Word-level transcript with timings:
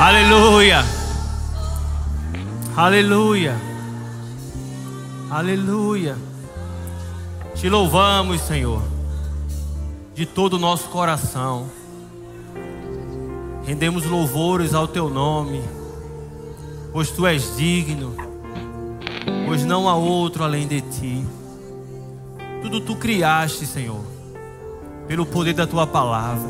Aleluia. 0.00 0.82
Aleluia. 2.74 3.54
Aleluia. 5.30 6.16
Te 7.54 7.68
louvamos, 7.68 8.40
Senhor, 8.40 8.82
de 10.14 10.24
todo 10.24 10.54
o 10.54 10.58
nosso 10.58 10.88
coração. 10.88 11.66
Rendemos 13.66 14.06
louvores 14.06 14.72
ao 14.72 14.88
teu 14.88 15.10
nome, 15.10 15.60
pois 16.94 17.10
tu 17.10 17.26
és 17.26 17.54
digno, 17.58 18.16
pois 19.46 19.66
não 19.66 19.86
há 19.86 19.94
outro 19.94 20.42
além 20.42 20.66
de 20.66 20.80
ti. 20.80 21.26
Tudo 22.62 22.80
tu 22.80 22.96
criaste, 22.96 23.66
Senhor, 23.66 24.00
pelo 25.06 25.26
poder 25.26 25.52
da 25.52 25.66
tua 25.66 25.86
palavra, 25.86 26.48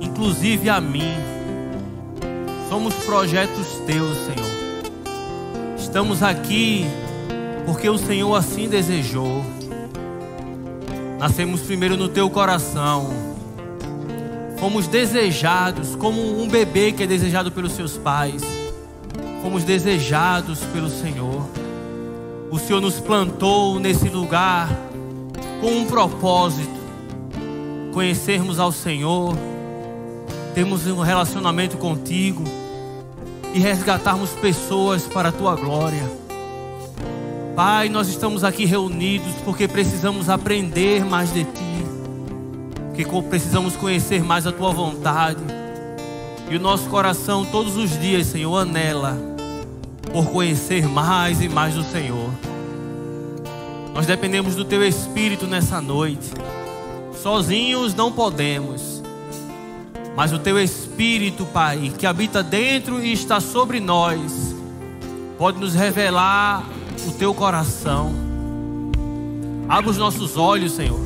inclusive 0.00 0.68
a 0.68 0.80
mim. 0.80 1.41
Somos 2.72 2.94
projetos 3.04 3.66
teus, 3.86 4.16
Senhor. 4.16 5.76
Estamos 5.76 6.22
aqui 6.22 6.86
porque 7.66 7.86
o 7.86 7.98
Senhor 7.98 8.34
assim 8.34 8.66
desejou. 8.66 9.44
Nascemos 11.18 11.60
primeiro 11.60 11.98
no 11.98 12.08
teu 12.08 12.30
coração. 12.30 13.10
Fomos 14.56 14.86
desejados 14.86 15.94
como 15.96 16.18
um 16.42 16.48
bebê 16.48 16.92
que 16.92 17.02
é 17.02 17.06
desejado 17.06 17.52
pelos 17.52 17.72
seus 17.72 17.98
pais. 17.98 18.42
Fomos 19.42 19.64
desejados 19.64 20.60
pelo 20.72 20.88
Senhor. 20.88 21.46
O 22.50 22.58
Senhor 22.58 22.80
nos 22.80 22.98
plantou 22.98 23.78
nesse 23.78 24.08
lugar 24.08 24.70
com 25.60 25.72
um 25.72 25.84
propósito: 25.84 26.80
conhecermos 27.92 28.58
ao 28.58 28.72
Senhor, 28.72 29.36
termos 30.54 30.86
um 30.86 31.02
relacionamento 31.02 31.76
contigo 31.76 32.61
e 33.54 33.58
resgatarmos 33.58 34.30
pessoas 34.30 35.04
para 35.06 35.28
a 35.28 35.32
tua 35.32 35.54
glória. 35.54 36.22
Pai, 37.54 37.88
nós 37.88 38.08
estamos 38.08 38.44
aqui 38.44 38.64
reunidos 38.64 39.34
porque 39.44 39.68
precisamos 39.68 40.30
aprender 40.30 41.04
mais 41.04 41.32
de 41.32 41.44
Ti, 41.44 41.86
porque 42.88 43.04
precisamos 43.28 43.76
conhecer 43.76 44.24
mais 44.24 44.46
a 44.46 44.52
Tua 44.52 44.72
vontade. 44.72 45.42
E 46.50 46.56
o 46.56 46.60
nosso 46.60 46.88
coração, 46.88 47.44
todos 47.44 47.76
os 47.76 47.98
dias, 48.00 48.26
Senhor, 48.26 48.56
anela 48.56 49.18
por 50.12 50.26
conhecer 50.26 50.86
mais 50.86 51.40
e 51.40 51.48
mais 51.48 51.74
do 51.74 51.82
Senhor. 51.82 52.30
Nós 53.94 54.06
dependemos 54.06 54.54
do 54.54 54.64
Teu 54.64 54.86
Espírito 54.86 55.46
nessa 55.46 55.80
noite. 55.80 56.30
Sozinhos 57.22 57.94
não 57.94 58.12
podemos, 58.12 58.91
mas 60.16 60.32
o 60.32 60.38
Teu 60.38 60.58
Espírito, 60.58 61.44
Pai, 61.46 61.92
que 61.98 62.06
habita 62.06 62.42
dentro 62.42 63.02
e 63.02 63.12
está 63.12 63.40
sobre 63.40 63.80
nós, 63.80 64.54
pode 65.38 65.58
nos 65.58 65.74
revelar 65.74 66.64
o 67.06 67.12
teu 67.12 67.34
coração. 67.34 68.12
Abra 69.68 69.90
os 69.90 69.96
nossos 69.96 70.36
olhos, 70.36 70.72
Senhor. 70.72 71.00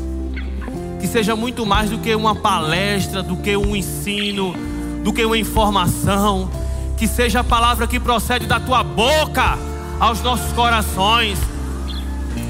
Que 1.00 1.06
seja 1.06 1.36
muito 1.36 1.64
mais 1.64 1.90
do 1.90 1.98
que 1.98 2.14
uma 2.14 2.34
palestra, 2.34 3.22
do 3.22 3.36
que 3.36 3.56
um 3.56 3.76
ensino, 3.76 4.54
do 5.04 5.12
que 5.12 5.24
uma 5.24 5.38
informação. 5.38 6.50
Que 6.98 7.06
seja 7.06 7.40
a 7.40 7.44
palavra 7.44 7.86
que 7.86 8.00
procede 8.00 8.46
da 8.46 8.58
tua 8.58 8.82
boca 8.82 9.56
aos 10.00 10.20
nossos 10.20 10.52
corações. 10.52 11.38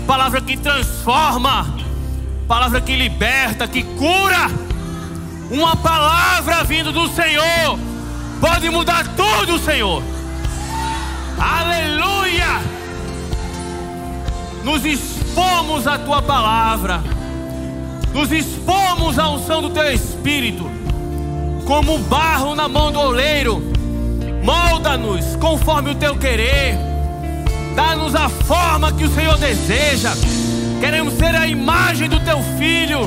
Palavra 0.07 0.41
que 0.41 0.57
transforma, 0.57 1.67
palavra 2.49 2.81
que 2.81 2.97
liberta, 2.97 3.69
que 3.69 3.83
cura. 3.83 4.66
Uma 5.51 5.77
palavra 5.77 6.65
vindo 6.65 6.93
do 6.93 7.09
Senhor 7.09 7.79
pode 8.41 8.69
mudar 8.71 9.07
tudo, 9.17 9.59
Senhor. 9.59 10.03
Aleluia! 11.39 12.77
nos 14.67 14.85
expomos 14.85 15.87
à 15.87 15.97
tua 15.97 16.21
palavra, 16.21 17.01
nos 18.13 18.33
expomos 18.33 19.17
à 19.17 19.31
unção 19.31 19.63
do 19.63 19.71
teu 19.71 19.93
espírito, 19.93 20.69
como 21.65 21.99
barro 22.01 22.57
na 22.57 22.67
mão 22.67 22.91
do 22.91 22.99
oleiro. 22.99 23.63
Molda-nos 24.43 25.37
conforme 25.37 25.91
o 25.91 25.95
teu 25.95 26.17
querer, 26.17 26.77
dá-nos 27.77 28.17
a 28.17 28.29
forma 28.29 28.93
que 28.93 29.05
o 29.05 29.15
Senhor 29.15 29.39
deseja. 29.39 30.11
Queremos 30.81 31.15
ser 31.15 31.37
a 31.37 31.47
imagem 31.47 32.09
do 32.09 32.19
teu 32.19 32.43
filho, 32.59 33.07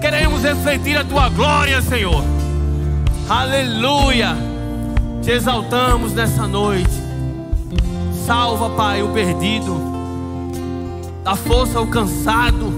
queremos 0.00 0.42
refletir 0.42 0.96
a 0.96 1.04
tua 1.04 1.28
glória, 1.28 1.82
Senhor. 1.82 2.24
Aleluia. 3.28 4.34
Te 5.22 5.32
exaltamos 5.32 6.14
nessa 6.14 6.46
noite. 6.46 6.90
Salva, 8.26 8.70
Pai, 8.70 9.02
o 9.02 9.08
perdido 9.10 9.90
dá 11.22 11.36
força 11.36 11.78
ao 11.78 11.86
cansado, 11.86 12.72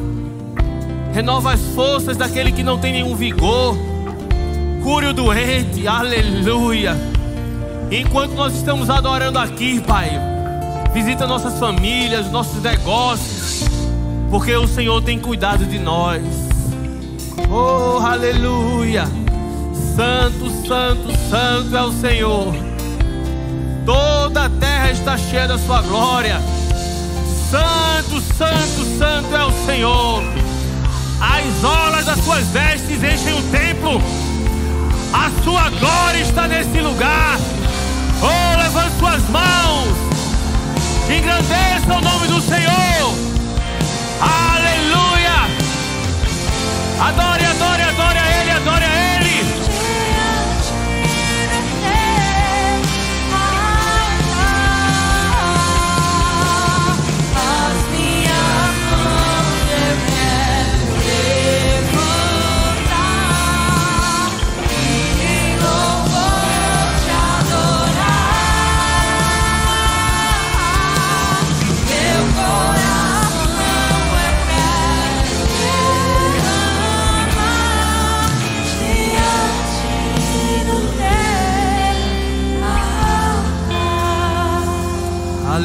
renova 1.13 1.53
as 1.53 1.61
forças 1.75 2.17
daquele 2.17 2.51
que 2.51 2.63
não 2.63 2.79
tem 2.79 2.93
nenhum 2.93 3.15
vigor, 3.15 3.77
cure 4.83 5.07
o 5.07 5.13
doente, 5.13 5.87
aleluia. 5.87 6.97
Enquanto 7.91 8.33
nós 8.33 8.55
estamos 8.55 8.91
adorando 8.91 9.39
aqui, 9.39 9.81
Pai, 9.81 10.11
visita 10.93 11.27
nossas 11.27 11.59
famílias, 11.59 12.31
nossos 12.33 12.61
negócios, 12.61 13.65
porque 14.29 14.55
o 14.57 14.67
Senhor 14.67 15.01
tem 15.03 15.21
cuidado 15.21 15.65
de 15.65 15.79
nós. 15.79 16.23
Oh, 17.51 17.99
aleluia! 18.05 19.05
Santo, 19.97 20.51
santo, 20.67 21.13
santo 21.31 21.77
é 21.77 21.83
o 21.83 21.93
Senhor. 21.93 22.55
Toda 23.85 24.47
a 24.47 24.51
terra 24.51 24.91
está 24.91 25.17
cheia 25.17 25.49
da 25.49 25.59
sua 25.59 25.83
glória. 25.83 26.41
Santo, 27.51 28.21
santo, 28.37 28.99
santo 28.99 29.37
é 29.37 29.45
o 29.45 29.67
Senhor. 29.67 30.23
As 31.21 31.65
olas 31.65 32.07
das 32.07 32.19
suas 32.25 32.47
vestes 32.49 33.03
enchem 33.03 33.39
o 33.39 33.43
templo. 33.51 34.01
A 35.13 35.31
sua 35.43 35.69
glória 35.71 36.21
está 36.21 36.49
nesse 36.49 36.81
lugar. 36.81 37.39
Oh, 38.23 38.63
levante 38.63 38.99
suas 38.99 39.29
mãos. 39.29 39.89
Engrandeça 41.11 41.99
o 41.99 42.01
nome 42.01 42.27
do 42.29 42.41
Senhor. 42.41 43.15
Aleluia. 44.21 44.62
Adore, 47.03 47.42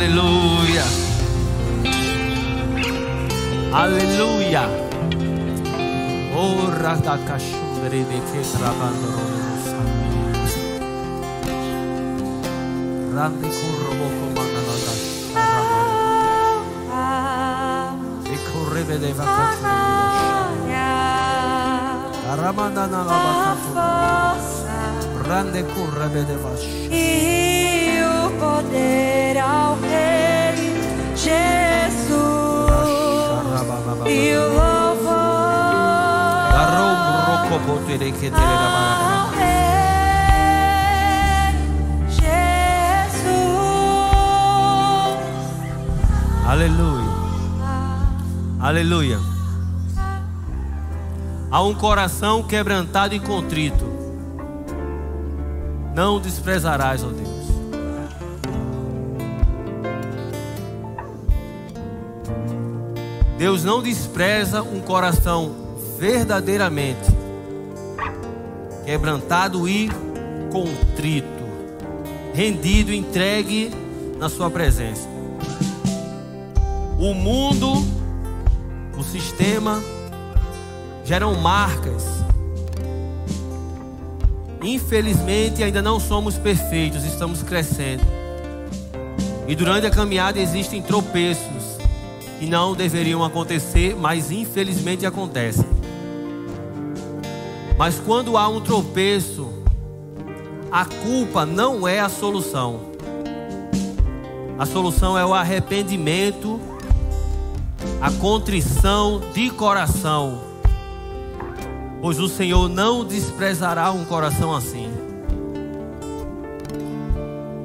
Aleluia. 0.07 0.87
Aleluia. 3.73 4.63
Ora 6.33 6.95
da 6.95 7.17
cachumbre 7.27 8.05
de 8.07 8.19
que 8.31 8.41
trabando 8.55 9.09
Randi 13.13 13.49
currobo 13.59 14.07
comanda 14.19 14.61
la 14.67 14.75
da 14.85 14.93
E 18.31 18.35
correbe 18.47 18.95
de 18.97 19.11
vacazioni 19.11 20.73
Aramanda 22.31 22.87
na 22.87 23.03
la 23.03 23.17
vacazioni 23.25 24.47
Rande 25.27 25.61
correbe 25.75 26.21
de 26.23 26.37
vasci 26.37 26.87
poder 28.39 29.37
Rei 39.35 40.25
Jesus. 42.09 42.47
Aleluia. 46.47 47.17
Aleluia. 48.59 49.19
Há 51.51 51.61
um 51.61 51.75
coração 51.75 52.43
quebrantado 52.43 53.13
e 53.13 53.19
contrito. 53.19 53.85
não 55.93 56.19
desprezarás, 56.19 57.03
ó 57.03 57.07
Deus. 57.07 57.26
Deus 63.37 63.63
não 63.63 63.83
despreza 63.83 64.63
um 64.63 64.79
coração 64.79 65.55
verdadeiramente 65.99 67.15
quebrantado 68.83 69.67
e 69.67 69.89
contrito, 70.51 71.27
rendido, 72.33 72.93
entregue 72.93 73.69
na 74.17 74.29
Sua 74.29 74.49
presença. 74.49 75.07
O 76.97 77.13
mundo, 77.13 77.73
o 78.97 79.03
sistema, 79.03 79.83
geram 81.03 81.35
marcas. 81.35 82.05
Infelizmente, 84.63 85.63
ainda 85.63 85.81
não 85.81 85.99
somos 85.99 86.37
perfeitos, 86.37 87.03
estamos 87.03 87.43
crescendo. 87.43 88.03
E 89.47 89.55
durante 89.55 89.85
a 89.85 89.91
caminhada 89.91 90.39
existem 90.39 90.81
tropeços 90.81 91.56
que 92.39 92.45
não 92.45 92.75
deveriam 92.75 93.23
acontecer, 93.23 93.95
mas 93.95 94.31
infelizmente 94.31 95.05
acontecem. 95.05 95.65
Mas 97.77 97.99
quando 97.99 98.37
há 98.37 98.47
um 98.47 98.59
tropeço, 98.59 99.47
a 100.71 100.85
culpa 100.85 101.45
não 101.45 101.87
é 101.87 101.99
a 101.99 102.09
solução. 102.09 102.81
A 104.57 104.65
solução 104.65 105.17
é 105.17 105.23
o 105.23 105.33
arrependimento, 105.33 106.59
a 108.01 108.11
contrição 108.11 109.21
de 109.33 109.49
coração. 109.51 110.41
Pois 112.01 112.19
o 112.19 112.27
Senhor 112.27 112.67
não 112.67 113.05
desprezará 113.05 113.91
um 113.91 114.05
coração 114.05 114.55
assim. 114.55 114.91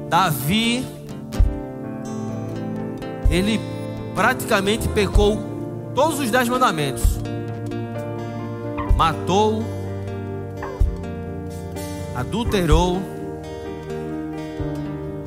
Davi, 0.09 0.85
ele 3.31 3.59
praticamente 4.15 4.87
pecou 4.89 5.39
todos 5.95 6.19
os 6.19 6.29
dez 6.29 6.47
mandamentos. 6.47 7.19
Matou, 8.95 9.63
adulterou, 12.15 13.01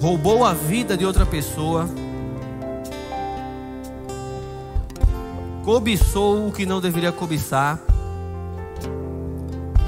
roubou 0.00 0.44
a 0.44 0.52
vida 0.52 0.96
de 0.96 1.04
outra 1.04 1.26
pessoa, 1.26 1.88
cobiçou 5.64 6.46
o 6.46 6.52
que 6.52 6.64
não 6.64 6.80
deveria 6.80 7.10
cobiçar. 7.10 7.80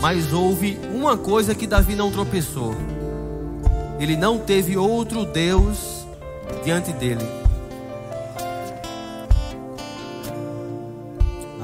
Mas 0.01 0.33
houve 0.33 0.79
uma 0.95 1.17
coisa 1.17 1.55
que 1.55 1.67
Davi 1.67 1.97
não 1.97 2.11
tropeçou. 2.11 2.75
Ele 3.99 4.17
não 4.17 4.39
teve 4.39 4.77
outro 4.77 5.25
Deus 5.25 6.07
diante 6.65 6.93
dele. 6.93 7.38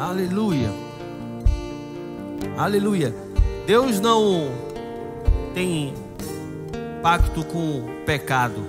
Aleluia. 0.05 0.71
Aleluia. 2.59 3.15
Deus 3.67 3.99
não 4.01 4.51
tem 5.55 5.95
pacto 7.03 7.43
com 7.43 7.79
o 7.79 7.85
pecado. 8.05 8.63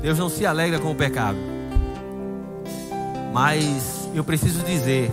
Deus 0.00 0.18
não 0.18 0.28
se 0.28 0.44
alegra 0.44 0.80
com 0.80 0.90
o 0.90 0.94
pecado. 0.96 1.38
Mas 3.32 4.10
eu 4.12 4.24
preciso 4.24 4.64
dizer, 4.64 5.12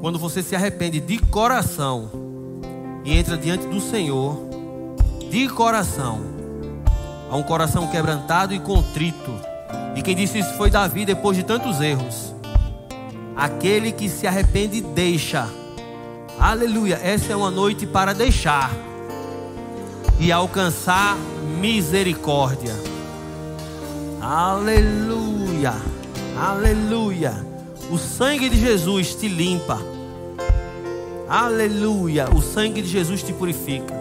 quando 0.00 0.20
você 0.20 0.40
se 0.40 0.54
arrepende 0.54 1.00
de 1.00 1.18
coração 1.18 2.08
e 3.04 3.18
entra 3.18 3.36
diante 3.36 3.66
do 3.66 3.80
Senhor, 3.80 4.38
de 5.32 5.48
coração, 5.48 6.20
a 7.28 7.34
um 7.34 7.42
coração 7.42 7.88
quebrantado 7.88 8.54
e 8.54 8.60
contrito. 8.60 9.32
E 9.96 10.02
quem 10.02 10.14
disse 10.14 10.38
isso 10.38 10.54
foi 10.56 10.70
Davi 10.70 11.04
depois 11.04 11.36
de 11.36 11.42
tantos 11.42 11.80
erros. 11.80 12.33
Aquele 13.36 13.92
que 13.92 14.08
se 14.08 14.26
arrepende 14.26 14.80
deixa. 14.80 15.48
Aleluia. 16.38 17.00
Essa 17.02 17.32
é 17.32 17.36
uma 17.36 17.50
noite 17.50 17.86
para 17.86 18.12
deixar 18.12 18.70
e 20.18 20.30
alcançar 20.30 21.16
misericórdia. 21.60 22.74
Aleluia. 24.20 25.74
Aleluia. 26.38 27.34
O 27.90 27.98
sangue 27.98 28.48
de 28.48 28.60
Jesus 28.60 29.14
te 29.14 29.28
limpa. 29.28 29.78
Aleluia. 31.28 32.28
O 32.34 32.40
sangue 32.40 32.82
de 32.82 32.88
Jesus 32.88 33.22
te 33.22 33.32
purifica. 33.32 33.94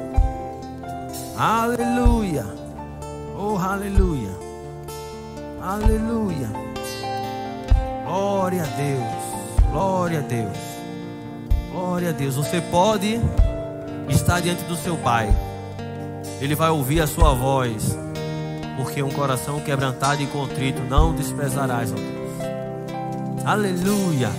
Aleluia. 1.37 2.45
Oh, 3.37 3.57
aleluia. 3.57 4.29
Aleluia. 5.61 6.49
Glória 8.05 8.63
a 8.63 8.65
Deus. 8.65 9.22
Glória 9.73 10.19
a 10.19 10.21
Deus. 10.21 10.57
Glória 11.71 12.09
a 12.09 12.11
Deus. 12.11 12.35
Você 12.35 12.61
pode 12.61 13.19
estar 14.07 14.39
diante 14.39 14.63
do 14.65 14.75
seu 14.75 14.95
Pai. 14.95 15.35
Ele 16.39 16.53
vai 16.53 16.69
ouvir 16.69 17.01
a 17.01 17.07
sua 17.07 17.33
voz. 17.33 17.97
Porque 18.77 19.01
um 19.01 19.09
coração 19.09 19.59
quebrantado 19.61 20.21
e 20.21 20.27
contrito 20.27 20.79
não 20.83 21.15
desprezarás, 21.15 21.91
ó 21.91 21.95
Deus. 21.95 23.43
Aleluia. 23.43 24.29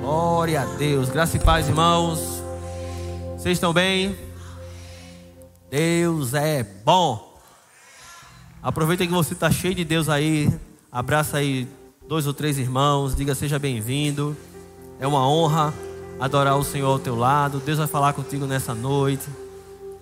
Glória 0.00 0.62
a 0.62 0.66
Deus. 0.76 1.08
Graça 1.08 1.36
e 1.36 1.40
paz, 1.40 1.68
irmãos. 1.68 2.40
Vocês 3.36 3.56
estão 3.56 3.72
bem? 3.72 4.16
Deus 5.68 6.32
é 6.32 6.62
bom. 6.62 7.36
Aproveita 8.62 9.04
que 9.04 9.12
você 9.12 9.34
está 9.34 9.50
cheio 9.50 9.74
de 9.74 9.84
Deus 9.84 10.08
aí. 10.08 10.48
Abraça 10.92 11.38
aí 11.38 11.66
dois 12.08 12.26
ou 12.26 12.32
três 12.32 12.58
irmãos. 12.58 13.14
Diga 13.14 13.34
seja 13.34 13.58
bem-vindo. 13.58 14.34
É 14.98 15.06
uma 15.06 15.28
honra 15.28 15.74
adorar 16.18 16.56
o 16.56 16.64
Senhor 16.64 16.88
ao 16.88 16.98
teu 16.98 17.14
lado. 17.14 17.60
Deus 17.60 17.76
vai 17.78 17.86
falar 17.86 18.14
contigo 18.14 18.46
nessa 18.46 18.74
noite. 18.74 19.28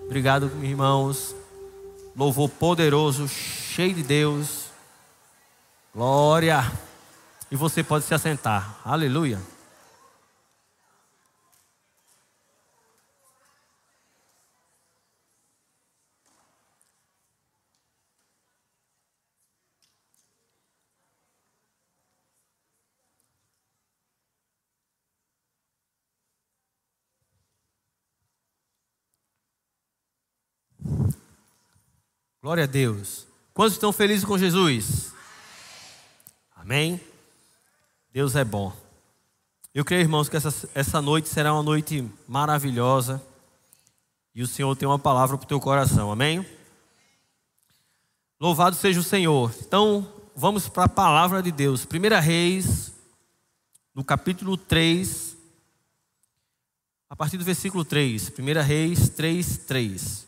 Obrigado, 0.04 0.50
irmãos. 0.62 1.34
Louvor 2.16 2.48
poderoso, 2.48 3.28
cheio 3.28 3.92
de 3.92 4.04
Deus. 4.04 4.66
Glória. 5.92 6.72
E 7.50 7.56
você 7.56 7.82
pode 7.82 8.04
se 8.04 8.14
assentar. 8.14 8.78
Aleluia. 8.84 9.40
Glória 32.46 32.62
a 32.62 32.68
Deus. 32.68 33.26
Quantos 33.52 33.72
estão 33.72 33.92
felizes 33.92 34.24
com 34.24 34.38
Jesus? 34.38 35.12
Amém? 36.54 37.00
Deus 38.12 38.36
é 38.36 38.44
bom. 38.44 38.72
Eu 39.74 39.84
creio, 39.84 40.02
irmãos, 40.02 40.28
que 40.28 40.36
essa, 40.36 40.70
essa 40.72 41.02
noite 41.02 41.28
será 41.28 41.52
uma 41.52 41.62
noite 41.64 42.08
maravilhosa. 42.28 43.20
E 44.32 44.44
o 44.44 44.46
Senhor 44.46 44.76
tem 44.76 44.86
uma 44.86 44.96
palavra 44.96 45.36
para 45.36 45.44
o 45.44 45.48
teu 45.48 45.58
coração. 45.58 46.12
Amém? 46.12 46.46
Louvado 48.38 48.76
seja 48.76 49.00
o 49.00 49.02
Senhor. 49.02 49.52
Então, 49.62 50.08
vamos 50.36 50.68
para 50.68 50.84
a 50.84 50.88
palavra 50.88 51.42
de 51.42 51.50
Deus. 51.50 51.84
1 51.84 52.20
Reis, 52.20 52.92
no 53.92 54.04
capítulo 54.04 54.56
3, 54.56 55.36
a 57.10 57.16
partir 57.16 57.38
do 57.38 57.44
versículo 57.44 57.84
3. 57.84 58.30
1 58.38 58.62
Reis 58.64 59.08
3, 59.08 59.58
3. 59.66 60.25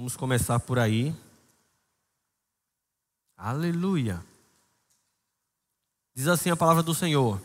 Vamos 0.00 0.16
começar 0.16 0.58
por 0.58 0.78
aí. 0.78 1.14
Aleluia. 3.36 4.24
Diz 6.14 6.26
assim 6.26 6.48
a 6.48 6.56
palavra 6.56 6.82
do 6.82 6.94
Senhor: 6.94 7.38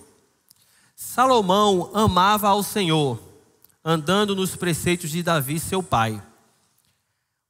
Salomão 0.96 1.92
amava 1.94 2.48
ao 2.48 2.64
Senhor, 2.64 3.22
andando 3.84 4.34
nos 4.34 4.56
preceitos 4.56 5.10
de 5.10 5.22
Davi, 5.22 5.60
seu 5.60 5.84
pai. 5.84 6.24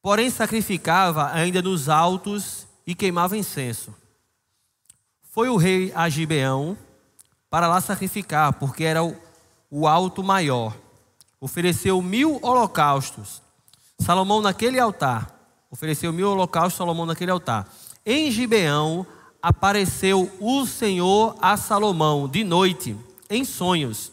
Porém, 0.01 0.31
sacrificava 0.31 1.31
ainda 1.31 1.61
nos 1.61 1.87
altos 1.87 2.65
e 2.87 2.95
queimava 2.95 3.37
incenso. 3.37 3.93
Foi 5.21 5.49
o 5.49 5.55
rei 5.55 5.93
a 5.93 6.09
Gibeão 6.09 6.75
para 7.47 7.67
lá 7.67 7.79
sacrificar, 7.79 8.53
porque 8.53 8.83
era 8.83 9.03
o, 9.03 9.15
o 9.69 9.87
alto 9.87 10.23
maior. 10.23 10.75
Ofereceu 11.39 12.01
mil 12.01 12.39
holocaustos 12.41 13.44
Salomão 13.99 14.41
naquele 14.41 14.79
altar, 14.79 15.35
ofereceu 15.71 16.11
mil 16.13 16.29
holocaustos, 16.29 16.77
Salomão 16.77 17.05
naquele 17.05 17.31
altar. 17.31 17.71
Em 18.05 18.29
Gibeão 18.29 19.05
apareceu 19.41 20.31
o 20.39 20.65
Senhor 20.65 21.35
a 21.41 21.57
Salomão 21.57 22.27
de 22.27 22.43
noite, 22.43 22.95
em 23.29 23.43
sonhos. 23.43 24.11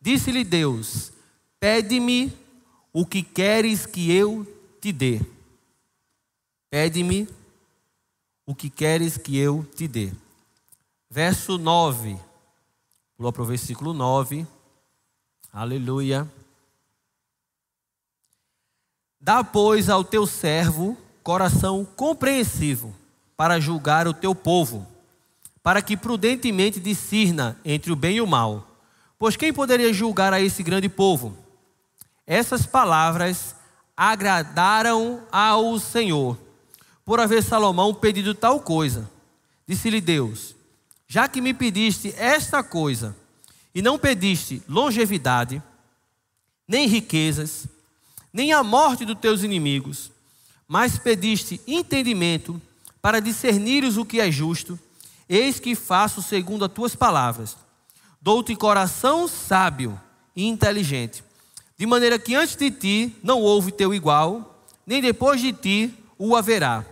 Disse-lhe 0.00 0.44
Deus: 0.44 1.12
Pede-me 1.58 2.32
o 2.92 3.04
que 3.04 3.22
queres 3.22 3.86
que 3.86 4.10
eu 4.12 4.46
te 4.80 4.92
dê. 4.92 5.20
Pede-me 6.70 7.28
o 8.46 8.54
que 8.54 8.70
queres 8.70 9.16
que 9.16 9.36
eu 9.36 9.64
te 9.76 9.86
dê. 9.86 10.12
Verso 11.08 11.58
9. 11.58 12.18
Pulou 13.16 13.32
para 13.32 13.42
o 13.42 13.46
versículo 13.46 13.92
9. 13.92 14.46
Aleluia. 15.52 16.28
Dá, 19.20 19.44
pois, 19.44 19.90
ao 19.90 20.02
teu 20.02 20.26
servo 20.26 20.96
coração 21.22 21.84
compreensivo 21.84 22.94
para 23.36 23.60
julgar 23.60 24.08
o 24.08 24.14
teu 24.14 24.34
povo, 24.34 24.86
para 25.62 25.82
que 25.82 25.96
prudentemente 25.96 26.80
discirna 26.80 27.58
entre 27.64 27.92
o 27.92 27.96
bem 27.96 28.16
e 28.16 28.20
o 28.20 28.26
mal. 28.26 28.66
Pois 29.18 29.36
quem 29.36 29.52
poderia 29.52 29.92
julgar 29.92 30.32
a 30.32 30.40
esse 30.40 30.62
grande 30.62 30.88
povo? 30.88 31.36
Essas 32.26 32.64
palavras 32.64 33.54
agradaram 33.94 35.22
ao 35.30 35.78
Senhor, 35.78 36.38
por 37.04 37.20
haver 37.20 37.42
Salomão 37.42 37.92
pedido 37.92 38.34
tal 38.34 38.60
coisa. 38.60 39.10
Disse-lhe 39.66 40.00
Deus: 40.00 40.54
Já 41.06 41.28
que 41.28 41.42
me 41.42 41.52
pediste 41.52 42.14
esta 42.16 42.62
coisa, 42.62 43.14
e 43.74 43.82
não 43.82 43.98
pediste 43.98 44.62
longevidade, 44.66 45.62
nem 46.66 46.86
riquezas, 46.88 47.68
nem 48.32 48.52
a 48.52 48.62
morte 48.62 49.04
dos 49.04 49.18
teus 49.18 49.42
inimigos, 49.42 50.10
mas 50.66 50.98
pediste 50.98 51.60
entendimento 51.66 52.60
para 53.02 53.20
discernires 53.20 53.96
o 53.96 54.04
que 54.04 54.20
é 54.20 54.30
justo, 54.30 54.78
eis 55.28 55.58
que 55.58 55.74
faço 55.74 56.22
segundo 56.22 56.64
as 56.64 56.72
tuas 56.72 56.94
palavras. 56.94 57.56
Dou-te 58.20 58.54
coração 58.54 59.26
sábio 59.26 59.98
e 60.36 60.46
inteligente, 60.46 61.24
de 61.76 61.86
maneira 61.86 62.18
que 62.18 62.34
antes 62.34 62.54
de 62.54 62.70
ti 62.70 63.16
não 63.22 63.40
houve 63.40 63.72
teu 63.72 63.94
igual, 63.94 64.64
nem 64.86 65.00
depois 65.00 65.40
de 65.40 65.52
ti 65.52 65.94
o 66.18 66.36
haverá. 66.36 66.84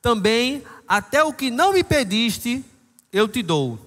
Também 0.00 0.62
até 0.86 1.22
o 1.22 1.32
que 1.32 1.50
não 1.50 1.72
me 1.72 1.84
pediste, 1.84 2.64
eu 3.12 3.28
te 3.28 3.42
dou, 3.42 3.78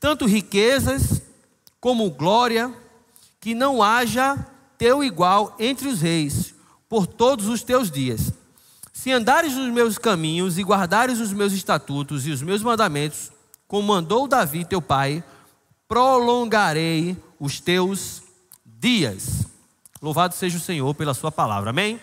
tanto 0.00 0.26
riquezas 0.26 1.22
como 1.80 2.10
glória, 2.10 2.72
que 3.40 3.54
não 3.54 3.82
haja 3.82 4.46
teu 4.78 5.02
igual 5.02 5.54
entre 5.58 5.88
os 5.88 6.00
reis, 6.00 6.54
por 6.88 7.06
todos 7.06 7.48
os 7.48 7.62
teus 7.62 7.90
dias. 7.90 8.32
Se 8.92 9.10
andares 9.10 9.54
nos 9.54 9.72
meus 9.72 9.98
caminhos 9.98 10.56
e 10.58 10.62
guardares 10.62 11.20
os 11.20 11.32
meus 11.32 11.52
estatutos 11.52 12.26
e 12.26 12.30
os 12.30 12.42
meus 12.42 12.62
mandamentos, 12.62 13.32
como 13.66 13.88
mandou 13.88 14.28
Davi 14.28 14.64
teu 14.64 14.80
pai, 14.80 15.24
prolongarei 15.88 17.16
os 17.40 17.60
teus 17.60 18.22
dias. 18.64 19.46
Louvado 20.00 20.34
seja 20.34 20.56
o 20.58 20.60
Senhor 20.60 20.94
pela 20.94 21.14
sua 21.14 21.32
palavra. 21.32 21.70
Amém? 21.70 22.00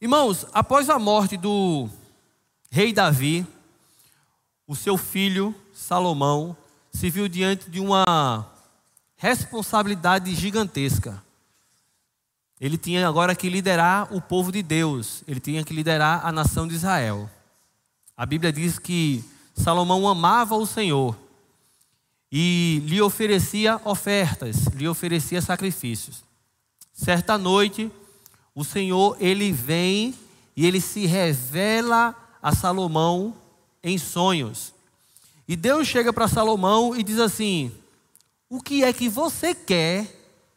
Irmãos, 0.00 0.46
após 0.52 0.88
a 0.90 0.98
morte 0.98 1.36
do 1.36 1.88
rei 2.70 2.92
Davi, 2.92 3.46
o 4.66 4.76
seu 4.76 4.96
filho 4.96 5.54
Salomão 5.72 6.56
se 6.92 7.10
viu 7.10 7.28
diante 7.28 7.70
de 7.70 7.80
uma 7.80 8.46
responsabilidade 9.18 10.34
gigantesca. 10.34 11.22
Ele 12.60 12.78
tinha 12.78 13.06
agora 13.06 13.34
que 13.34 13.50
liderar 13.50 14.12
o 14.14 14.20
povo 14.20 14.50
de 14.50 14.62
Deus, 14.62 15.22
ele 15.28 15.40
tinha 15.40 15.62
que 15.64 15.74
liderar 15.74 16.24
a 16.24 16.32
nação 16.32 16.66
de 16.66 16.74
Israel. 16.74 17.28
A 18.16 18.24
Bíblia 18.24 18.52
diz 18.52 18.78
que 18.78 19.24
Salomão 19.54 20.08
amava 20.08 20.56
o 20.56 20.66
Senhor 20.66 21.16
e 22.30 22.82
lhe 22.86 23.00
oferecia 23.00 23.80
ofertas, 23.84 24.66
lhe 24.74 24.88
oferecia 24.88 25.42
sacrifícios. 25.42 26.22
Certa 26.92 27.36
noite, 27.38 27.90
o 28.54 28.64
Senhor 28.64 29.16
ele 29.20 29.52
vem 29.52 30.14
e 30.56 30.66
ele 30.66 30.80
se 30.80 31.06
revela 31.06 32.14
a 32.42 32.54
Salomão 32.54 33.34
em 33.82 33.98
sonhos. 33.98 34.74
E 35.46 35.56
Deus 35.56 35.86
chega 35.86 36.12
para 36.12 36.28
Salomão 36.28 36.94
e 36.96 37.02
diz 37.02 37.18
assim: 37.18 37.72
O 38.48 38.62
que 38.62 38.82
é 38.82 38.92
que 38.92 39.08
você 39.08 39.54
quer 39.54 40.06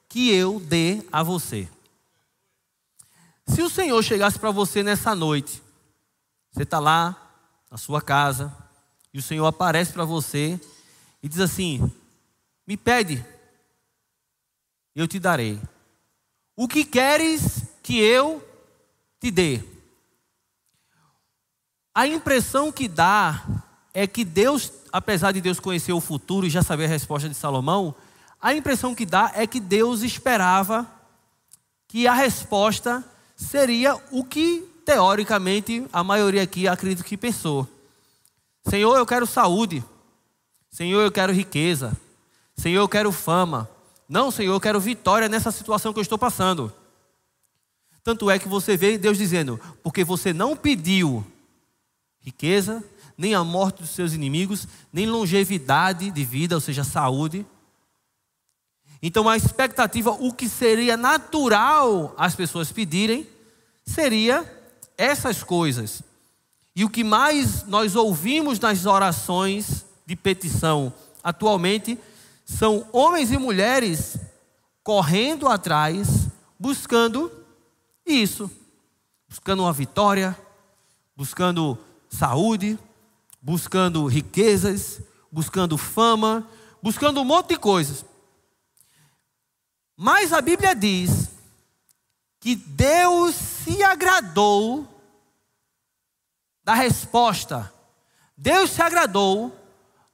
que 0.07 0.33
eu 0.33 0.59
dê 0.59 1.03
a 1.11 1.21
você? 1.23 1.67
Se 3.45 3.61
o 3.61 3.69
Senhor 3.69 4.01
chegasse 4.01 4.39
para 4.39 4.51
você 4.51 4.81
nessa 4.81 5.13
noite, 5.13 5.61
você 6.51 6.63
está 6.63 6.79
lá 6.79 7.17
na 7.69 7.77
sua 7.77 8.01
casa, 8.01 8.55
e 9.13 9.19
o 9.19 9.21
Senhor 9.21 9.45
aparece 9.45 9.91
para 9.91 10.05
você 10.05 10.59
e 11.21 11.27
diz 11.27 11.39
assim: 11.39 11.91
Me 12.65 12.77
pede, 12.77 13.25
eu 14.95 15.07
te 15.07 15.19
darei. 15.19 15.61
O 16.55 16.67
que 16.67 16.85
queres 16.85 17.63
que 17.83 17.99
eu 17.99 18.45
te 19.19 19.29
dê? 19.31 19.61
A 21.93 22.07
impressão 22.07 22.71
que 22.71 22.87
dá 22.87 23.45
é 23.93 24.07
que 24.07 24.23
Deus, 24.23 24.71
apesar 24.91 25.31
de 25.31 25.41
Deus 25.41 25.59
conhecer 25.59 25.93
o 25.93 26.01
futuro 26.01 26.45
e 26.45 26.49
já 26.49 26.61
saber 26.61 26.85
a 26.85 26.89
resposta 26.89 27.29
de 27.29 27.35
Salomão, 27.35 27.95
a 28.41 28.53
impressão 28.53 28.95
que 28.95 29.05
dá 29.05 29.31
é 29.35 29.45
que 29.45 29.59
Deus 29.59 30.01
esperava 30.01 30.87
que 31.87 32.07
a 32.07 32.13
resposta 32.13 33.03
seria 33.35 33.95
o 34.11 34.23
que, 34.23 34.67
teoricamente, 34.85 35.85
a 35.91 36.03
maioria 36.03 36.41
aqui 36.41 36.67
acredito 36.67 37.03
que 37.03 37.17
pensou. 37.17 37.67
Senhor, 38.67 38.95
eu 38.97 39.05
quero 39.05 39.25
saúde. 39.25 39.83
Senhor, 40.69 41.01
eu 41.01 41.11
quero 41.11 41.33
riqueza. 41.33 41.97
Senhor, 42.55 42.81
eu 42.81 42.87
quero 42.87 43.11
fama. 43.11 43.69
Não, 44.07 44.31
Senhor, 44.31 44.53
eu 44.53 44.59
quero 44.59 44.79
vitória 44.79 45.27
nessa 45.27 45.51
situação 45.51 45.91
que 45.91 45.99
eu 45.99 46.03
estou 46.03 46.17
passando. 46.17 46.73
Tanto 48.03 48.29
é 48.29 48.39
que 48.39 48.47
você 48.47 48.75
vê 48.75 48.97
Deus 48.97 49.17
dizendo: 49.17 49.59
porque 49.83 50.03
você 50.03 50.33
não 50.33 50.55
pediu 50.55 51.25
riqueza, 52.19 52.83
nem 53.17 53.33
a 53.35 53.43
morte 53.43 53.81
dos 53.81 53.91
seus 53.91 54.13
inimigos, 54.13 54.67
nem 54.91 55.05
longevidade 55.05 56.11
de 56.11 56.23
vida, 56.23 56.55
ou 56.55 56.61
seja, 56.61 56.83
saúde. 56.83 57.45
Então 59.01 59.27
a 59.27 59.35
expectativa, 59.35 60.11
o 60.11 60.31
que 60.31 60.47
seria 60.47 60.95
natural 60.95 62.13
as 62.17 62.35
pessoas 62.35 62.71
pedirem, 62.71 63.27
seria 63.85 64.45
essas 64.97 65.43
coisas. 65.43 66.03
E 66.75 66.85
o 66.85 66.89
que 66.89 67.03
mais 67.03 67.65
nós 67.65 67.95
ouvimos 67.95 68.59
nas 68.59 68.85
orações 68.85 69.85
de 70.05 70.15
petição 70.15 70.93
atualmente 71.23 71.97
são 72.45 72.87
homens 72.91 73.31
e 73.31 73.37
mulheres 73.37 74.17
correndo 74.83 75.47
atrás, 75.47 76.27
buscando 76.59 77.31
isso, 78.05 78.49
buscando 79.27 79.63
uma 79.63 79.73
vitória, 79.73 80.37
buscando 81.15 81.77
saúde, 82.09 82.77
buscando 83.41 84.05
riquezas, 84.05 85.01
buscando 85.31 85.77
fama, 85.77 86.47
buscando 86.81 87.21
um 87.21 87.25
monte 87.25 87.49
de 87.49 87.57
coisas. 87.57 88.05
Mas 89.97 90.31
a 90.31 90.41
Bíblia 90.41 90.75
diz 90.75 91.29
que 92.39 92.55
Deus 92.55 93.35
se 93.35 93.83
agradou 93.83 94.87
da 96.63 96.73
resposta. 96.73 97.71
Deus 98.37 98.71
se 98.71 98.81
agradou 98.81 99.55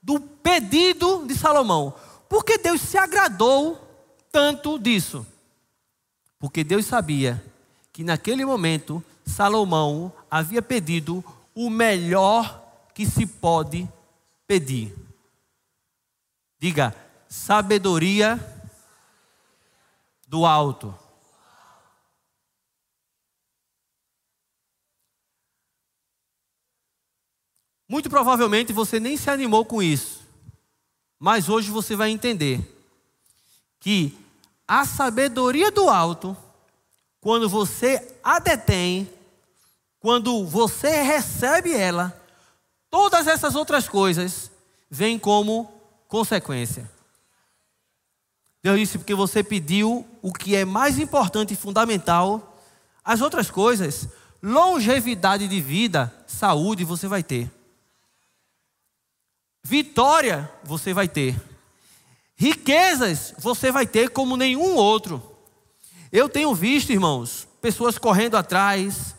do 0.01 0.19
pedido 0.19 1.25
de 1.25 1.35
Salomão. 1.35 1.93
Por 2.29 2.43
que 2.43 2.57
Deus 2.57 2.81
se 2.81 2.97
agradou 2.97 3.79
tanto 4.31 4.77
disso? 4.77 5.25
Porque 6.39 6.63
Deus 6.63 6.85
sabia 6.85 7.43
que 7.91 8.03
naquele 8.03 8.45
momento 8.45 9.03
Salomão 9.25 10.11
havia 10.29 10.61
pedido 10.61 11.23
o 11.55 11.69
melhor 11.69 12.66
que 12.97 13.05
se 13.05 13.27
pode 13.27 13.87
pedir. 14.47 14.91
Diga, 16.57 16.95
sabedoria 17.29 18.39
do 20.27 20.47
alto. 20.47 20.97
Muito 27.87 28.09
provavelmente 28.09 28.73
você 28.73 28.99
nem 28.99 29.15
se 29.15 29.29
animou 29.29 29.63
com 29.63 29.79
isso. 29.79 30.23
Mas 31.19 31.49
hoje 31.49 31.69
você 31.69 31.95
vai 31.95 32.09
entender 32.09 32.59
que 33.79 34.17
a 34.67 34.85
sabedoria 34.85 35.69
do 35.69 35.87
alto, 35.87 36.35
quando 37.21 37.47
você 37.47 38.17
a 38.23 38.39
detém, 38.39 39.07
quando 39.99 40.43
você 40.47 41.03
recebe 41.03 41.75
ela, 41.75 42.23
todas 42.89 43.27
essas 43.27 43.55
outras 43.55 43.87
coisas 43.87 44.51
vêm 44.89 45.19
como 45.19 45.71
consequência. 46.07 46.89
Deus 48.63 48.79
disse 48.79 48.97
porque 48.97 49.15
você 49.15 49.43
pediu 49.43 50.05
o 50.21 50.33
que 50.33 50.55
é 50.55 50.65
mais 50.65 50.97
importante 50.99 51.53
e 51.53 51.57
fundamental, 51.57 52.59
as 53.03 53.21
outras 53.21 53.49
coisas, 53.49 54.09
longevidade 54.41 55.47
de 55.47 55.61
vida, 55.61 56.13
saúde, 56.27 56.83
você 56.83 57.07
vai 57.07 57.23
ter. 57.23 57.49
Vitória 59.63 60.51
você 60.63 60.93
vai 60.93 61.07
ter. 61.07 61.35
Riquezas 62.35 63.33
você 63.37 63.71
vai 63.71 63.87
ter 63.87 64.09
como 64.09 64.37
nenhum 64.37 64.75
outro. 64.75 65.21
Eu 66.11 66.29
tenho 66.29 66.53
visto, 66.53 66.91
irmãos, 66.91 67.47
pessoas 67.61 67.97
correndo 67.97 68.35
atrás, 68.35 69.15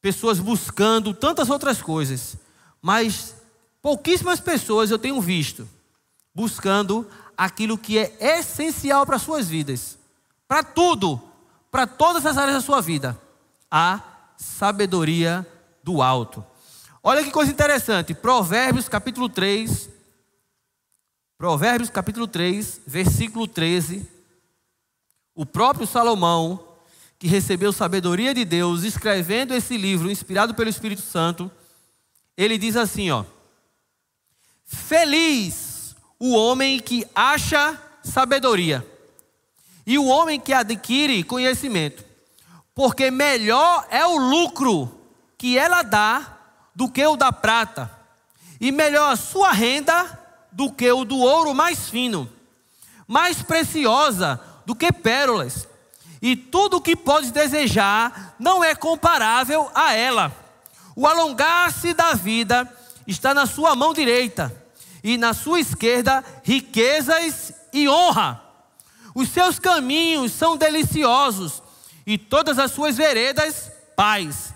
pessoas 0.00 0.38
buscando 0.40 1.12
tantas 1.14 1.50
outras 1.50 1.80
coisas, 1.82 2.36
mas 2.80 3.34
pouquíssimas 3.80 4.40
pessoas 4.40 4.90
eu 4.90 4.98
tenho 4.98 5.20
visto 5.20 5.68
buscando 6.34 7.08
aquilo 7.36 7.78
que 7.78 7.98
é 7.98 8.14
essencial 8.38 9.06
para 9.06 9.18
suas 9.18 9.48
vidas, 9.48 9.98
para 10.46 10.62
tudo, 10.62 11.20
para 11.70 11.86
todas 11.86 12.26
as 12.26 12.36
áreas 12.36 12.56
da 12.56 12.60
sua 12.60 12.80
vida, 12.80 13.18
a 13.70 14.00
sabedoria 14.36 15.46
do 15.82 16.02
alto. 16.02 16.44
Olha 17.02 17.24
que 17.24 17.30
coisa 17.30 17.50
interessante, 17.50 18.12
Provérbios 18.12 18.88
capítulo 18.88 19.28
3, 19.28 19.88
Provérbios 21.38 21.90
capítulo 21.90 22.26
3, 22.26 22.80
versículo 22.86 23.46
13. 23.46 24.08
O 25.34 25.44
próprio 25.44 25.86
Salomão, 25.86 26.66
que 27.18 27.28
recebeu 27.28 27.72
sabedoria 27.74 28.32
de 28.32 28.42
Deus, 28.42 28.84
escrevendo 28.84 29.54
esse 29.54 29.76
livro 29.76 30.10
inspirado 30.10 30.54
pelo 30.54 30.70
Espírito 30.70 31.02
Santo, 31.02 31.50
ele 32.36 32.58
diz 32.58 32.76
assim, 32.76 33.10
ó: 33.10 33.24
Feliz 34.64 35.94
o 36.18 36.34
homem 36.34 36.78
que 36.78 37.06
acha 37.14 37.80
sabedoria 38.02 38.86
e 39.86 39.98
o 39.98 40.06
homem 40.06 40.40
que 40.40 40.52
adquire 40.52 41.22
conhecimento, 41.22 42.04
porque 42.74 43.10
melhor 43.10 43.86
é 43.90 44.04
o 44.04 44.16
lucro 44.16 44.92
que 45.38 45.56
ela 45.56 45.82
dá 45.82 46.38
do 46.74 46.90
que 46.90 47.06
o 47.06 47.16
da 47.16 47.32
prata, 47.32 47.90
e 48.60 48.72
melhor 48.72 49.12
a 49.12 49.16
sua 49.16 49.52
renda 49.52 50.18
do 50.50 50.72
que 50.72 50.90
o 50.90 51.04
do 51.04 51.18
ouro 51.18 51.54
mais 51.54 51.88
fino, 51.88 52.30
mais 53.06 53.42
preciosa 53.42 54.40
do 54.64 54.74
que 54.74 54.90
pérolas. 54.90 55.68
E 56.20 56.34
tudo 56.34 56.78
o 56.78 56.80
que 56.80 56.96
podes 56.96 57.30
desejar 57.30 58.34
não 58.38 58.64
é 58.64 58.74
comparável 58.74 59.70
a 59.74 59.92
ela. 59.94 60.45
O 60.96 61.06
alongar-se 61.06 61.92
da 61.92 62.14
vida 62.14 62.66
está 63.06 63.34
na 63.34 63.44
sua 63.44 63.76
mão 63.76 63.92
direita, 63.92 64.50
e 65.04 65.18
na 65.18 65.34
sua 65.34 65.60
esquerda 65.60 66.24
riquezas 66.42 67.52
e 67.70 67.86
honra. 67.86 68.42
Os 69.14 69.28
seus 69.28 69.58
caminhos 69.58 70.32
são 70.32 70.56
deliciosos, 70.56 71.62
e 72.06 72.16
todas 72.16 72.58
as 72.58 72.70
suas 72.70 72.96
veredas, 72.96 73.70
paz. 73.94 74.54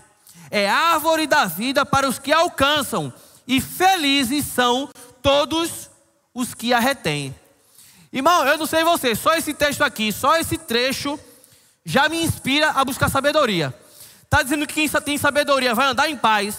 É 0.49 0.67
árvore 0.67 1.27
da 1.27 1.45
vida 1.45 1.85
para 1.85 2.09
os 2.09 2.17
que 2.17 2.33
alcançam, 2.33 3.13
e 3.47 3.61
felizes 3.61 4.45
são 4.47 4.89
todos 5.21 5.91
os 6.33 6.55
que 6.55 6.73
a 6.73 6.79
retêm. 6.79 7.35
Irmão, 8.11 8.45
eu 8.45 8.57
não 8.57 8.65
sei 8.65 8.83
você, 8.83 9.15
só 9.15 9.35
esse 9.35 9.53
texto 9.53 9.83
aqui, 9.83 10.11
só 10.11 10.37
esse 10.37 10.57
trecho 10.57 11.19
já 11.85 12.09
me 12.09 12.23
inspira 12.23 12.71
a 12.71 12.83
buscar 12.83 13.09
sabedoria. 13.09 13.73
Está 14.31 14.43
dizendo 14.43 14.65
que 14.65 14.75
quem 14.75 14.87
tem 14.87 15.17
sabedoria 15.17 15.75
vai 15.75 15.87
andar 15.87 16.09
em 16.09 16.15
paz, 16.15 16.57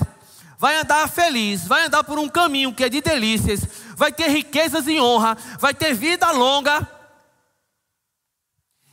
vai 0.59 0.77
andar 0.77 1.09
feliz, 1.09 1.67
vai 1.67 1.87
andar 1.87 2.05
por 2.05 2.19
um 2.19 2.29
caminho 2.29 2.75
que 2.75 2.85
é 2.85 2.89
de 2.91 3.01
delícias, 3.01 3.67
vai 3.97 4.13
ter 4.13 4.29
riquezas 4.29 4.87
e 4.87 5.01
honra, 5.01 5.39
vai 5.59 5.73
ter 5.73 5.95
vida 5.95 6.31
longa. 6.33 6.87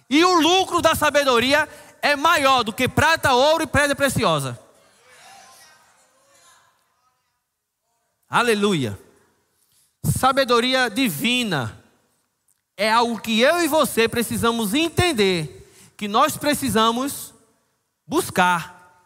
E 0.10 0.24
o 0.24 0.40
lucro 0.40 0.82
da 0.82 0.96
sabedoria 0.96 1.68
é 2.02 2.16
maior 2.16 2.64
do 2.64 2.72
que 2.72 2.88
prata, 2.88 3.34
ouro 3.34 3.66
e 3.66 3.68
pedra 3.68 3.98
preciosa. 3.98 4.58
Aleluia. 8.30 8.98
Sabedoria 10.06 10.90
divina 10.90 11.84
é 12.78 12.90
algo 12.90 13.20
que 13.20 13.42
eu 13.42 13.62
e 13.62 13.68
você 13.68 14.08
precisamos 14.08 14.74
entender, 14.74 15.70
que 15.98 16.08
nós 16.08 16.38
precisamos 16.38 17.34
buscar. 18.10 19.06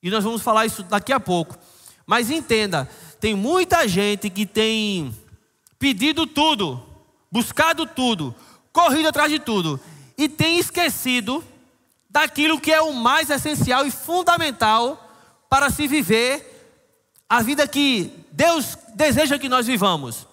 E 0.00 0.08
nós 0.08 0.22
vamos 0.22 0.40
falar 0.40 0.64
isso 0.64 0.84
daqui 0.84 1.12
a 1.12 1.18
pouco. 1.18 1.58
Mas 2.06 2.30
entenda, 2.30 2.88
tem 3.20 3.34
muita 3.34 3.88
gente 3.88 4.30
que 4.30 4.46
tem 4.46 5.14
pedido 5.78 6.26
tudo, 6.26 6.82
buscado 7.30 7.84
tudo, 7.84 8.34
corrido 8.72 9.08
atrás 9.08 9.30
de 9.30 9.38
tudo 9.38 9.80
e 10.16 10.28
tem 10.28 10.58
esquecido 10.58 11.44
daquilo 12.08 12.60
que 12.60 12.72
é 12.72 12.80
o 12.80 12.92
mais 12.92 13.28
essencial 13.28 13.84
e 13.84 13.90
fundamental 13.90 15.00
para 15.50 15.70
se 15.70 15.88
viver 15.88 16.52
a 17.28 17.42
vida 17.42 17.66
que 17.66 18.12
Deus 18.30 18.78
deseja 18.94 19.38
que 19.38 19.48
nós 19.48 19.66
vivamos. 19.66 20.26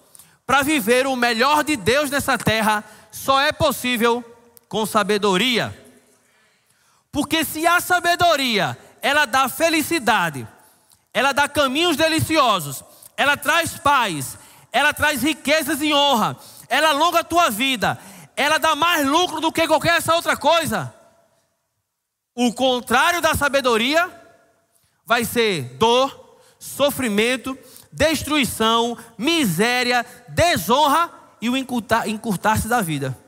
Para 0.46 0.62
viver 0.62 1.06
o 1.06 1.16
melhor 1.16 1.64
de 1.64 1.76
Deus 1.76 2.10
nessa 2.10 2.38
terra, 2.38 2.84
só 3.10 3.40
é 3.40 3.52
possível 3.52 4.24
com 4.68 4.86
sabedoria. 4.86 5.81
Porque 7.12 7.44
se 7.44 7.66
a 7.66 7.78
sabedoria, 7.78 8.76
ela 9.02 9.26
dá 9.26 9.46
felicidade, 9.46 10.48
ela 11.12 11.32
dá 11.32 11.46
caminhos 11.46 11.94
deliciosos, 11.94 12.82
ela 13.18 13.36
traz 13.36 13.76
paz, 13.78 14.38
ela 14.72 14.94
traz 14.94 15.22
riquezas 15.22 15.82
e 15.82 15.92
honra, 15.92 16.34
ela 16.70 16.88
alonga 16.88 17.20
a 17.20 17.24
tua 17.24 17.50
vida, 17.50 17.98
ela 18.34 18.56
dá 18.56 18.74
mais 18.74 19.06
lucro 19.06 19.40
do 19.40 19.52
que 19.52 19.68
qualquer 19.68 19.98
essa 19.98 20.14
outra 20.14 20.38
coisa. 20.38 20.92
O 22.34 22.50
contrário 22.54 23.20
da 23.20 23.34
sabedoria 23.34 24.10
vai 25.04 25.26
ser 25.26 25.76
dor, 25.76 26.38
sofrimento, 26.58 27.58
destruição, 27.92 28.96
miséria, 29.18 30.06
desonra 30.28 31.10
e 31.42 31.50
o 31.50 31.56
encurtar-se 31.56 32.68
da 32.68 32.80
vida. 32.80 33.21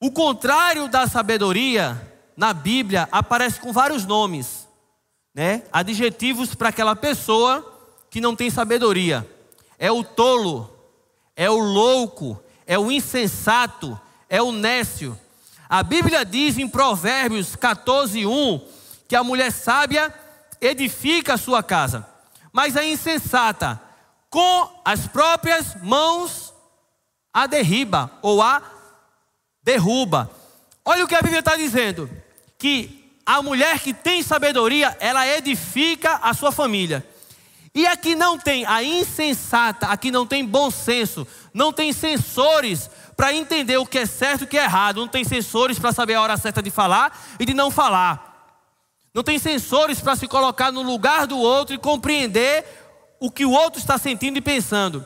O 0.00 0.12
contrário 0.12 0.86
da 0.86 1.08
sabedoria 1.08 2.00
na 2.36 2.52
Bíblia 2.52 3.08
aparece 3.10 3.58
com 3.58 3.72
vários 3.72 4.06
nomes, 4.06 4.68
né? 5.34 5.64
Adjetivos 5.72 6.54
para 6.54 6.68
aquela 6.68 6.94
pessoa 6.94 7.66
que 8.08 8.20
não 8.20 8.36
tem 8.36 8.48
sabedoria. 8.48 9.28
É 9.76 9.90
o 9.90 10.04
tolo, 10.04 10.72
é 11.34 11.50
o 11.50 11.58
louco, 11.58 12.40
é 12.64 12.78
o 12.78 12.92
insensato, 12.92 14.00
é 14.28 14.40
o 14.40 14.52
nécio. 14.52 15.18
A 15.68 15.82
Bíblia 15.82 16.24
diz 16.24 16.58
em 16.58 16.68
Provérbios 16.68 17.56
14, 17.56 18.24
1 18.24 18.60
que 19.08 19.16
a 19.16 19.24
mulher 19.24 19.50
sábia 19.50 20.14
edifica 20.60 21.34
a 21.34 21.38
sua 21.38 21.60
casa, 21.60 22.06
mas 22.52 22.76
a 22.76 22.84
insensata, 22.84 23.80
com 24.30 24.80
as 24.84 25.08
próprias 25.08 25.74
mãos, 25.82 26.54
a 27.32 27.46
derriba 27.48 28.10
ou 28.22 28.40
a 28.40 28.77
derruba. 29.68 30.30
Olha 30.84 31.04
o 31.04 31.08
que 31.08 31.14
a 31.14 31.20
Bíblia 31.20 31.40
está 31.40 31.56
dizendo: 31.56 32.10
que 32.56 33.12
a 33.26 33.42
mulher 33.42 33.78
que 33.80 33.92
tem 33.92 34.22
sabedoria, 34.22 34.96
ela 34.98 35.26
edifica 35.26 36.20
a 36.22 36.32
sua 36.32 36.50
família. 36.50 37.06
E 37.74 37.86
aqui 37.86 38.14
não 38.14 38.38
tem 38.38 38.64
a 38.64 38.82
insensata, 38.82 39.86
aqui 39.88 40.10
não 40.10 40.26
tem 40.26 40.44
bom 40.44 40.70
senso, 40.70 41.26
não 41.52 41.72
tem 41.72 41.92
sensores 41.92 42.90
para 43.14 43.32
entender 43.32 43.76
o 43.76 43.86
que 43.86 43.98
é 43.98 44.06
certo 44.06 44.42
e 44.42 44.44
o 44.44 44.48
que 44.48 44.56
é 44.56 44.64
errado, 44.64 45.00
não 45.00 45.08
tem 45.08 45.22
sensores 45.22 45.78
para 45.78 45.92
saber 45.92 46.14
a 46.14 46.22
hora 46.22 46.36
certa 46.36 46.62
de 46.62 46.70
falar 46.70 47.36
e 47.38 47.44
de 47.44 47.52
não 47.52 47.70
falar 47.70 48.28
não 49.14 49.24
tem 49.24 49.38
sensores 49.38 50.00
para 50.00 50.14
se 50.14 50.28
colocar 50.28 50.70
no 50.70 50.82
lugar 50.82 51.26
do 51.26 51.38
outro 51.38 51.74
e 51.74 51.78
compreender 51.78 52.64
o 53.18 53.30
que 53.30 53.44
o 53.44 53.50
outro 53.50 53.80
está 53.80 53.98
sentindo 53.98 54.38
e 54.38 54.40
pensando. 54.40 55.04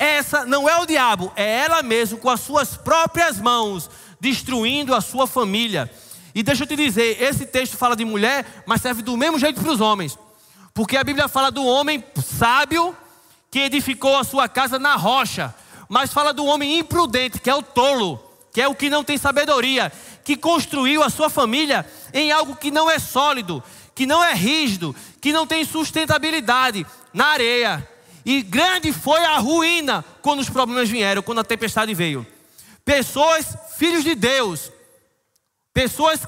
Essa 0.00 0.46
não 0.46 0.66
é 0.66 0.78
o 0.78 0.86
diabo, 0.86 1.30
é 1.36 1.58
ela 1.58 1.82
mesma 1.82 2.18
com 2.18 2.30
as 2.30 2.40
suas 2.40 2.74
próprias 2.74 3.38
mãos 3.38 3.90
destruindo 4.18 4.94
a 4.94 5.00
sua 5.02 5.26
família. 5.26 5.92
E 6.34 6.42
deixa 6.42 6.62
eu 6.62 6.66
te 6.66 6.74
dizer, 6.74 7.22
esse 7.22 7.44
texto 7.44 7.76
fala 7.76 7.94
de 7.94 8.02
mulher, 8.02 8.62
mas 8.64 8.80
serve 8.80 9.02
do 9.02 9.14
mesmo 9.14 9.38
jeito 9.38 9.60
para 9.60 9.70
os 9.70 9.78
homens. 9.78 10.18
Porque 10.72 10.96
a 10.96 11.04
Bíblia 11.04 11.28
fala 11.28 11.50
do 11.50 11.62
homem 11.62 12.02
sábio 12.24 12.96
que 13.50 13.58
edificou 13.58 14.16
a 14.16 14.24
sua 14.24 14.48
casa 14.48 14.78
na 14.78 14.96
rocha, 14.96 15.54
mas 15.86 16.14
fala 16.14 16.32
do 16.32 16.46
homem 16.46 16.78
imprudente, 16.78 17.38
que 17.38 17.50
é 17.50 17.54
o 17.54 17.62
tolo, 17.62 18.18
que 18.54 18.62
é 18.62 18.66
o 18.66 18.74
que 18.74 18.88
não 18.88 19.04
tem 19.04 19.18
sabedoria, 19.18 19.92
que 20.24 20.34
construiu 20.34 21.02
a 21.02 21.10
sua 21.10 21.28
família 21.28 21.84
em 22.14 22.32
algo 22.32 22.56
que 22.56 22.70
não 22.70 22.90
é 22.90 22.98
sólido, 22.98 23.62
que 23.94 24.06
não 24.06 24.24
é 24.24 24.32
rígido, 24.32 24.96
que 25.20 25.30
não 25.30 25.46
tem 25.46 25.62
sustentabilidade 25.62 26.86
na 27.12 27.26
areia. 27.26 27.86
E 28.24 28.42
grande 28.42 28.92
foi 28.92 29.24
a 29.24 29.38
ruína 29.38 30.04
quando 30.22 30.40
os 30.40 30.50
problemas 30.50 30.88
vieram, 30.88 31.22
quando 31.22 31.40
a 31.40 31.44
tempestade 31.44 31.94
veio. 31.94 32.26
Pessoas, 32.84 33.56
filhos 33.76 34.04
de 34.04 34.14
Deus, 34.14 34.70
pessoas 35.72 36.20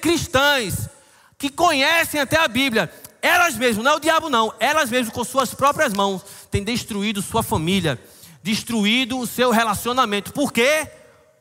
cristãs, 0.00 0.88
que 1.36 1.50
conhecem 1.50 2.20
até 2.20 2.38
a 2.38 2.48
Bíblia, 2.48 2.90
elas 3.20 3.56
mesmas, 3.56 3.84
não 3.84 3.92
é 3.92 3.96
o 3.96 4.00
diabo 4.00 4.28
não, 4.28 4.52
elas 4.60 4.90
mesmas 4.90 5.14
com 5.14 5.24
suas 5.24 5.54
próprias 5.54 5.92
mãos 5.92 6.22
têm 6.50 6.62
destruído 6.62 7.22
sua 7.22 7.42
família, 7.42 7.98
destruído 8.42 9.18
o 9.18 9.26
seu 9.26 9.50
relacionamento. 9.50 10.32
Por 10.32 10.52
quê? 10.52 10.86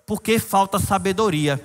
Porque 0.05 0.39
falta 0.39 0.79
sabedoria. 0.79 1.61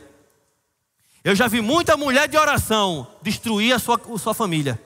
Eu 1.25 1.35
já 1.35 1.47
vi 1.47 1.61
muita 1.61 1.97
mulher 1.97 2.29
de 2.29 2.37
oração 2.37 3.07
destruir 3.23 3.73
a 3.73 3.79
sua, 3.79 4.01
a 4.15 4.19
sua 4.19 4.35
família. 4.35 4.81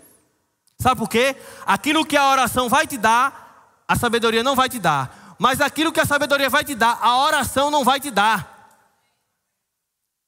Sabe 0.83 0.99
por 0.99 1.09
quê? 1.09 1.37
Aquilo 1.64 2.05
que 2.05 2.16
a 2.16 2.29
oração 2.29 2.68
vai 2.68 2.88
te 2.88 2.99
dar, 2.99 3.85
a 3.87 3.95
sabedoria 3.95 4.42
não 4.42 4.57
vai 4.57 4.68
te 4.68 4.81
dar. 4.81 5.37
Mas 5.38 5.61
aquilo 5.61 5.92
que 5.92 6.01
a 6.01 6.05
sabedoria 6.05 6.51
vai 6.51 6.64
te 6.64 6.75
dar, 6.75 6.99
a 7.01 7.18
oração 7.18 7.71
não 7.71 7.85
vai 7.85 8.01
te 8.01 8.11
dar. 8.11 8.53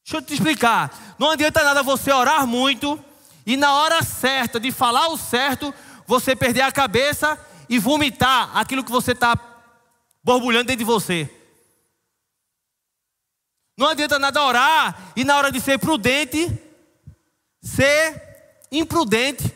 Deixa 0.04 0.18
eu 0.18 0.22
te 0.22 0.34
explicar. 0.34 1.16
Não 1.18 1.30
adianta 1.30 1.64
nada 1.64 1.82
você 1.82 2.12
orar 2.12 2.46
muito 2.46 3.02
e 3.44 3.56
na 3.56 3.74
hora 3.74 4.02
certa 4.02 4.60
de 4.60 4.70
falar 4.70 5.08
o 5.08 5.16
certo, 5.16 5.74
você 6.06 6.36
perder 6.36 6.60
a 6.60 6.72
cabeça 6.72 7.38
e 7.68 7.78
vomitar 7.78 8.56
aquilo 8.56 8.84
que 8.84 8.92
você 8.92 9.12
está 9.12 9.36
borbulhando 10.22 10.66
dentro 10.66 10.78
de 10.78 10.84
você. 10.84 11.28
Não 13.76 13.88
adianta 13.88 14.18
nada 14.20 14.44
orar 14.44 15.12
e 15.16 15.24
na 15.24 15.36
hora 15.36 15.50
de 15.50 15.60
ser 15.60 15.78
prudente, 15.78 16.48
ser 17.60 18.66
imprudente. 18.70 19.53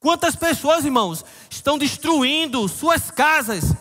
Quantas 0.00 0.34
pessoas, 0.34 0.86
irmãos, 0.86 1.22
estão 1.50 1.76
destruindo 1.76 2.66
suas 2.66 3.10
casas, 3.10 3.74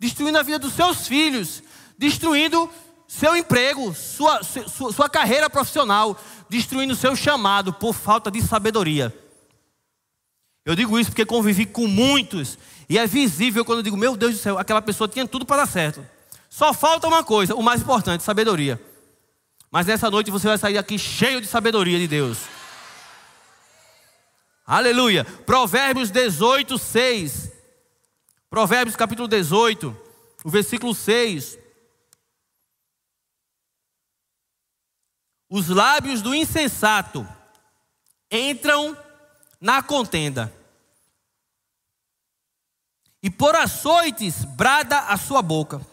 destruindo 0.00 0.36
a 0.36 0.42
vida 0.42 0.58
dos 0.58 0.74
seus 0.74 1.06
filhos, 1.06 1.62
destruindo 1.96 2.68
seu 3.06 3.36
emprego, 3.36 3.94
sua, 3.94 4.42
sua, 4.42 4.92
sua 4.92 5.08
carreira 5.08 5.48
profissional, 5.48 6.20
destruindo 6.48 6.96
seu 6.96 7.14
chamado 7.14 7.72
por 7.72 7.94
falta 7.94 8.32
de 8.32 8.42
sabedoria. 8.42 9.16
Eu 10.64 10.74
digo 10.74 10.98
isso 10.98 11.10
porque 11.10 11.24
convivi 11.24 11.64
com 11.64 11.86
muitos 11.86 12.58
e 12.88 12.98
é 12.98 13.06
visível 13.06 13.64
quando 13.64 13.78
eu 13.78 13.82
digo, 13.84 13.96
meu 13.96 14.16
Deus 14.16 14.32
do 14.32 14.38
céu, 14.38 14.58
aquela 14.58 14.82
pessoa 14.82 15.06
tinha 15.06 15.26
tudo 15.26 15.46
para 15.46 15.58
dar 15.58 15.68
certo. 15.68 16.04
Só 16.48 16.74
falta 16.74 17.06
uma 17.06 17.22
coisa, 17.22 17.54
o 17.54 17.62
mais 17.62 17.80
importante, 17.80 18.24
sabedoria. 18.24 18.80
Mas 19.70 19.86
nessa 19.86 20.10
noite 20.10 20.32
você 20.32 20.48
vai 20.48 20.58
sair 20.58 20.76
aqui 20.76 20.98
cheio 20.98 21.40
de 21.40 21.46
sabedoria 21.46 21.96
de 21.96 22.08
Deus. 22.08 22.38
Aleluia. 24.70 25.24
Provérbios 25.24 26.12
18, 26.12 26.78
6. 26.78 27.50
Provérbios 28.48 28.94
capítulo 28.94 29.26
18, 29.26 29.96
o 30.44 30.48
versículo 30.48 30.94
6. 30.94 31.58
Os 35.48 35.68
lábios 35.68 36.22
do 36.22 36.32
insensato 36.32 37.26
entram 38.30 38.96
na 39.60 39.82
contenda, 39.82 40.54
e 43.20 43.28
por 43.28 43.56
açoites 43.56 44.44
brada 44.44 45.00
a 45.00 45.16
sua 45.16 45.42
boca. 45.42 45.84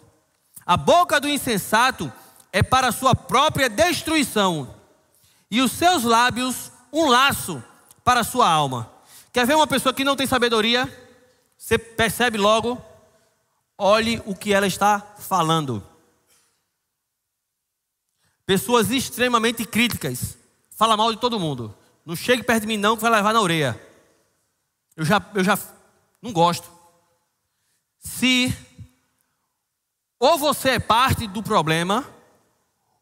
A 0.63 0.77
boca 0.77 1.19
do 1.19 1.27
insensato 1.27 2.13
é 2.53 2.61
para 2.61 2.91
sua 2.91 3.15
própria 3.15 3.69
destruição, 3.69 4.79
e 5.49 5.63
os 5.63 5.71
seus 5.71 6.03
lábios 6.03 6.71
um 6.93 7.07
laço 7.09 7.63
para 8.07 8.21
a 8.21 8.23
sua 8.23 8.49
alma. 8.49 8.89
Quer 9.33 9.45
ver 9.45 9.57
uma 9.57 9.67
pessoa 9.67 9.93
que 9.93 10.05
não 10.05 10.15
tem 10.15 10.25
sabedoria? 10.25 10.87
Você 11.57 11.77
percebe 11.77 12.37
logo, 12.37 12.81
olhe 13.77 14.23
o 14.25 14.33
que 14.33 14.53
ela 14.53 14.65
está 14.65 15.01
falando. 15.19 15.85
Pessoas 18.45 18.91
extremamente 18.91 19.65
críticas, 19.65 20.37
fala 20.69 20.95
mal 20.95 21.13
de 21.13 21.19
todo 21.19 21.37
mundo. 21.37 21.75
Não 22.05 22.15
chegue 22.15 22.43
perto 22.43 22.61
de 22.61 22.67
mim 22.67 22.77
não 22.77 22.95
que 22.95 23.01
vai 23.01 23.11
levar 23.11 23.33
na 23.33 23.41
orelha. 23.41 23.77
Eu 24.95 25.03
já, 25.03 25.21
eu 25.35 25.43
já 25.43 25.59
não 26.21 26.31
gosto. 26.31 26.71
Se 27.99 28.57
ou 30.17 30.37
você 30.37 30.69
é 30.69 30.79
parte 30.79 31.27
do 31.27 31.43
problema, 31.43 32.09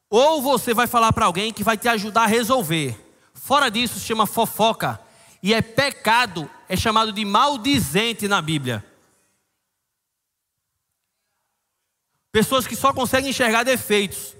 ou 0.09 0.41
você 0.41 0.73
vai 0.73 0.87
falar 0.87 1.13
para 1.13 1.27
alguém 1.27 1.53
que 1.53 1.63
vai 1.63 1.77
te 1.77 1.87
ajudar 1.87 2.23
a 2.23 2.25
resolver. 2.25 3.04
Fora 3.45 3.69
disso, 3.69 3.99
se 3.99 4.07
chama 4.07 4.25
fofoca. 4.25 4.99
E 5.41 5.53
é 5.53 5.61
pecado, 5.61 6.49
é 6.67 6.75
chamado 6.75 7.13
de 7.13 7.23
maldizente 7.23 8.27
na 8.27 8.41
Bíblia. 8.41 8.83
Pessoas 12.31 12.65
que 12.65 12.75
só 12.75 12.91
conseguem 12.91 13.29
enxergar 13.29 13.61
defeitos. 13.61 14.35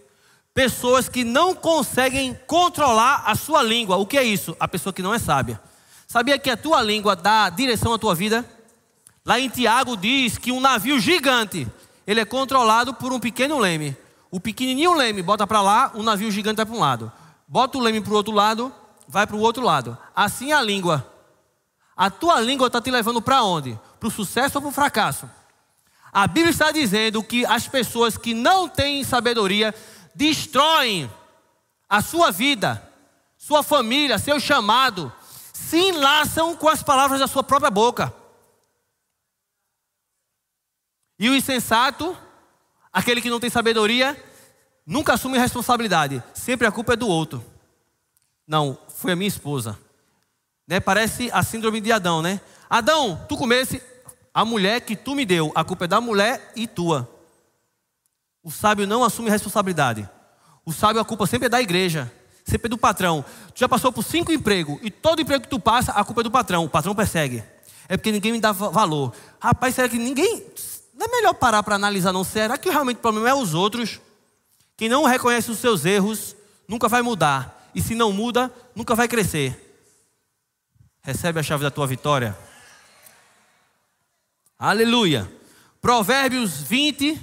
Pessoas 0.56 1.08
que 1.08 1.24
não 1.24 1.54
conseguem 1.54 2.34
controlar 2.48 3.22
a 3.28 3.36
sua 3.36 3.62
língua. 3.62 3.98
O 3.98 4.08
que 4.08 4.18
é 4.18 4.24
isso? 4.24 4.58
A 4.60 4.68
pessoa 4.68 4.92
que 4.92 5.04
não 5.04 5.14
é 5.14 5.20
sábia. 5.20 5.62
Sabia 6.08 6.40
que 6.40 6.50
a 6.50 6.58
tua 6.58 6.82
língua 6.82 7.16
dá 7.16 7.48
direção 7.52 7.94
à 7.94 8.00
tua 8.00 8.16
vida? 8.16 8.44
Lá 9.24 9.40
em 9.40 9.50
Tiago 9.50 9.96
diz 9.96 10.40
que 10.40 10.52
um 10.52 10.60
navio 10.60 11.00
gigante, 11.00 11.68
ele 12.08 12.22
é 12.22 12.26
controlado 12.26 12.92
por 12.92 13.14
um 13.14 13.20
pequeno 13.20 13.60
leme. 13.60 13.96
O 14.32 14.40
pequenininho 14.40 14.96
leme 14.96 15.22
bota 15.22 15.46
para 15.46 15.62
lá, 15.62 15.92
o 15.94 16.02
navio 16.02 16.32
gigante 16.32 16.58
vai 16.58 16.66
para 16.66 16.76
um 16.76 16.80
lado. 16.80 17.12
Bota 17.48 17.78
o 17.78 17.82
leme 17.82 18.02
para 18.02 18.12
o 18.12 18.16
outro 18.16 18.34
lado, 18.34 18.74
vai 19.08 19.26
para 19.26 19.36
o 19.36 19.40
outro 19.40 19.64
lado. 19.64 19.98
Assim 20.16 20.52
é 20.52 20.56
a 20.56 20.62
língua. 20.62 21.12
A 21.96 22.10
tua 22.10 22.40
língua 22.42 22.68
está 22.68 22.82
te 22.82 22.92
levando 22.92 23.22
para 23.22 23.44
onde? 23.44 23.80
Para 24.00 24.08
o 24.08 24.12
sucesso 24.12 24.58
ou 24.58 24.62
para 24.62 24.70
o 24.70 24.74
fracasso? 24.74 25.30
A 26.12 26.28
Bíblia 26.28 26.52
está 26.52 26.72
dizendo 26.72 27.24
que 27.24 27.46
as 27.46 27.68
pessoas 27.68 28.18
que 28.18 28.34
não 28.34 28.70
têm 28.70 29.04
sabedoria 29.04 29.74
destroem 30.14 31.12
a 31.90 32.02
sua 32.02 32.32
vida, 32.32 32.82
sua 33.38 33.62
família, 33.62 34.18
seu 34.18 34.40
chamado, 34.40 35.12
se 35.54 35.78
enlaçam 35.78 36.56
com 36.56 36.68
as 36.68 36.82
palavras 36.82 37.20
da 37.20 37.28
sua 37.28 37.44
própria 37.44 37.70
boca. 37.70 38.14
E 41.18 41.30
o 41.30 41.36
insensato, 41.36 42.18
aquele 42.92 43.22
que 43.22 43.30
não 43.30 43.40
tem 43.40 43.50
sabedoria, 43.50 44.22
nunca 44.86 45.14
assume 45.14 45.38
responsabilidade, 45.38 46.24
sempre 46.34 46.68
a 46.68 46.72
culpa 46.72 46.94
é 46.94 46.98
do 46.98 47.08
outro. 47.08 47.44
Não, 48.48 48.78
foi 49.06 49.14
a 49.14 49.16
minha 49.16 49.28
esposa. 49.28 49.78
Né? 50.68 50.80
Parece 50.80 51.30
a 51.32 51.44
síndrome 51.44 51.80
de 51.80 51.92
Adão, 51.92 52.24
né? 52.24 52.42
Adão, 52.68 53.24
tu 53.30 53.38
comesse 53.38 53.80
a 54.34 54.44
mulher 54.44 54.82
que 54.82 54.96
tu 54.96 55.14
me 55.14 55.24
deu, 55.28 55.52
a 55.54 55.64
culpa 55.64 55.86
é 55.86 55.88
da 55.88 56.02
mulher 56.02 56.52
e 56.56 56.66
tua. 56.66 57.08
O 58.44 58.50
sábio 58.50 58.88
não 58.88 59.04
assume 59.04 59.30
responsabilidade. 59.30 60.10
O 60.66 60.74
sábio 60.74 61.00
a 61.00 61.06
culpa 61.06 61.28
sempre 61.28 61.46
é 61.46 61.50
da 61.50 61.62
igreja, 61.62 62.12
sempre 62.44 62.66
é 62.66 62.70
do 62.70 62.80
patrão. 62.80 63.24
Tu 63.54 63.60
já 63.60 63.70
passou 63.70 63.92
por 63.92 64.04
cinco 64.04 64.32
empregos 64.32 64.80
e 64.82 64.90
todo 64.90 65.22
emprego 65.22 65.44
que 65.44 65.50
tu 65.50 65.60
passa, 65.60 65.92
a 65.92 66.04
culpa 66.04 66.22
é 66.22 66.24
do 66.24 66.32
patrão. 66.32 66.66
O 66.66 66.70
patrão 66.70 66.96
persegue. 66.96 67.44
É 67.88 67.96
porque 67.96 68.12
ninguém 68.12 68.32
me 68.32 68.40
dá 68.40 68.52
valor. 68.52 69.14
Rapaz, 69.40 69.76
será 69.76 69.88
que 69.88 70.00
ninguém. 70.00 70.48
Não 70.96 71.06
é 71.06 71.10
melhor 71.12 71.36
parar 71.36 71.62
para 71.62 71.76
analisar, 71.76 72.12
não? 72.12 72.24
Será 72.24 72.58
que 72.58 72.72
realmente 72.72 72.98
o 72.98 73.02
problema 73.02 73.30
é 73.30 73.36
os 73.36 73.54
outros? 73.54 74.00
Quem 74.76 74.90
não 74.90 75.04
reconhece 75.04 75.52
os 75.52 75.60
seus 75.60 75.86
erros 75.86 76.36
nunca 76.68 76.88
vai 76.88 77.04
mudar 77.04 77.55
e 77.76 77.82
se 77.82 77.94
não 77.94 78.14
muda, 78.14 78.50
nunca 78.74 78.96
vai 78.96 79.06
crescer. 79.06 79.62
Recebe 81.04 81.42
a 81.42 81.44
chave 81.44 81.62
da 81.62 81.70
tua 81.70 81.86
vitória. 81.86 82.36
Aleluia. 84.58 85.30
Provérbios 85.82 86.62
20, 86.62 87.20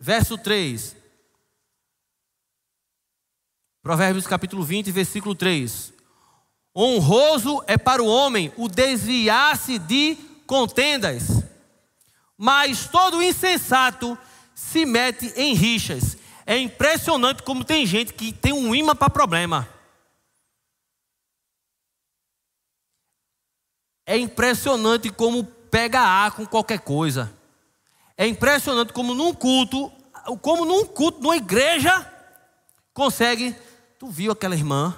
verso 0.00 0.36
3. 0.36 0.96
Provérbios 3.80 4.26
capítulo 4.26 4.64
20, 4.64 4.90
versículo 4.90 5.36
3. 5.36 5.92
Honroso 6.76 7.62
é 7.68 7.78
para 7.78 8.02
o 8.02 8.06
homem 8.06 8.52
o 8.56 8.68
desviar-se 8.68 9.78
de 9.78 10.16
contendas, 10.46 11.44
mas 12.36 12.86
todo 12.88 13.22
insensato 13.22 14.18
se 14.54 14.84
mete 14.84 15.32
em 15.36 15.54
rixas. 15.54 16.16
É 16.44 16.58
impressionante 16.58 17.42
como 17.42 17.64
tem 17.64 17.86
gente 17.86 18.12
que 18.12 18.32
tem 18.32 18.52
um 18.52 18.74
imã 18.74 18.96
para 18.96 19.08
problema. 19.08 19.68
É 24.06 24.16
impressionante 24.16 25.10
como 25.10 25.44
pega 25.44 26.00
ar 26.00 26.32
com 26.32 26.44
qualquer 26.46 26.80
coisa. 26.80 27.32
É 28.16 28.26
impressionante 28.26 28.92
como 28.92 29.14
num 29.14 29.32
culto, 29.32 29.90
como 30.40 30.64
num 30.64 30.84
culto, 30.84 31.20
numa 31.20 31.36
igreja, 31.36 32.06
consegue. 32.92 33.56
Tu 33.98 34.06
viu 34.08 34.32
aquela 34.32 34.54
irmã? 34.54 34.94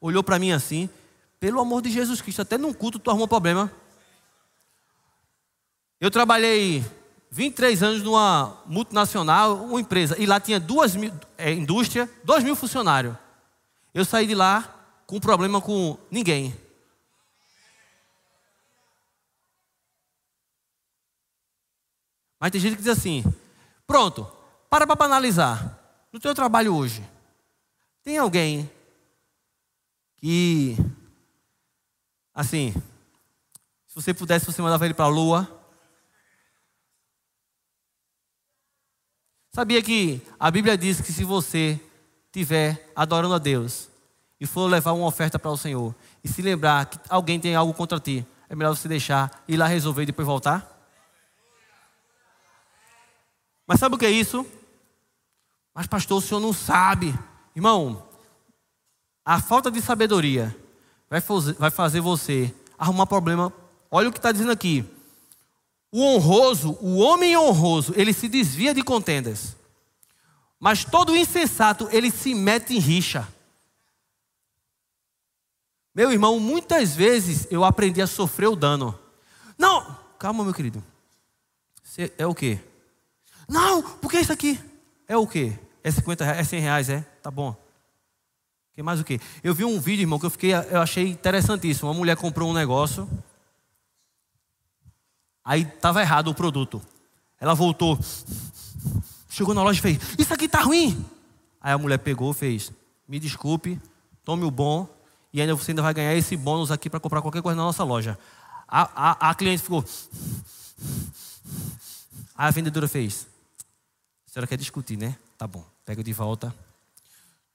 Olhou 0.00 0.22
para 0.22 0.38
mim 0.38 0.52
assim. 0.52 0.88
Pelo 1.38 1.60
amor 1.60 1.82
de 1.82 1.90
Jesus 1.90 2.20
Cristo, 2.20 2.42
até 2.42 2.58
num 2.58 2.72
culto 2.72 2.98
tu 2.98 3.10
arrumou 3.10 3.28
problema. 3.28 3.70
Eu 6.00 6.10
trabalhei 6.10 6.84
23 7.30 7.82
anos 7.82 8.02
numa 8.02 8.56
multinacional, 8.66 9.56
uma 9.56 9.80
empresa, 9.80 10.16
e 10.18 10.26
lá 10.26 10.40
tinha 10.40 10.58
duas 10.58 10.96
mil, 10.96 11.12
é, 11.36 11.52
indústria, 11.52 12.10
dois 12.24 12.42
mil 12.42 12.56
funcionários. 12.56 13.14
Eu 13.92 14.04
saí 14.04 14.26
de 14.26 14.34
lá 14.34 14.74
com 15.06 15.20
problema 15.20 15.60
com 15.60 15.96
ninguém. 16.10 16.54
Mas 22.38 22.50
tem 22.50 22.60
gente 22.60 22.76
que 22.76 22.82
diz 22.82 22.96
assim: 22.96 23.24
pronto, 23.86 24.26
para 24.70 24.86
para 24.86 25.06
analisar. 25.06 25.76
No 26.12 26.18
teu 26.18 26.34
trabalho 26.34 26.74
hoje, 26.74 27.06
tem 28.02 28.16
alguém 28.16 28.70
que, 30.16 30.74
assim, 32.34 32.72
se 33.86 33.94
você 33.94 34.14
pudesse, 34.14 34.46
você 34.46 34.62
mandava 34.62 34.86
ele 34.86 34.94
para 34.94 35.04
a 35.04 35.08
lua. 35.08 35.46
Sabia 39.54 39.82
que 39.82 40.22
a 40.38 40.50
Bíblia 40.50 40.78
diz 40.78 41.00
que 41.00 41.12
se 41.12 41.24
você 41.24 41.80
estiver 42.26 42.90
adorando 42.94 43.34
a 43.34 43.38
Deus 43.38 43.88
e 44.40 44.46
for 44.46 44.66
levar 44.66 44.92
uma 44.92 45.06
oferta 45.06 45.38
para 45.38 45.50
o 45.50 45.56
Senhor 45.56 45.94
e 46.22 46.28
se 46.28 46.40
lembrar 46.40 46.86
que 46.86 46.98
alguém 47.08 47.40
tem 47.40 47.54
algo 47.54 47.74
contra 47.74 47.98
ti, 47.98 48.24
é 48.48 48.54
melhor 48.54 48.74
você 48.74 48.88
deixar 48.88 49.42
ir 49.48 49.56
lá 49.56 49.66
resolver 49.66 50.04
e 50.04 50.06
depois 50.06 50.26
voltar? 50.26 50.77
Mas 53.68 53.78
sabe 53.78 53.94
o 53.94 53.98
que 53.98 54.06
é 54.06 54.10
isso? 54.10 54.46
Mas, 55.74 55.86
pastor, 55.86 56.18
o 56.18 56.20
senhor 56.22 56.40
não 56.40 56.54
sabe. 56.54 57.14
Irmão, 57.54 58.08
a 59.22 59.42
falta 59.42 59.70
de 59.70 59.82
sabedoria 59.82 60.56
vai 61.10 61.20
fazer, 61.70 62.00
você 62.00 62.52
arrumar 62.78 63.04
problema. 63.06 63.52
Olha 63.90 64.08
o 64.08 64.12
que 64.12 64.18
está 64.18 64.32
dizendo 64.32 64.52
aqui. 64.52 64.84
O 65.92 66.02
honroso, 66.02 66.78
o 66.80 66.96
homem 66.96 67.36
honroso, 67.36 67.92
ele 67.94 68.14
se 68.14 68.26
desvia 68.26 68.72
de 68.72 68.82
contendas. 68.82 69.54
Mas 70.58 70.84
todo 70.84 71.14
insensato, 71.14 71.88
ele 71.92 72.10
se 72.10 72.34
mete 72.34 72.74
em 72.74 72.78
rixa. 72.78 73.28
Meu 75.94 76.10
irmão, 76.10 76.40
muitas 76.40 76.96
vezes 76.96 77.46
eu 77.50 77.64
aprendi 77.64 78.00
a 78.00 78.06
sofrer 78.06 78.48
o 78.48 78.56
dano. 78.56 78.98
Não, 79.58 79.96
calma, 80.18 80.42
meu 80.42 80.54
querido. 80.54 80.82
Você 81.82 82.12
é 82.16 82.26
o 82.26 82.34
quê? 82.34 82.60
Não, 83.48 83.82
porque 83.82 84.20
isso 84.20 84.32
aqui 84.32 84.60
é 85.06 85.16
o 85.16 85.26
quê? 85.26 85.58
É 85.82 85.90
50 85.90 86.24
reais, 86.24 86.38
é 86.38 86.44
100 86.44 86.60
reais, 86.60 86.88
é? 86.90 87.00
Tá 87.22 87.30
bom. 87.30 87.56
Que 88.74 88.82
mais 88.82 89.00
o 89.00 89.04
quê? 89.04 89.20
Eu 89.42 89.54
vi 89.54 89.64
um 89.64 89.80
vídeo, 89.80 90.02
irmão, 90.02 90.18
que 90.18 90.26
eu 90.26 90.30
fiquei, 90.30 90.52
eu 90.52 90.80
achei 90.80 91.08
interessantíssimo. 91.08 91.88
Uma 91.88 91.94
mulher 91.94 92.16
comprou 92.16 92.50
um 92.50 92.52
negócio, 92.52 93.08
aí 95.44 95.62
estava 95.62 96.00
errado 96.00 96.28
o 96.28 96.34
produto. 96.34 96.80
Ela 97.40 97.54
voltou, 97.54 97.98
chegou 99.28 99.54
na 99.54 99.62
loja 99.62 99.78
e 99.78 99.82
fez: 99.82 99.98
Isso 100.18 100.32
aqui 100.32 100.48
tá 100.48 100.60
ruim. 100.60 101.04
Aí 101.60 101.72
a 101.72 101.78
mulher 101.78 101.98
pegou, 101.98 102.32
fez: 102.32 102.70
Me 103.08 103.18
desculpe, 103.18 103.80
tome 104.24 104.44
o 104.44 104.50
bom 104.50 104.88
e 105.32 105.40
ainda 105.40 105.54
você 105.54 105.72
ainda 105.72 105.82
vai 105.82 105.94
ganhar 105.94 106.14
esse 106.14 106.36
bônus 106.36 106.70
aqui 106.70 106.88
para 106.88 107.00
comprar 107.00 107.22
qualquer 107.22 107.42
coisa 107.42 107.56
na 107.56 107.64
nossa 107.64 107.82
loja. 107.82 108.18
A, 108.66 109.28
a, 109.28 109.30
a 109.30 109.34
cliente 109.34 109.62
ficou. 109.62 109.84
A 112.36 112.50
vendedora 112.50 112.86
fez: 112.86 113.26
senhora 114.38 114.46
quer 114.46 114.56
discutir, 114.56 114.96
né? 114.96 115.18
Tá 115.36 115.46
bom, 115.46 115.64
pega 115.84 116.02
de 116.02 116.12
volta. 116.12 116.54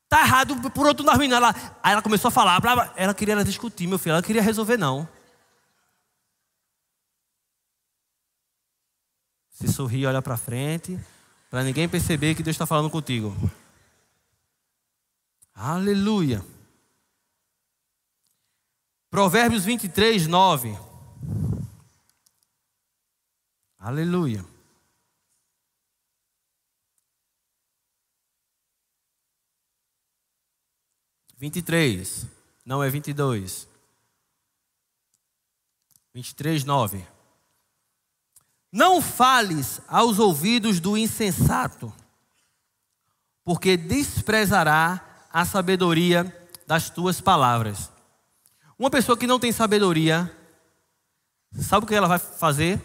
Tá 0.09 0.21
errado, 0.21 0.69
por 0.71 0.85
outro 0.85 1.09
ruim. 1.15 1.31
Ela, 1.31 1.55
aí 1.81 1.93
ela 1.93 2.01
começou 2.01 2.27
a 2.27 2.31
falar, 2.31 2.61
ela 2.95 3.13
queria 3.13 3.33
ela 3.33 3.43
discutir, 3.43 3.87
meu 3.87 3.97
filho, 3.97 4.13
ela 4.13 4.21
queria 4.21 4.41
resolver 4.41 4.77
não. 4.77 5.07
Se 9.49 9.71
sorri, 9.71 10.05
olha 10.05 10.21
para 10.21 10.35
frente, 10.35 10.99
para 11.49 11.63
ninguém 11.63 11.87
perceber 11.87 12.35
que 12.35 12.43
Deus 12.43 12.55
está 12.55 12.65
falando 12.65 12.89
contigo. 12.89 13.33
Aleluia. 15.55 16.43
Provérbios 19.09 19.63
23, 19.63 20.27
9. 20.27 20.77
Aleluia. 23.79 24.52
23, 31.43 32.25
não 32.65 32.81
é 32.81 32.89
22. 32.89 33.67
23, 36.13 36.63
9. 36.63 37.05
Não 38.71 39.01
fales 39.01 39.81
aos 39.85 40.19
ouvidos 40.19 40.79
do 40.79 40.97
insensato, 40.97 41.93
porque 43.43 43.75
desprezará 43.75 45.27
a 45.29 45.43
sabedoria 45.43 46.23
das 46.65 46.89
tuas 46.89 47.19
palavras. 47.19 47.91
Uma 48.79 48.89
pessoa 48.89 49.17
que 49.17 49.27
não 49.27 49.37
tem 49.37 49.51
sabedoria, 49.51 50.33
sabe 51.59 51.83
o 51.83 51.87
que 51.89 51.93
ela 51.93 52.07
vai 52.07 52.19
fazer? 52.19 52.81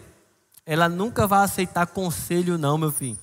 Ela 0.65 0.89
nunca 0.89 1.25
vai 1.25 1.45
aceitar 1.45 1.87
conselho, 1.87 2.57
não, 2.57 2.77
meu 2.77 2.91
filho. 2.91 3.17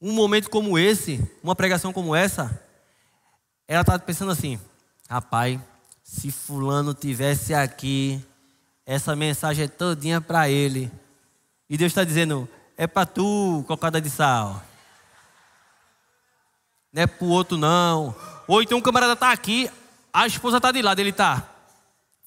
Um 0.00 0.12
momento 0.12 0.50
como 0.50 0.78
esse, 0.78 1.20
uma 1.42 1.56
pregação 1.56 1.92
como 1.92 2.14
essa, 2.14 2.64
ela 3.68 3.80
está 3.80 3.98
pensando 3.98 4.32
assim: 4.32 4.60
rapaz, 5.08 5.60
se 6.02 6.30
Fulano 6.30 6.94
tivesse 6.94 7.52
aqui, 7.52 8.24
essa 8.84 9.16
mensagem 9.16 9.64
é 9.64 9.68
todinha 9.68 10.20
para 10.20 10.48
ele. 10.48 10.90
E 11.68 11.76
Deus 11.76 11.90
está 11.90 12.04
dizendo: 12.04 12.48
é 12.76 12.86
para 12.86 13.06
tu, 13.06 13.64
cocada 13.66 14.00
de 14.00 14.08
sal. 14.08 14.62
Não 16.92 17.02
é 17.02 17.06
para 17.06 17.24
o 17.24 17.28
outro, 17.28 17.58
não. 17.58 18.14
Ou 18.46 18.62
então 18.62 18.78
um 18.78 18.82
camarada 18.82 19.14
está 19.14 19.32
aqui, 19.32 19.70
a 20.12 20.26
esposa 20.26 20.58
está 20.58 20.70
de 20.70 20.80
lado, 20.80 21.00
ele 21.00 21.10
está. 21.10 21.46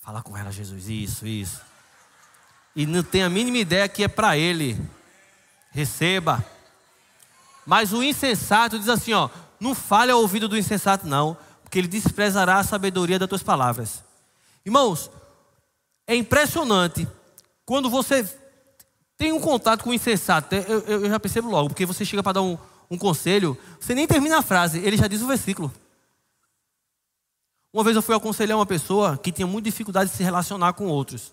Fala 0.02 0.22
com 0.22 0.38
ela, 0.38 0.52
Jesus, 0.52 0.90
isso, 0.90 1.26
isso. 1.26 1.62
E 2.76 2.86
não 2.86 3.02
tem 3.02 3.24
a 3.24 3.30
mínima 3.30 3.58
ideia 3.58 3.88
que 3.88 4.04
é 4.04 4.08
para 4.08 4.38
ele. 4.38 4.80
Receba. 5.72 6.46
Mas 7.66 7.94
o 7.94 8.04
insensato 8.04 8.78
diz 8.78 8.90
assim: 8.90 9.14
ó, 9.14 9.30
não 9.60 9.76
fale 9.76 10.12
ao 10.12 10.22
ouvido 10.22 10.48
do 10.48 10.58
insensato, 10.58 11.06
não, 11.06 11.38
porque 11.64 11.78
ele 11.78 11.88
desprezará 11.88 12.58
a 12.58 12.64
sabedoria 12.64 13.20
das 13.20 13.28
tuas 13.28 13.44
palavras. 13.44 14.04
Irmãos, 14.66 15.12
é 16.08 16.16
impressionante 16.16 17.08
quando 17.66 17.90
você 17.90 18.28
tem 19.18 19.32
um 19.32 19.40
contato 19.40 19.84
com 19.84 19.90
o 19.90 19.94
insensato. 19.94 20.56
Eu, 20.56 20.80
eu, 20.80 21.04
eu 21.04 21.10
já 21.10 21.20
percebo 21.20 21.50
logo, 21.50 21.70
porque 21.70 21.86
você 21.86 22.06
chega 22.06 22.24
para 22.24 22.34
dar 22.34 22.42
um, 22.42 22.58
um 22.90 22.98
conselho, 22.98 23.58
você 23.80 23.94
nem 23.94 24.08
termina 24.08 24.40
a 24.40 24.42
frase, 24.42 24.80
ele 24.80 24.98
já 24.98 25.08
diz 25.08 25.22
o 25.22 25.28
versículo. 25.28 25.72
Uma 27.72 27.84
vez 27.84 27.96
eu 27.96 28.02
fui 28.02 28.16
aconselhar 28.16 28.58
uma 28.58 28.66
pessoa 28.66 29.18
que 29.18 29.32
tinha 29.32 29.46
muita 29.46 29.70
dificuldade 29.70 30.10
de 30.10 30.18
se 30.18 30.24
relacionar 30.24 30.74
com 30.74 30.88
outros. 30.88 31.32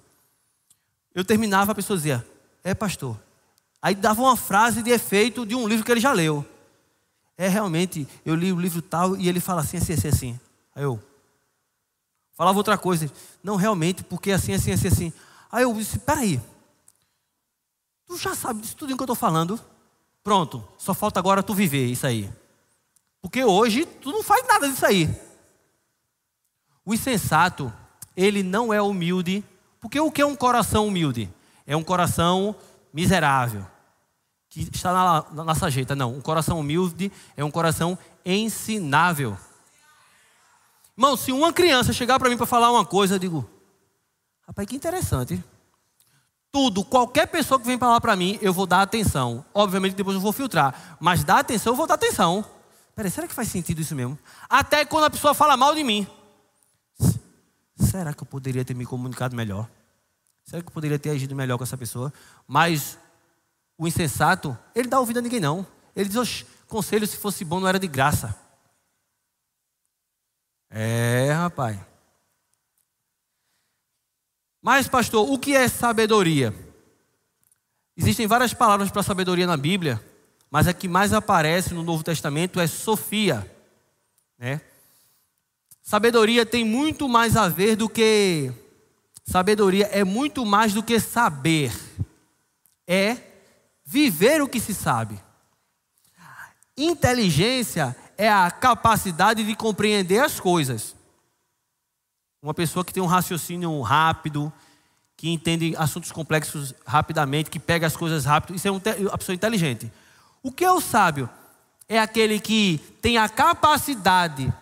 Eu 1.15 1.25
terminava, 1.25 1.73
a 1.73 1.75
pessoa 1.75 1.97
dizia, 1.97 2.27
é 2.63 2.75
pastor. 2.75 3.19
Aí 3.81 3.95
dava 3.95 4.21
uma 4.21 4.37
frase 4.37 4.83
de 4.83 4.91
efeito 4.91 5.47
de 5.47 5.55
um 5.55 5.67
livro 5.67 5.85
que 5.85 5.91
ele 5.91 6.01
já 6.01 6.13
leu. 6.13 6.45
É 7.39 7.49
realmente, 7.49 8.09
eu 8.25 8.35
li 8.35 8.53
o 8.53 8.59
livro 8.59 8.81
tal 8.81 9.17
e 9.17 9.29
ele 9.29 9.41
fala 9.41 9.61
assim, 9.61 9.77
assim, 9.77 9.93
assim, 9.93 10.09
assim. 10.09 10.41
Aí 10.75 10.85
eu 10.85 11.03
falava 12.33 12.57
outra 12.57 12.79
coisa. 12.79 13.11
Não, 13.43 13.57
realmente, 13.57 14.03
porque 14.03 14.33
assim, 14.33 14.55
assim, 14.55 14.73
assim, 14.73 14.89
assim. 14.89 15.13
Aí 15.53 15.65
eu 15.65 15.75
disse, 15.75 15.99
peraí. 15.99 16.41
Tu 18.07 18.17
já 18.17 18.35
sabe 18.35 18.63
disso 18.63 18.77
tudo 18.77 18.97
que 18.97 19.03
eu 19.03 19.05
estou 19.05 19.17
falando? 19.17 19.61
Pronto, 20.23 20.67
só 20.79 20.95
falta 20.95 21.21
agora 21.21 21.43
tu 21.43 21.55
viver 21.55 21.87
isso 21.87 22.07
aí. 22.07 22.31
Porque 23.21 23.45
hoje 23.45 23.85
tu 23.85 24.11
não 24.13 24.23
faz 24.23 24.47
nada 24.47 24.69
disso 24.69 24.87
aí. 24.87 25.09
O 26.85 26.95
insensato, 26.95 27.73
ele 28.17 28.43
não 28.43 28.73
é 28.73 28.81
humilde. 28.81 29.45
Porque 29.81 30.01
o 30.01 30.11
que 30.11 30.23
é 30.23 30.27
um 30.27 30.37
coração 30.37 30.87
humilde? 30.87 31.29
É 31.67 31.77
um 31.77 31.85
coração 31.85 32.57
miserável 32.93 33.67
que 34.65 34.77
está 34.77 34.93
na, 34.93 35.25
na 35.33 35.45
nossa 35.45 35.71
jeita. 35.71 35.95
Não, 35.95 36.15
um 36.15 36.21
coração 36.21 36.59
humilde 36.59 37.13
é 37.37 37.45
um 37.45 37.51
coração 37.51 37.99
ensinável. 38.25 39.37
Irmão, 40.97 41.17
se 41.17 41.31
uma 41.31 41.53
criança 41.53 41.93
chegar 41.93 42.19
para 42.19 42.31
mim 42.31 42.37
para 42.37 42.47
falar 42.47 42.71
uma 42.71 42.85
coisa, 42.85 43.17
eu 43.17 43.19
digo, 43.19 43.49
rapaz, 44.47 44.67
que 44.67 44.77
interessante. 44.77 45.43
Tudo, 46.51 46.83
qualquer 46.83 47.27
pessoa 47.27 47.61
que 47.61 47.67
vem 47.67 47.79
falar 47.79 48.01
para 48.01 48.17
mim, 48.17 48.39
eu 48.41 48.53
vou 48.53 48.67
dar 48.67 48.81
atenção. 48.81 49.45
Obviamente 49.53 49.95
depois 49.95 50.15
eu 50.15 50.21
vou 50.23 50.33
filtrar, 50.33 50.97
mas 50.99 51.23
dar 51.23 51.41
atenção, 51.41 51.73
eu 51.73 51.77
vou 51.77 51.87
dar 51.87 51.95
atenção. 51.95 52.45
Peraí, 52.95 53.11
será 53.11 53.29
que 53.29 53.35
faz 53.35 53.49
sentido 53.49 53.83
isso 53.83 53.95
mesmo? 53.95 54.19
Até 54.49 54.87
quando 54.87 55.05
a 55.05 55.11
pessoa 55.11 55.35
fala 55.35 55.55
mal 55.55 55.75
de 55.75 55.85
mim. 55.85 56.07
Será 57.79 58.15
que 58.15 58.23
eu 58.23 58.27
poderia 58.27 58.65
ter 58.65 58.73
me 58.73 58.87
comunicado 58.87 59.37
melhor? 59.37 59.69
Será 60.47 60.63
que 60.63 60.69
eu 60.69 60.73
poderia 60.73 60.99
ter 60.99 61.11
agido 61.11 61.35
melhor 61.35 61.59
com 61.59 61.65
essa 61.65 61.77
pessoa? 61.77 62.11
Mas 62.49 62.99
o 63.79 63.87
insensato, 63.87 64.57
ele 64.75 64.89
dá 64.89 64.99
ouvido 64.99 65.19
a 65.19 65.23
ninguém 65.23 65.41
não. 65.41 65.67
Ele 65.95 66.09
diz, 66.09 66.17
os 66.17 66.47
conselho 66.67 67.07
se 67.07 67.17
fosse 67.17 67.45
bom 67.45 67.61
não 67.61 67.69
era 67.69 67.79
de 67.79 67.87
graça. 67.87 68.35
É, 70.69 71.31
rapaz. 71.33 71.79
Mas, 74.61 74.89
pastor, 74.89 75.31
o 75.31 75.39
que 75.39 75.55
é 75.55 75.69
sabedoria? 75.69 76.53
Existem 77.97 78.27
várias 78.27 78.53
palavras 78.53 78.91
para 78.91 79.03
sabedoria 79.03 79.47
na 79.47 79.57
Bíblia, 79.57 80.03
mas 80.51 80.67
a 80.67 80.75
que 80.75 80.89
mais 80.89 81.13
aparece 81.13 81.73
no 81.73 81.83
Novo 81.83 82.03
Testamento 82.03 82.61
é 82.61 82.67
Sofia. 82.67 83.51
Né? 84.39 84.61
Sabedoria 85.83 86.45
tem 86.45 86.65
muito 86.65 87.09
mais 87.09 87.37
a 87.37 87.49
ver 87.49 87.77
do 87.77 87.89
que. 87.89 88.53
Sabedoria 89.25 89.87
é 89.87 90.05
muito 90.05 90.45
mais 90.45 90.75
do 90.75 90.83
que 90.83 90.99
saber. 91.01 91.73
É 92.87 93.26
viver 93.87 94.43
o 94.43 94.49
que 94.49 94.59
se 94.59 94.75
sabe. 94.75 95.23
Inteligência 96.77 97.97
é 98.19 98.29
a 98.29 98.51
capacidade 98.51 99.45
de 99.45 99.55
compreender 99.55 100.19
as 100.19 100.41
coisas. 100.41 100.97
Uma 102.43 102.53
pessoa 102.53 102.85
que 102.85 102.93
tem 102.93 103.03
um 103.03 103.07
raciocínio 103.07 103.81
rápido, 103.81 104.53
que 105.17 105.31
entende 105.31 105.75
assuntos 105.77 106.13
complexos 106.13 106.75
rapidamente, 106.85 107.49
que 107.49 107.59
pega 107.59 107.87
as 107.87 107.97
coisas 107.97 108.25
rápido, 108.25 108.57
isso 108.57 108.69
é 108.69 108.71
uma 108.71 109.19
pessoa 109.19 109.35
inteligente. 109.35 109.91
O 110.43 110.51
que 110.53 110.65
é 110.65 110.71
o 110.71 110.81
sábio? 110.81 111.31
É 111.89 111.99
aquele 111.99 112.41
que 112.41 112.79
tem 113.01 113.17
a 113.17 113.29
capacidade 113.29 114.53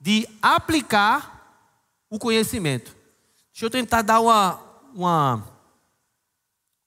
de 0.00 0.26
aplicar 0.40 1.66
o 2.08 2.18
conhecimento. 2.18 2.96
Deixa 3.52 3.66
eu 3.66 3.70
tentar 3.70 4.02
dar 4.02 4.20
uma, 4.20 4.60
uma, 4.94 5.48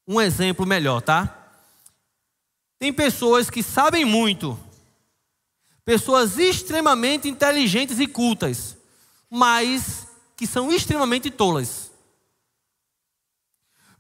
um 0.08 0.20
exemplo 0.20 0.66
melhor, 0.66 1.02
tá? 1.02 1.43
Tem 2.84 2.92
pessoas 2.92 3.50
que 3.50 3.64
sabem 3.64 4.04
muito, 4.04 4.60
pessoas 5.86 6.38
extremamente 6.38 7.30
inteligentes 7.30 7.98
e 7.98 8.06
cultas, 8.06 8.76
mas 9.30 10.06
que 10.36 10.46
são 10.46 10.70
extremamente 10.70 11.32
tolas. 11.32 11.90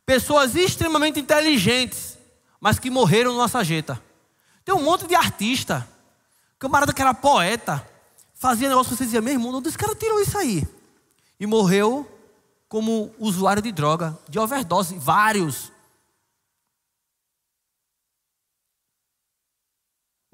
Pessoas 0.05 0.57
extremamente 0.57 1.17
inteligentes, 1.17 2.17
mas 2.59 2.77
que 2.77 2.89
morreram 2.89 3.31
na 3.31 3.37
nossa 3.37 3.63
jeta. 3.63 4.03
Tem 4.65 4.75
um 4.75 4.83
monte 4.83 5.07
de 5.07 5.15
artista, 5.15 5.87
camarada 6.59 6.91
que 6.91 7.01
era 7.01 7.13
poeta, 7.13 7.89
fazia 8.33 8.67
negócio 8.67 8.91
que 8.91 8.97
você 8.97 9.05
dizia, 9.05 9.21
meu 9.21 9.31
irmão, 9.31 9.55
onde 9.55 9.69
esse 9.69 9.77
cara 9.77 9.95
tirou 9.95 10.19
isso 10.19 10.37
aí? 10.37 10.67
E 11.39 11.47
morreu 11.47 12.05
como 12.67 13.15
usuário 13.17 13.61
de 13.61 13.71
droga, 13.71 14.19
de 14.27 14.37
overdose, 14.39 14.97
vários. 14.97 15.71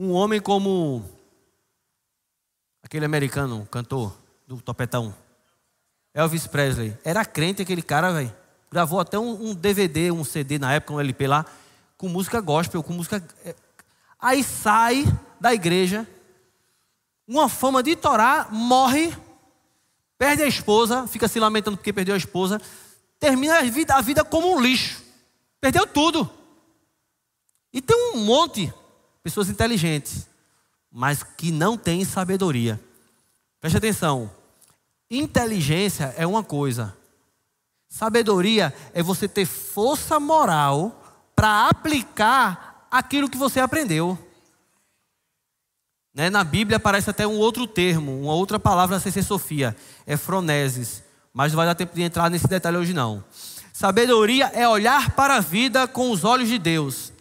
Um 0.01 0.13
homem 0.13 0.39
como 0.39 1.03
aquele 2.81 3.03
americano, 3.03 3.67
cantor 3.69 4.17
do 4.47 4.61
topetão, 4.61 5.13
Elvis 6.13 6.47
Presley, 6.47 6.97
era 7.03 7.25
crente 7.25 7.61
aquele 7.61 7.81
cara, 7.81 8.13
velho. 8.13 8.33
Gravou 8.71 9.01
até 9.01 9.19
um, 9.19 9.49
um, 9.49 9.53
DVD, 9.53 10.09
um 10.09 10.23
CD 10.23 10.57
na 10.57 10.71
época, 10.71 10.93
um 10.93 11.01
LP 11.01 11.27
lá, 11.27 11.45
com 11.97 12.07
música 12.07 12.39
gospel, 12.39 12.81
com 12.81 12.93
música. 12.93 13.21
É, 13.43 13.53
aí 14.17 14.41
sai 14.41 15.03
da 15.37 15.53
igreja, 15.53 16.07
uma 17.27 17.49
fama 17.49 17.83
de 17.83 17.93
Torá, 17.97 18.47
morre, 18.49 19.13
perde 20.17 20.43
a 20.43 20.47
esposa, 20.47 21.07
fica 21.07 21.27
se 21.27 21.41
lamentando 21.41 21.75
porque 21.75 21.91
perdeu 21.91 22.15
a 22.15 22.17
esposa, 22.17 22.61
termina 23.19 23.57
a 23.57 23.63
vida, 23.63 23.95
a 23.95 24.01
vida 24.01 24.23
como 24.23 24.55
um 24.55 24.61
lixo. 24.61 25.03
Perdeu 25.59 25.85
tudo. 25.85 26.31
E 27.73 27.81
tem 27.81 28.13
um 28.15 28.23
monte 28.23 28.73
pessoas 29.29 29.49
inteligentes, 29.49 30.27
mas 30.91 31.21
que 31.21 31.51
não 31.51 31.77
têm 31.77 32.03
sabedoria. 32.03 32.79
Preste 33.61 33.77
atenção. 33.77 34.31
Inteligência 35.09 36.15
é 36.17 36.25
uma 36.25 36.43
coisa. 36.43 36.97
Sabedoria 37.87 38.73
é 38.91 39.03
você 39.03 39.27
ter 39.27 39.45
força 39.45 40.19
moral 40.19 40.99
para 41.35 41.69
aplicar 41.69 42.87
aquilo 42.89 43.29
que 43.29 43.37
você 43.37 43.59
aprendeu. 43.59 44.17
Né? 46.13 46.31
Na 46.31 46.43
Bíblia 46.43 46.77
aparece 46.77 47.09
até 47.11 47.27
um 47.27 47.37
outro 47.37 47.67
termo, 47.67 48.19
uma 48.19 48.33
outra 48.33 48.59
palavra 48.59 48.99
sem 48.99 49.11
ser 49.11 49.23
Sofia, 49.23 49.75
é 50.07 50.17
froneses. 50.17 51.03
Mas 51.31 51.51
não 51.51 51.57
vai 51.57 51.67
dar 51.67 51.75
tempo 51.75 51.93
de 51.93 52.01
entrar 52.01 52.31
nesse 52.31 52.47
detalhe 52.47 52.77
hoje 52.77 52.93
não. 52.93 53.23
Sabedoria 53.71 54.47
é 54.47 54.67
olhar 54.67 55.11
para 55.11 55.35
a 55.35 55.39
vida 55.39 55.87
com 55.87 56.09
os 56.09 56.23
olhos 56.23 56.49
de 56.49 56.57
Deus 56.57 57.13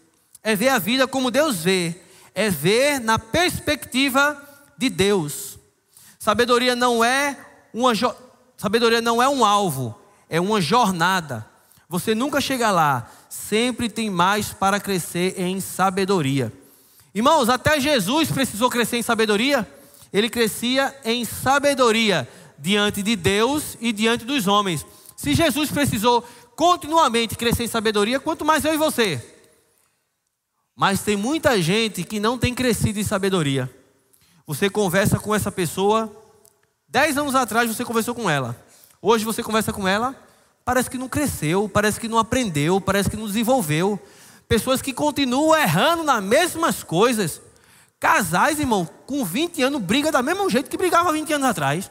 é 0.42 0.54
ver 0.54 0.68
a 0.68 0.78
vida 0.78 1.06
como 1.06 1.30
Deus 1.30 1.62
vê, 1.62 1.94
é 2.34 2.50
ver 2.50 3.00
na 3.00 3.18
perspectiva 3.18 4.40
de 4.76 4.88
Deus. 4.88 5.58
Sabedoria 6.18 6.74
não 6.74 7.04
é 7.04 7.36
uma 7.72 7.92
sabedoria 8.56 9.00
não 9.00 9.22
é 9.22 9.28
um 9.28 9.44
alvo, 9.44 9.98
é 10.28 10.40
uma 10.40 10.60
jornada. 10.60 11.46
Você 11.88 12.14
nunca 12.14 12.40
chega 12.40 12.70
lá, 12.70 13.10
sempre 13.28 13.88
tem 13.88 14.10
mais 14.10 14.52
para 14.52 14.80
crescer 14.80 15.40
em 15.40 15.60
sabedoria. 15.60 16.52
Irmãos, 17.14 17.48
até 17.48 17.80
Jesus 17.80 18.30
precisou 18.30 18.68
crescer 18.68 18.98
em 18.98 19.02
sabedoria. 19.02 19.66
Ele 20.12 20.28
crescia 20.28 20.94
em 21.04 21.24
sabedoria 21.24 22.28
diante 22.58 23.02
de 23.02 23.16
Deus 23.16 23.76
e 23.80 23.92
diante 23.92 24.24
dos 24.24 24.46
homens. 24.46 24.84
Se 25.16 25.34
Jesus 25.34 25.70
precisou 25.70 26.26
continuamente 26.54 27.36
crescer 27.36 27.64
em 27.64 27.68
sabedoria, 27.68 28.20
quanto 28.20 28.44
mais 28.44 28.64
eu 28.64 28.74
e 28.74 28.76
você. 28.76 29.37
Mas 30.80 31.02
tem 31.02 31.16
muita 31.16 31.60
gente 31.60 32.04
que 32.04 32.20
não 32.20 32.38
tem 32.38 32.54
crescido 32.54 33.00
em 33.00 33.02
sabedoria. 33.02 33.68
Você 34.46 34.70
conversa 34.70 35.18
com 35.18 35.34
essa 35.34 35.50
pessoa, 35.50 36.08
dez 36.88 37.18
anos 37.18 37.34
atrás 37.34 37.68
você 37.68 37.84
conversou 37.84 38.14
com 38.14 38.30
ela. 38.30 38.56
Hoje 39.02 39.24
você 39.24 39.42
conversa 39.42 39.72
com 39.72 39.88
ela, 39.88 40.14
parece 40.64 40.88
que 40.88 40.96
não 40.96 41.08
cresceu, 41.08 41.68
parece 41.68 41.98
que 41.98 42.06
não 42.06 42.16
aprendeu, 42.16 42.80
parece 42.80 43.10
que 43.10 43.16
não 43.16 43.26
desenvolveu. 43.26 43.98
Pessoas 44.46 44.80
que 44.80 44.92
continuam 44.92 45.58
errando 45.58 46.04
nas 46.04 46.22
mesmas 46.22 46.84
coisas. 46.84 47.42
Casais, 47.98 48.60
irmão, 48.60 48.88
com 49.04 49.24
20 49.24 49.60
anos, 49.64 49.82
briga 49.82 50.12
da 50.12 50.22
mesmo 50.22 50.48
jeito 50.48 50.70
que 50.70 50.76
brigava 50.76 51.12
20 51.12 51.32
anos 51.32 51.48
atrás. 51.48 51.90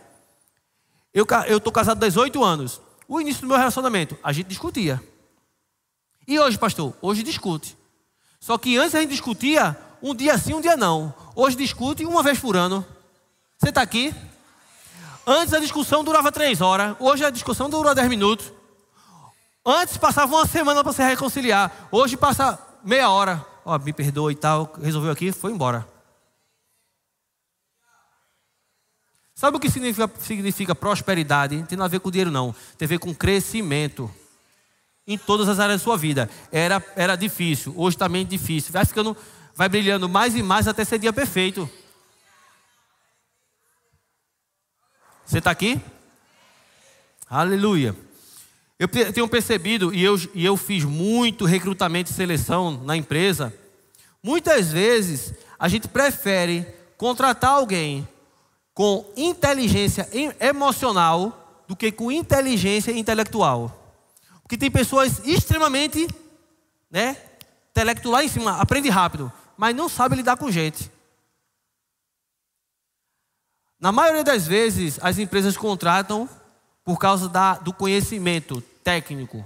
Eu 1.14 1.26
estou 1.58 1.74
casado 1.74 2.02
há 2.02 2.08
18 2.08 2.42
anos. 2.42 2.80
O 3.06 3.20
início 3.20 3.42
do 3.42 3.50
meu 3.50 3.58
relacionamento, 3.58 4.18
a 4.24 4.32
gente 4.32 4.48
discutia. 4.48 5.04
E 6.26 6.40
hoje, 6.40 6.58
pastor? 6.58 6.96
Hoje 7.02 7.22
discute. 7.22 7.76
Só 8.40 8.58
que 8.58 8.78
antes 8.78 8.96
a 8.96 9.02
gente 9.02 9.10
discutia 9.10 9.78
um 10.02 10.14
dia 10.14 10.38
sim, 10.38 10.54
um 10.54 10.62
dia 10.62 10.78
não. 10.78 11.14
Hoje 11.36 11.56
discute 11.56 12.06
uma 12.06 12.24
vez 12.24 12.40
por 12.40 12.56
ano. 12.56 12.86
Você 13.58 13.70
está 13.70 13.82
aqui? 13.82 14.14
Antes 15.26 15.54
a 15.54 15.60
discussão 15.60 16.04
durava 16.04 16.32
três 16.32 16.62
horas. 16.62 16.96
Hoje 17.00 17.26
a 17.26 17.30
discussão 17.30 17.70
dura 17.70 17.96
dez 17.96 18.08
minutos. 18.08 18.52
Antes 19.66 19.98
passava 19.98 20.34
uma 20.34 20.46
semana 20.46 20.84
para 20.84 20.94
se 20.94 21.04
reconciliar. 21.04 21.90
Hoje 21.92 22.16
passa 22.16 22.58
meia 22.84 23.10
hora. 23.10 23.46
Ó, 23.66 23.76
oh, 23.76 23.80
me 23.80 23.92
perdoa 23.92 24.32
e 24.32 24.36
tal. 24.36 24.74
Resolveu 24.82 25.12
aqui, 25.12 25.32
foi 25.32 25.52
embora. 25.52 25.86
Sabe 29.36 29.58
o 29.58 29.60
que 29.60 29.70
significa, 29.70 30.10
significa 30.20 30.74
prosperidade? 30.74 31.58
Não 31.58 31.66
tem 31.66 31.78
nada 31.78 31.88
a 31.88 31.92
ver 31.92 32.00
com 32.00 32.10
dinheiro, 32.10 32.32
não. 32.32 32.56
Tem 32.78 32.86
a 32.86 32.90
ver 32.90 32.98
com 32.98 33.14
crescimento 33.14 34.10
em 35.08 35.18
todas 35.18 35.48
as 35.48 35.60
áreas 35.60 35.80
da 35.80 35.84
sua 35.84 35.98
vida. 35.98 36.30
Era, 36.52 36.84
era 36.96 37.16
difícil, 37.16 37.74
hoje 37.78 37.98
também 37.98 38.24
é 38.24 38.26
difícil. 38.26 38.74
Vai 38.74 38.86
ficando, 38.86 39.16
vai 39.56 39.70
brilhando 39.70 40.10
mais 40.10 40.36
e 40.36 40.44
mais 40.44 40.68
até 40.68 40.84
ser 40.84 41.00
dia 41.00 41.14
perfeito. 41.14 41.70
Você 45.26 45.38
está 45.38 45.52
aqui? 45.52 45.80
Aleluia. 47.30 47.96
Eu 48.80 48.88
tenho 48.88 49.28
percebido, 49.28 49.94
e 49.94 50.04
eu, 50.04 50.16
e 50.36 50.46
eu 50.46 50.56
fiz 50.56 50.84
muito 50.84 51.46
recrutamento 51.46 52.12
e 52.12 52.14
seleção 52.14 52.72
na 52.84 52.96
empresa, 52.96 53.54
muitas 54.22 54.72
vezes 54.72 55.34
a 55.58 55.68
gente 55.68 55.88
prefere 55.88 56.66
contratar 56.96 57.52
alguém 57.52 58.08
com 58.74 59.12
inteligência 59.18 60.08
emocional 60.40 61.66
do 61.68 61.76
que 61.76 61.92
com 61.92 62.12
inteligência 62.12 62.92
intelectual. 62.92 63.87
Porque 64.48 64.58
tem 64.58 64.72
pessoas 64.72 65.20
extremamente, 65.26 66.08
né, 66.90 67.18
intelecto 67.70 68.10
lá 68.10 68.24
em 68.24 68.30
cima, 68.30 68.62
aprende 68.62 68.88
rápido, 68.88 69.30
mas 69.58 69.76
não 69.76 69.90
sabe 69.90 70.16
lidar 70.16 70.38
com 70.38 70.50
gente. 70.50 70.90
Na 73.78 73.92
maioria 73.92 74.24
das 74.24 74.48
vezes, 74.48 74.98
as 75.02 75.18
empresas 75.18 75.58
contratam 75.58 76.30
por 76.82 76.98
causa 76.98 77.28
da, 77.28 77.56
do 77.56 77.74
conhecimento 77.74 78.62
técnico, 78.86 79.44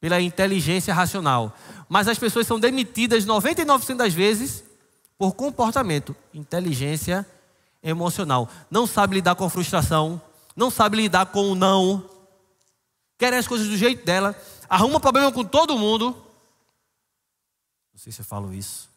pela 0.00 0.18
inteligência 0.18 0.94
racional. 0.94 1.54
Mas 1.86 2.08
as 2.08 2.18
pessoas 2.18 2.46
são 2.46 2.58
demitidas 2.58 3.26
99% 3.26 3.96
das 3.96 4.14
vezes 4.14 4.64
por 5.18 5.34
comportamento, 5.34 6.16
inteligência 6.32 7.26
emocional. 7.82 8.48
Não 8.70 8.86
sabe 8.86 9.16
lidar 9.16 9.34
com 9.34 9.44
a 9.44 9.50
frustração, 9.50 10.18
não 10.56 10.70
sabe 10.70 10.96
lidar 10.96 11.26
com 11.26 11.52
o 11.52 11.54
não, 11.54 12.15
querem 13.18 13.38
as 13.38 13.48
coisas 13.48 13.68
do 13.68 13.76
jeito 13.76 14.04
dela, 14.04 14.34
arruma 14.68 15.00
problema 15.00 15.32
com 15.32 15.44
todo 15.44 15.78
mundo. 15.78 16.10
Não 17.92 17.98
sei 17.98 18.12
se 18.12 18.20
eu 18.20 18.24
falo 18.24 18.52
isso. 18.52 18.90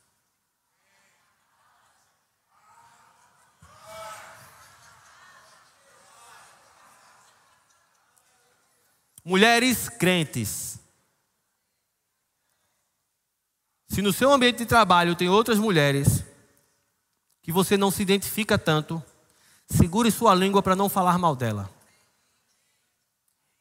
Mulheres 9.24 9.90
crentes. 9.90 10.80
Se 13.88 14.02
no 14.02 14.14
seu 14.14 14.32
ambiente 14.32 14.60
de 14.60 14.66
trabalho 14.66 15.16
tem 15.16 15.30
outras 15.30 15.58
mulheres 15.58 16.24
que 17.42 17.52
você 17.52 17.78
não 17.78 17.92
se 17.92 18.02
identifica 18.02 18.58
tanto, 18.58 19.04
segure 19.68 20.12
sua 20.12 20.34
língua 20.34 20.62
para 20.62 20.76
não 20.76 20.90
falar 20.90 21.18
mal 21.18 21.36
dela. 21.36 21.70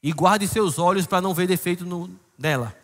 E 0.02 0.12
guarde 0.12 0.46
seus 0.46 0.78
olhos 0.78 1.06
para 1.06 1.20
não 1.20 1.34
ver 1.34 1.46
defeito 1.46 1.84
no, 1.84 2.08
nela. 2.38 2.74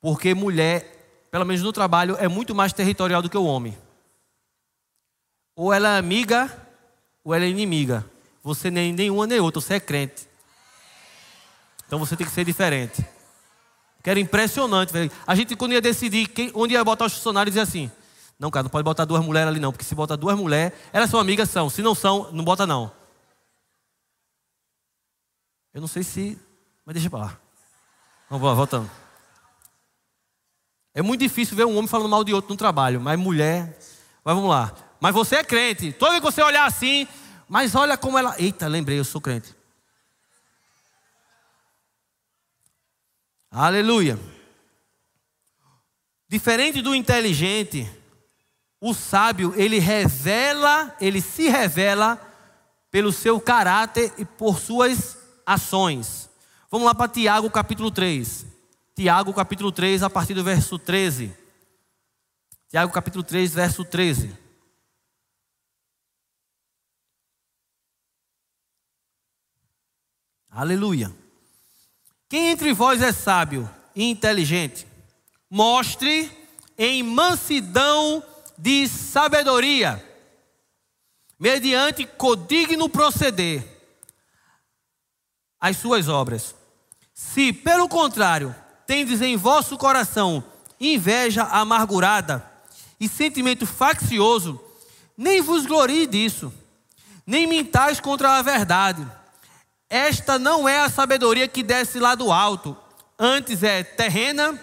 Porque 0.00 0.34
mulher, 0.34 1.26
pelo 1.30 1.44
menos 1.44 1.62
no 1.62 1.72
trabalho, 1.72 2.16
é 2.18 2.28
muito 2.28 2.54
mais 2.54 2.72
territorial 2.72 3.22
do 3.22 3.30
que 3.30 3.38
o 3.38 3.44
homem. 3.44 3.76
Ou 5.56 5.72
ela 5.72 5.94
é 5.94 5.98
amiga, 5.98 6.50
ou 7.24 7.34
ela 7.34 7.44
é 7.44 7.48
inimiga. 7.48 8.04
Você 8.42 8.70
nem 8.70 8.92
nenhuma 8.92 9.26
nem 9.26 9.40
outra, 9.40 9.60
você 9.60 9.74
é 9.74 9.80
crente. 9.80 10.28
Então 11.86 11.98
você 11.98 12.16
tem 12.16 12.26
que 12.26 12.32
ser 12.32 12.44
diferente. 12.44 13.04
Que 14.02 14.10
era 14.10 14.20
impressionante. 14.20 14.92
A 15.26 15.34
gente, 15.34 15.56
quando 15.56 15.72
ia 15.72 15.80
decidir 15.80 16.26
quem, 16.28 16.50
onde 16.54 16.74
ia 16.74 16.84
botar 16.84 17.06
os 17.06 17.14
funcionários, 17.14 17.54
dizia 17.54 17.62
assim: 17.62 17.90
Não, 18.38 18.50
cara, 18.50 18.64
não 18.64 18.70
pode 18.70 18.84
botar 18.84 19.06
duas 19.06 19.24
mulheres 19.24 19.48
ali, 19.48 19.60
não. 19.60 19.72
Porque 19.72 19.84
se 19.84 19.94
botar 19.94 20.16
duas 20.16 20.36
mulheres, 20.36 20.76
elas 20.92 21.08
são 21.08 21.18
amigas, 21.18 21.48
são. 21.48 21.70
Se 21.70 21.80
não 21.80 21.94
são, 21.94 22.30
não 22.32 22.44
bota, 22.44 22.66
não. 22.66 22.92
Eu 25.74 25.80
não 25.80 25.88
sei 25.88 26.04
se. 26.04 26.38
Mas 26.86 26.94
deixa 26.94 27.10
para 27.10 27.24
lá. 27.24 27.40
Vamos 28.30 28.46
lá, 28.46 28.54
voltando. 28.54 28.90
É 30.94 31.02
muito 31.02 31.20
difícil 31.20 31.56
ver 31.56 31.66
um 31.66 31.76
homem 31.76 31.88
falando 31.88 32.08
mal 32.08 32.22
de 32.22 32.32
outro 32.32 32.50
no 32.50 32.56
trabalho, 32.56 33.00
mas 33.00 33.18
mulher. 33.18 33.76
Mas 34.24 34.34
vamos 34.34 34.48
lá. 34.48 34.72
Mas 35.00 35.12
você 35.12 35.36
é 35.36 35.44
crente. 35.44 35.92
Toda 35.92 36.12
vez 36.12 36.22
que 36.22 36.30
você 36.30 36.40
olhar 36.40 36.64
assim, 36.64 37.08
mas 37.48 37.74
olha 37.74 37.98
como 37.98 38.16
ela. 38.16 38.36
Eita, 38.38 38.68
lembrei, 38.68 38.98
eu 38.98 39.04
sou 39.04 39.20
crente. 39.20 39.54
Aleluia. 43.50 44.18
Diferente 46.28 46.80
do 46.80 46.94
inteligente, 46.94 47.88
o 48.80 48.94
sábio, 48.94 49.52
ele 49.56 49.78
revela, 49.78 50.94
ele 51.00 51.20
se 51.20 51.48
revela 51.48 52.20
pelo 52.90 53.12
seu 53.12 53.40
caráter 53.40 54.12
e 54.18 54.24
por 54.24 54.58
suas 54.58 55.23
ações. 55.46 56.28
Vamos 56.70 56.86
lá 56.86 56.94
para 56.94 57.08
Tiago 57.08 57.50
capítulo 57.50 57.90
3. 57.90 58.46
Tiago 58.94 59.32
capítulo 59.34 59.72
3, 59.72 60.02
a 60.02 60.10
partir 60.10 60.34
do 60.34 60.44
verso 60.44 60.78
13. 60.78 61.32
Tiago 62.68 62.92
capítulo 62.92 63.22
3, 63.22 63.52
verso 63.54 63.84
13. 63.84 64.36
Aleluia. 70.50 71.12
Quem 72.28 72.50
entre 72.50 72.72
vós 72.72 73.02
é 73.02 73.12
sábio 73.12 73.68
e 73.94 74.04
inteligente, 74.04 74.86
mostre 75.50 76.30
em 76.78 77.02
mansidão 77.02 78.22
de 78.56 78.88
sabedoria, 78.88 80.04
mediante 81.38 82.06
codigno 82.06 82.88
proceder, 82.88 83.73
as 85.64 85.76
suas 85.76 86.08
obras. 86.08 86.54
Se, 87.12 87.52
pelo 87.52 87.88
contrário, 87.88 88.54
tendes 88.86 89.22
em 89.22 89.36
vosso 89.36 89.76
coração 89.78 90.42
inveja 90.80 91.44
amargurada 91.44 92.44
e 92.98 93.08
sentimento 93.08 93.66
faccioso, 93.66 94.60
nem 95.16 95.40
vos 95.40 95.64
glorie 95.66 96.06
disso, 96.06 96.52
nem 97.26 97.46
mintais 97.46 98.00
contra 98.00 98.38
a 98.38 98.42
verdade 98.42 99.06
esta 99.88 100.40
não 100.40 100.68
é 100.68 100.80
a 100.80 100.90
sabedoria 100.90 101.46
que 101.46 101.62
desce 101.62 102.00
lá 102.00 102.16
do 102.16 102.32
alto, 102.32 102.76
antes 103.16 103.62
é 103.62 103.84
terrena, 103.84 104.58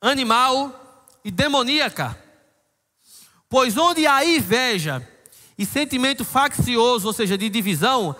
animal 0.00 1.08
e 1.24 1.30
demoníaca. 1.30 2.18
Pois 3.48 3.76
onde 3.76 4.08
há 4.08 4.24
inveja 4.24 5.06
e 5.56 5.64
sentimento 5.64 6.24
faccioso, 6.24 7.06
ou 7.06 7.12
seja, 7.12 7.38
de 7.38 7.48
divisão, 7.48 8.16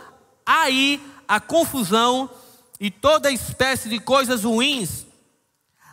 aí 0.46 1.02
a 1.30 1.38
confusão 1.38 2.28
e 2.80 2.90
toda 2.90 3.30
espécie 3.30 3.88
de 3.88 4.00
coisas 4.00 4.42
ruins. 4.42 5.06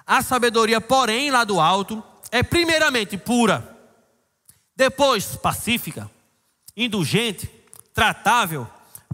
A 0.04 0.24
sabedoria, 0.24 0.82
porém, 0.82 1.30
lá 1.30 1.44
do 1.44 1.60
alto, 1.60 2.04
é 2.32 2.42
primeiramente 2.42 3.20
pura, 3.20 3.78
depois 4.76 5.36
pacífica, 5.36 6.10
indulgente, 6.76 7.48
tratável 7.94 8.68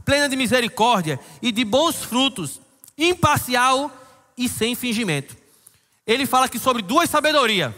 plena 0.05 0.29
de 0.29 0.37
misericórdia 0.37 1.19
e 1.41 1.51
de 1.51 1.65
bons 1.65 2.03
frutos, 2.03 2.61
imparcial 2.97 3.91
e 4.37 4.47
sem 4.47 4.75
fingimento. 4.75 5.35
Ele 6.07 6.25
fala 6.25 6.45
aqui 6.45 6.57
sobre 6.57 6.81
duas 6.81 7.09
sabedorias: 7.09 7.73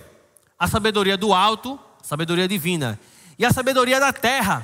a 0.59 0.67
sabedoria 0.67 1.17
do 1.17 1.33
alto, 1.33 1.79
a 1.99 2.03
sabedoria 2.03 2.47
divina, 2.47 2.99
e 3.39 3.45
a 3.45 3.51
sabedoria 3.51 3.99
da 3.99 4.13
terra. 4.13 4.63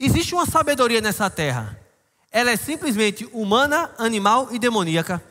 Existe 0.00 0.34
uma 0.34 0.46
sabedoria 0.46 1.02
nessa 1.02 1.28
terra. 1.28 1.85
Ela 2.36 2.50
é 2.50 2.56
simplesmente 2.56 3.24
humana, 3.32 3.90
animal 3.96 4.48
e 4.52 4.58
demoníaca. 4.58 5.24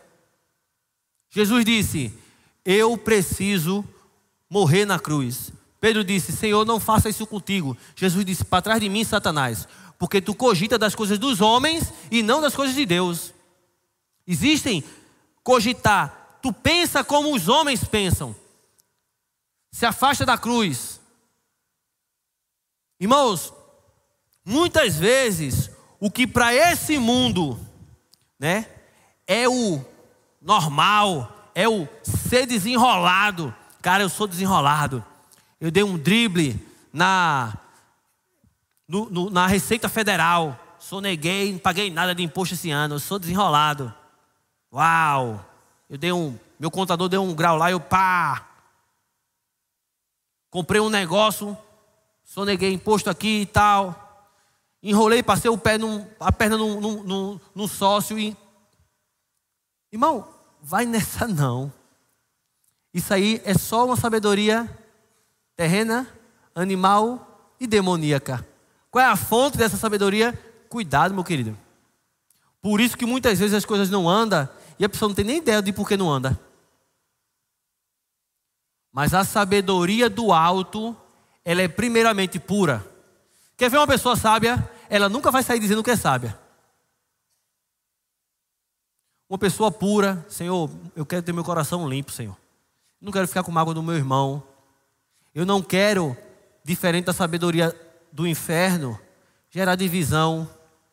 Jesus 1.29 1.63
disse: 1.63 2.11
Eu 2.63 2.97
preciso 2.97 3.85
morrer 4.49 4.85
na 4.85 4.97
cruz. 4.97 5.51
Pedro 5.79 6.03
disse: 6.03 6.31
Senhor, 6.31 6.65
não 6.65 6.79
faça 6.79 7.09
isso 7.09 7.27
contigo. 7.27 7.77
Jesus 7.95 8.25
disse: 8.25 8.43
Para 8.43 8.61
trás 8.61 8.81
de 8.81 8.89
mim, 8.89 9.03
Satanás 9.03 9.67
porque 9.97 10.21
tu 10.21 10.35
cogita 10.35 10.77
das 10.77 10.95
coisas 10.95 11.17
dos 11.17 11.41
homens 11.41 11.91
e 12.11 12.21
não 12.21 12.41
das 12.41 12.55
coisas 12.55 12.75
de 12.75 12.85
Deus. 12.85 13.33
Existem 14.27 14.83
cogitar, 15.43 16.39
tu 16.41 16.51
pensa 16.51 17.03
como 17.03 17.33
os 17.33 17.47
homens 17.47 17.83
pensam. 17.83 18.35
Se 19.71 19.85
afasta 19.85 20.25
da 20.25 20.37
cruz. 20.37 20.99
Irmãos, 22.99 23.53
muitas 24.43 24.95
vezes 24.95 25.69
o 26.05 26.11
que 26.11 26.27
para 26.27 26.53
esse 26.53 26.99
mundo, 26.99 27.59
né, 28.37 28.67
é 29.25 29.49
o 29.49 29.83
normal, 30.39 31.49
é 31.55 31.67
o 31.67 31.87
ser 32.03 32.45
desenrolado. 32.45 33.51
Cara, 33.81 34.03
eu 34.03 34.09
sou 34.09 34.27
desenrolado. 34.27 35.03
Eu 35.59 35.71
dei 35.71 35.81
um 35.81 35.97
drible 35.97 36.63
na 36.93 37.57
no, 38.87 39.09
no, 39.09 39.29
na 39.31 39.47
Receita 39.47 39.89
Federal. 39.89 40.59
Soneguei, 40.77 41.51
não 41.53 41.57
paguei 41.57 41.89
nada 41.89 42.13
de 42.13 42.21
imposto 42.21 42.53
esse 42.53 42.69
ano, 42.69 42.93
eu 42.93 42.99
sou 42.99 43.17
desenrolado. 43.17 43.91
Uau! 44.71 45.43
Eu 45.89 45.97
dei 45.97 46.11
um, 46.11 46.37
meu 46.59 46.69
contador 46.69 47.09
deu 47.09 47.23
um 47.23 47.33
grau 47.33 47.57
lá, 47.57 47.71
eu 47.71 47.79
pá! 47.79 48.47
Comprei 50.51 50.79
um 50.79 50.89
negócio, 50.91 51.57
soneguei 52.23 52.71
imposto 52.71 53.09
aqui 53.09 53.41
e 53.41 53.45
tal. 53.47 54.04
Enrolei, 54.87 55.23
passei 55.23 55.49
o 55.49 55.57
pé 55.57 55.79
num, 55.79 56.05
a 56.19 56.31
perna 56.31 56.55
num, 56.57 56.79
num, 56.79 57.03
num, 57.03 57.39
num 57.55 57.67
sócio 57.67 58.19
e. 58.19 58.37
Irmão, 59.91 60.27
vai 60.61 60.85
nessa 60.85 61.27
não. 61.27 61.73
Isso 62.93 63.11
aí 63.11 63.41
é 63.43 63.55
só 63.55 63.83
uma 63.83 63.95
sabedoria 63.95 64.69
terrena, 65.55 66.07
animal 66.53 67.55
e 67.59 67.65
demoníaca. 67.65 68.47
Qual 68.91 69.03
é 69.03 69.07
a 69.07 69.15
fonte 69.15 69.57
dessa 69.57 69.75
sabedoria? 69.75 70.39
Cuidado, 70.69 71.15
meu 71.15 71.23
querido. 71.23 71.57
Por 72.61 72.79
isso 72.79 72.95
que 72.95 73.07
muitas 73.07 73.39
vezes 73.39 73.55
as 73.55 73.65
coisas 73.65 73.89
não 73.89 74.07
andam 74.07 74.47
e 74.77 74.85
a 74.85 74.89
pessoa 74.89 75.09
não 75.09 75.15
tem 75.15 75.25
nem 75.25 75.37
ideia 75.37 75.63
de 75.63 75.73
por 75.73 75.87
que 75.87 75.97
não 75.97 76.11
anda. 76.11 76.39
Mas 78.91 79.15
a 79.15 79.23
sabedoria 79.23 80.11
do 80.11 80.31
alto, 80.31 80.95
ela 81.43 81.63
é 81.63 81.67
primeiramente 81.67 82.37
pura. 82.37 82.85
Quer 83.57 83.69
ver 83.69 83.77
uma 83.77 83.87
pessoa 83.87 84.15
sábia? 84.15 84.74
Ela 84.89 85.09
nunca 85.09 85.31
vai 85.31 85.43
sair 85.43 85.59
dizendo 85.59 85.83
que 85.83 85.91
é 85.91 85.95
sábia. 85.95 86.37
Uma 89.29 89.39
pessoa 89.39 89.71
pura, 89.71 90.25
Senhor, 90.29 90.69
eu 90.95 91.05
quero 91.05 91.23
ter 91.23 91.33
meu 91.33 91.43
coração 91.43 91.87
limpo, 91.89 92.11
Senhor. 92.11 92.37
Não 93.01 93.11
quero 93.11 93.27
ficar 93.27 93.43
com 93.43 93.51
mágoa 93.51 93.73
do 93.73 93.83
meu 93.83 93.95
irmão. 93.95 94.43
Eu 95.33 95.45
não 95.45 95.61
quero, 95.61 96.15
diferente 96.63 97.05
da 97.05 97.13
sabedoria 97.13 97.75
do 98.11 98.27
inferno 98.27 98.99
gerar 99.55 99.75
divisão, 99.75 100.49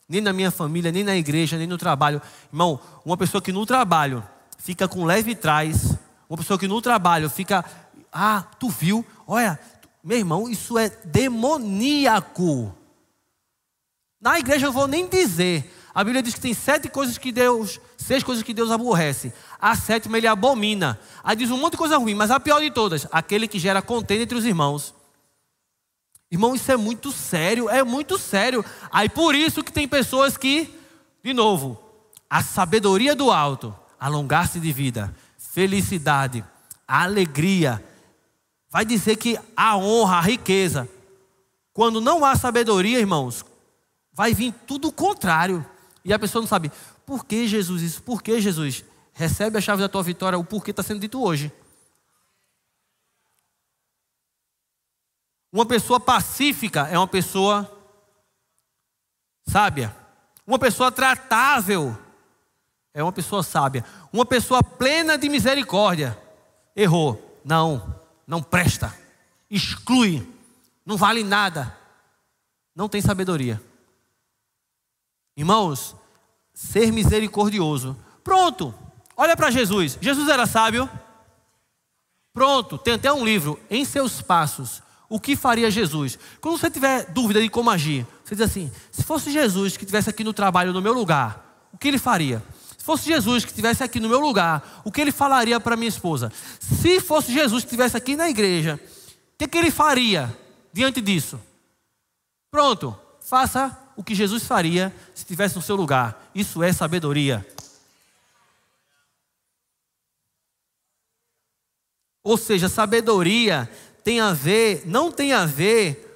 nem 0.09 0.20
na 0.20 0.32
minha 0.32 0.53
família, 0.53 0.93
nem 0.93 1.03
na 1.03 1.16
igreja, 1.16 1.59
nem 1.59 1.66
no 1.66 1.76
trabalho. 1.76 2.22
Irmão, 2.53 2.78
uma 3.05 3.16
pessoa 3.16 3.43
que 3.43 3.51
no 3.51 3.66
trabalho 3.66 4.22
fica 4.57 4.86
com 4.86 5.05
leve 5.05 5.34
trás, 5.34 5.99
uma 6.28 6.38
pessoa 6.38 6.57
que 6.57 6.68
no 6.68 6.80
trabalho 6.80 7.28
fica, 7.28 7.64
ah, 8.12 8.45
tu 8.61 8.68
viu? 8.68 9.05
Olha, 9.26 9.59
meu 10.05 10.16
irmão, 10.16 10.49
isso 10.49 10.78
é 10.78 10.90
demoníaco. 11.05 12.72
Na 14.23 14.39
igreja 14.39 14.66
eu 14.66 14.73
vou 14.73 14.87
nem 14.87 15.09
dizer. 15.09 15.68
A 15.93 16.05
Bíblia 16.05 16.23
diz 16.23 16.35
que 16.35 16.41
tem 16.41 16.55
sete 16.55 16.89
coisas 16.89 17.18
que 17.18 17.33
Deus, 17.33 17.81
seis 17.99 18.23
coisas 18.23 18.45
que 18.45 18.55
Deus 18.55 18.70
aborrece. 18.70 19.33
A 19.61 19.75
sétima 19.75 20.16
ele 20.16 20.29
abomina. 20.29 20.99
Aí 21.25 21.35
diz 21.35 21.51
um 21.51 21.59
monte 21.59 21.73
de 21.73 21.79
coisa 21.79 21.99
ruim, 21.99 22.14
mas 22.14 22.31
a 22.31 22.39
pior 22.39 22.61
de 22.61 22.70
todas, 22.70 23.07
aquele 23.11 23.49
que 23.49 23.59
gera 23.59 23.83
contenda 23.83 24.23
entre 24.23 24.39
os 24.39 24.45
irmãos. 24.45 24.95
Irmão, 26.31 26.55
isso 26.55 26.70
é 26.70 26.77
muito 26.77 27.11
sério, 27.11 27.68
é 27.68 27.83
muito 27.83 28.16
sério. 28.16 28.64
Aí 28.91 29.09
por 29.09 29.35
isso 29.35 29.62
que 29.62 29.73
tem 29.73 29.89
pessoas 29.89 30.37
que, 30.37 30.73
de 31.23 31.35
novo, 31.35 31.79
a 32.31 32.43
sabedoria 32.43 33.14
do 33.14 33.31
alto, 33.31 33.75
alongar-se 34.01 34.61
de 34.61 34.73
vida, 34.73 35.14
felicidade, 35.37 36.43
alegria, 36.87 37.85
vai 38.70 38.85
dizer 38.85 39.16
que 39.16 39.39
a 39.55 39.77
honra, 39.77 40.16
a 40.16 40.20
riqueza, 40.23 40.89
quando 41.75 42.01
não 42.01 42.25
há 42.25 42.35
sabedoria, 42.35 42.99
irmãos, 42.99 43.45
vai 44.12 44.34
vir 44.34 44.52
tudo 44.66 44.88
o 44.88 44.92
contrário. 44.92 45.66
E 46.04 46.12
a 46.12 46.18
pessoa 46.18 46.42
não 46.42 46.48
sabe, 46.48 46.70
por 47.06 47.24
que 47.24 47.46
Jesus 47.46 47.82
isso? 47.82 48.02
Por 48.02 48.22
que 48.22 48.40
Jesus? 48.40 48.84
Recebe 49.12 49.58
a 49.58 49.60
chave 49.60 49.82
da 49.82 49.88
tua 49.88 50.02
vitória, 50.02 50.38
o 50.38 50.44
porquê 50.44 50.70
está 50.70 50.82
sendo 50.82 51.00
dito 51.00 51.22
hoje. 51.22 51.52
Uma 55.52 55.66
pessoa 55.66 56.00
pacífica 56.00 56.88
é 56.88 56.98
uma 56.98 57.06
pessoa 57.06 57.70
sábia. 59.46 59.94
Uma 60.46 60.58
pessoa 60.58 60.90
tratável 60.90 61.96
é 62.94 63.02
uma 63.02 63.12
pessoa 63.12 63.42
sábia. 63.42 63.84
Uma 64.12 64.24
pessoa 64.24 64.62
plena 64.62 65.18
de 65.18 65.28
misericórdia 65.28 66.18
errou. 66.74 67.40
Não, 67.44 68.00
não 68.26 68.42
presta. 68.42 68.96
Exclui. 69.50 70.26
Não 70.86 70.96
vale 70.96 71.22
nada. 71.22 71.76
Não 72.74 72.88
tem 72.88 73.02
sabedoria. 73.02 73.60
Irmãos, 75.37 75.97
ser 76.53 76.93
misericordioso. 76.93 77.97
Pronto. 78.22 78.74
Olha 79.16 79.37
para 79.37 79.51
Jesus. 79.51 79.99
Jesus 80.01 80.28
era 80.28 80.47
sábio? 80.47 80.89
Pronto, 82.33 82.78
tem 82.78 82.95
até 82.95 83.12
um 83.12 83.24
livro, 83.24 83.61
Em 83.70 83.85
Seus 83.85 84.22
Passos, 84.22 84.83
o 85.09 85.20
que 85.20 85.37
faria 85.37 85.70
Jesus? 85.70 86.18
Quando 86.41 86.57
você 86.57 86.70
tiver 86.70 87.05
dúvida 87.12 87.43
de 87.43 87.51
como 87.51 87.70
agir, 87.70 88.07
você 88.24 88.35
diz 88.35 88.45
assim: 88.47 88.72
se 88.91 89.05
fosse 89.05 89.30
Jesus 89.30 89.76
que 89.76 89.85
estivesse 89.85 90.09
aqui 90.09 90.24
no 90.24 90.33
trabalho, 90.33 90.72
no 90.72 90.80
meu 90.80 90.95
lugar, 90.95 91.68
o 91.72 91.76
que 91.76 91.89
ele 91.89 91.99
faria? 91.99 92.43
Se 92.78 92.85
fosse 92.85 93.05
Jesus 93.05 93.45
que 93.45 93.51
estivesse 93.51 93.85
aqui 93.85 94.01
no 94.01 94.09
meu 94.09 94.18
lugar, 94.18 94.83
o 94.83 94.91
que 94.91 95.01
ele 95.01 95.12
falaria 95.12 95.61
para 95.61 95.76
minha 95.76 95.89
esposa? 95.89 96.33
Se 96.59 97.01
fosse 97.01 97.33
Jesus 97.33 97.62
que 97.62 97.68
estivesse 97.68 97.97
aqui 97.97 98.16
na 98.16 98.30
igreja, 98.30 98.80
o 98.83 99.39
que, 99.39 99.47
que 99.47 99.59
ele 99.59 99.70
faria 99.70 100.35
diante 100.72 101.01
disso? 101.01 101.39
Pronto, 102.51 102.99
faça 103.20 103.78
o 103.97 104.03
que 104.03 104.14
Jesus 104.14 104.45
faria 104.45 104.95
se 105.14 105.22
estivesse 105.22 105.57
no 105.57 105.62
seu 105.62 105.76
lugar. 105.76 106.30
Isso 106.34 106.62
é 106.62 106.72
sabedoria. 106.72 107.47
Ou 112.24 112.36
seja, 112.36 112.68
sabedoria 112.68 113.68
tem 114.05 114.20
a 114.20 114.32
ver, 114.32 114.82
não 114.86 115.11
tem 115.11 115.32
a 115.32 115.45
ver 115.45 116.09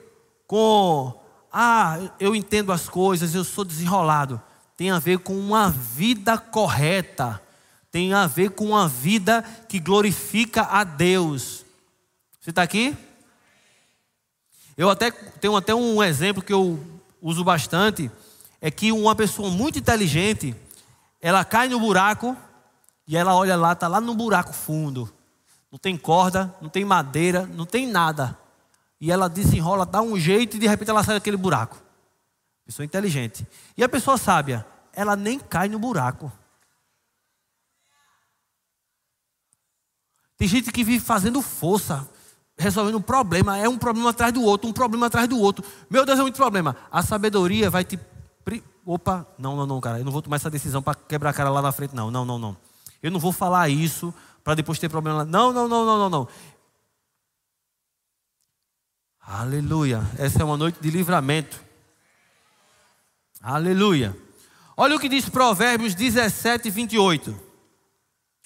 com, 0.47 1.13
ah, 1.53 1.99
eu 2.21 2.35
entendo 2.35 2.73
as 2.73 2.89
coisas, 2.89 3.35
eu 3.35 3.45
sou 3.45 3.65
desenrolado. 3.65 4.41
Tem 4.77 4.91
a 4.91 4.99
ver 4.99 5.19
com 5.19 5.35
uma 5.35 5.71
vida 5.71 6.37
correta, 6.37 7.41
tem 7.91 8.13
a 8.13 8.27
ver 8.27 8.51
com 8.51 8.67
uma 8.67 8.89
vida 8.89 9.43
que 9.69 9.81
glorifica 9.81 10.63
a 10.63 10.85
Deus. 10.85 11.65
Você 12.41 12.51
está 12.51 12.63
aqui? 12.63 12.97
Eu 14.77 14.91
até 14.91 15.11
tenho 15.11 15.57
até 15.57 15.75
um 15.75 16.03
exemplo 16.05 16.43
que 16.43 16.53
eu 16.53 16.79
uso 17.21 17.45
bastante, 17.45 18.11
é 18.61 18.71
que 18.71 18.93
uma 18.93 19.15
pessoa 19.15 19.51
muito 19.51 19.79
inteligente, 19.79 20.55
ela 21.21 21.45
cai 21.45 21.69
no 21.69 21.79
buraco 21.79 22.37
e 23.07 23.17
ela 23.17 23.35
olha 23.35 23.57
lá, 23.57 23.73
está 23.73 23.89
lá 23.89 24.01
no 24.01 24.15
buraco 24.15 24.53
fundo. 24.53 25.13
Não 25.71 25.79
tem 25.79 25.97
corda, 25.97 26.55
não 26.61 26.69
tem 26.69 26.85
madeira, 26.85 27.47
não 27.47 27.67
tem 27.67 27.87
nada. 27.87 28.39
E 29.01 29.13
ela 29.13 29.29
desenrola, 29.29 29.85
dá 29.85 30.01
um 30.01 30.19
jeito 30.19 30.57
e 30.57 30.61
de 30.61 30.67
repente 30.67 30.91
ela 30.91 31.05
sai 31.05 31.17
daquele 31.17 31.37
buraco. 31.37 31.77
Pessoa 32.65 32.85
inteligente. 32.85 33.47
E 33.77 33.85
a 33.85 33.89
pessoa 33.89 34.17
sábia, 34.17 34.67
ela 34.93 35.15
nem 35.15 35.39
cai 35.39 35.69
no 35.69 35.79
buraco. 35.79 36.33
Tem 40.37 40.47
gente 40.49 40.71
que 40.71 40.85
vive 40.85 41.05
fazendo 41.05 41.41
força, 41.41 42.09
resolvendo 42.59 42.97
um 42.97 43.03
problema, 43.03 43.59
é 43.59 43.69
um 43.69 43.77
problema 43.77 44.11
atrás 44.11 44.33
do 44.33 44.43
outro, 44.43 44.69
um 44.69 44.73
problema 44.73 45.07
atrás 45.07 45.29
do 45.29 45.39
outro. 45.39 45.65
Meu 45.91 46.07
Deus, 46.07 46.19
é 46.19 46.23
muito 46.23 46.37
problema. 46.37 46.77
A 46.91 47.03
sabedoria 47.03 47.69
vai 47.69 47.85
te. 47.85 47.99
Opa, 48.85 49.27
não, 49.37 49.57
não, 49.57 49.67
não, 49.67 49.81
cara, 49.81 49.99
eu 49.99 50.05
não 50.05 50.13
vou 50.13 50.23
tomar 50.23 50.37
essa 50.37 50.49
decisão 50.49 50.81
para 50.81 50.95
quebrar 50.95 51.31
a 51.31 51.33
cara 51.33 51.51
lá 51.51 51.61
na 51.61 51.73
frente, 51.73 51.95
não, 51.95 52.09
não, 52.11 52.25
não, 52.25 52.39
não. 52.39 52.57
Eu 53.03 53.11
não 53.11 53.19
vou 53.19 53.33
falar 53.33 53.69
isso 53.69 54.15
para 54.45 54.55
depois 54.55 54.79
ter 54.79 54.89
problema 54.89 55.19
lá. 55.19 55.25
Não, 55.25 55.53
não, 55.53 55.67
não, 55.67 55.85
não, 55.85 55.99
não, 55.99 56.11
não. 56.11 56.29
Aleluia. 59.21 60.03
Essa 60.19 60.43
é 60.43 60.45
uma 60.45 60.57
noite 60.57 60.79
de 60.81 60.89
livramento. 60.89 61.61
Aleluia. 63.43 64.17
Olha 64.77 64.95
o 64.95 65.01
que 65.01 65.09
diz 65.09 65.29
Provérbios 65.29 65.95
17, 65.95 66.71
28. 66.71 67.41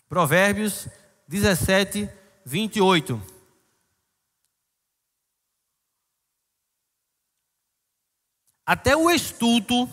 Provérbios 0.09 0.89
17, 1.29 2.09
28. 2.47 3.40
Até 8.65 8.97
o 8.97 9.11
estudo, 9.11 9.89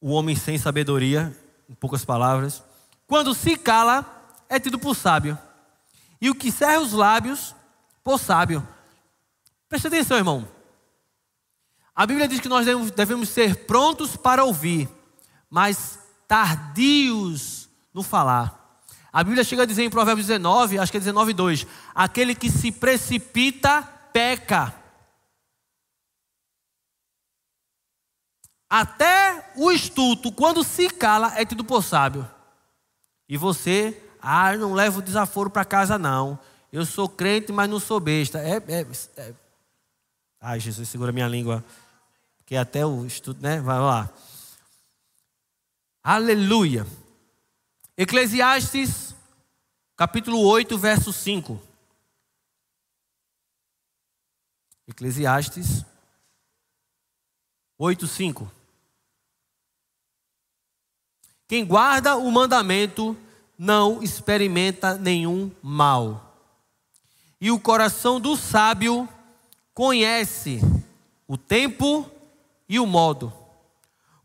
o 0.00 0.10
homem 0.10 0.34
sem 0.34 0.58
sabedoria, 0.58 1.36
em 1.68 1.74
poucas 1.74 2.04
palavras, 2.04 2.62
quando 3.06 3.34
se 3.34 3.56
cala, 3.56 4.04
é 4.48 4.58
tido 4.58 4.78
por 4.78 4.96
sábio. 4.96 5.38
E 6.20 6.28
o 6.28 6.34
que 6.34 6.50
serve 6.50 6.84
os 6.84 6.92
lábios, 6.92 7.54
por 8.02 8.18
sábio. 8.18 8.66
Preste 9.68 9.86
atenção, 9.86 10.16
irmão. 10.16 10.48
A 11.94 12.06
Bíblia 12.06 12.26
diz 12.26 12.40
que 12.40 12.48
nós 12.48 12.66
devemos 12.94 13.28
ser 13.28 13.66
prontos 13.66 14.16
para 14.16 14.44
ouvir, 14.44 14.88
mas 15.48 15.98
tardios 16.26 17.68
no 17.92 18.02
falar. 18.02 18.80
A 19.12 19.24
Bíblia 19.24 19.44
chega 19.44 19.64
a 19.64 19.66
dizer 19.66 19.82
em 19.82 19.90
Provérbios 19.90 20.26
19, 20.28 20.78
acho 20.78 20.92
que 20.92 20.98
é 20.98 21.00
19, 21.00 21.32
2: 21.32 21.66
aquele 21.94 22.34
que 22.34 22.50
se 22.50 22.70
precipita, 22.70 23.82
peca. 24.12 24.74
Até 28.70 29.52
o 29.56 29.72
estudo, 29.72 30.30
quando 30.30 30.62
se 30.62 30.88
cala, 30.88 31.36
é 31.36 31.44
tido 31.44 31.64
por 31.64 31.82
sábio. 31.82 32.30
E 33.28 33.36
você 33.36 34.00
ah, 34.22 34.56
não 34.56 34.74
levo 34.74 35.02
desaforo 35.02 35.50
para 35.50 35.64
casa, 35.64 35.98
não. 35.98 36.38
Eu 36.72 36.86
sou 36.86 37.08
crente, 37.08 37.50
mas 37.50 37.68
não 37.68 37.80
sou 37.80 37.98
besta. 37.98 38.38
É, 38.38 38.58
é, 38.68 38.86
é. 39.16 39.34
Ai, 40.40 40.60
Jesus, 40.60 40.88
segura 40.88 41.10
minha 41.10 41.26
língua. 41.26 41.64
Que 42.46 42.54
até 42.56 42.86
o 42.86 43.04
estudo, 43.04 43.42
né? 43.42 43.60
Vai 43.60 43.80
lá. 43.80 44.08
Aleluia. 46.02 46.86
Eclesiastes, 47.96 49.14
capítulo 49.96 50.40
8, 50.46 50.78
verso 50.78 51.12
5. 51.12 51.60
Eclesiastes 54.86 55.84
8, 57.76 58.06
5. 58.06 58.59
Quem 61.50 61.66
guarda 61.66 62.16
o 62.16 62.30
mandamento 62.30 63.16
não 63.58 64.00
experimenta 64.04 64.96
nenhum 64.96 65.50
mal. 65.60 66.32
E 67.40 67.50
o 67.50 67.58
coração 67.58 68.20
do 68.20 68.36
sábio 68.36 69.08
conhece 69.74 70.60
o 71.26 71.36
tempo 71.36 72.08
e 72.68 72.78
o 72.78 72.86
modo, 72.86 73.32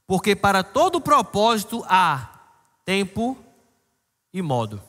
porque 0.06 0.36
para 0.36 0.64
todo 0.64 1.02
propósito 1.02 1.84
há 1.90 2.30
tempo 2.86 3.36
e 4.32 4.40
modo. 4.40 4.80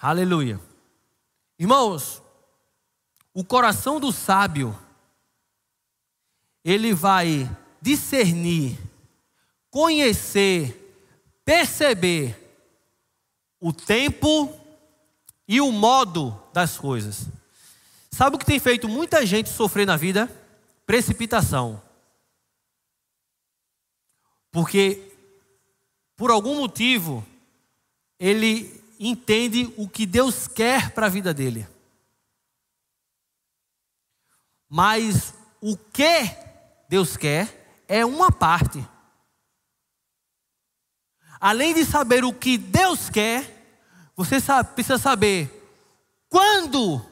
Aleluia. 0.00 0.60
Irmãos, 1.58 2.22
o 3.34 3.42
coração 3.42 3.98
do 3.98 4.12
sábio, 4.12 4.78
ele 6.64 6.94
vai 6.94 7.50
discernir, 7.82 8.78
conhecer, 9.68 10.82
perceber 11.44 12.36
o 13.60 13.72
tempo 13.72 14.52
e 15.46 15.60
o 15.60 15.70
modo 15.70 16.40
das 16.52 16.76
coisas. 16.78 17.26
Sabe 18.10 18.36
o 18.36 18.38
que 18.38 18.46
tem 18.46 18.60
feito 18.60 18.88
muita 18.88 19.26
gente 19.26 19.50
sofrer 19.50 19.86
na 19.86 19.96
vida? 19.96 20.30
Precipitação. 20.86 21.82
Porque, 24.50 25.12
por 26.16 26.30
algum 26.30 26.56
motivo, 26.56 27.26
ele 28.18 28.82
entende 29.00 29.72
o 29.76 29.88
que 29.88 30.06
Deus 30.06 30.46
quer 30.46 30.92
para 30.92 31.06
a 31.06 31.10
vida 31.10 31.34
dele. 31.34 31.66
Mas 34.68 35.34
o 35.60 35.76
que 35.76 36.30
Deus 36.88 37.16
quer 37.16 37.82
é 37.88 38.04
uma 38.04 38.30
parte. 38.30 38.86
Além 41.44 41.74
de 41.74 41.84
saber 41.84 42.24
o 42.24 42.32
que 42.32 42.56
Deus 42.56 43.10
quer, 43.10 43.44
você 44.16 44.40
sabe, 44.40 44.72
precisa 44.72 44.96
saber 44.96 45.50
quando. 46.26 47.04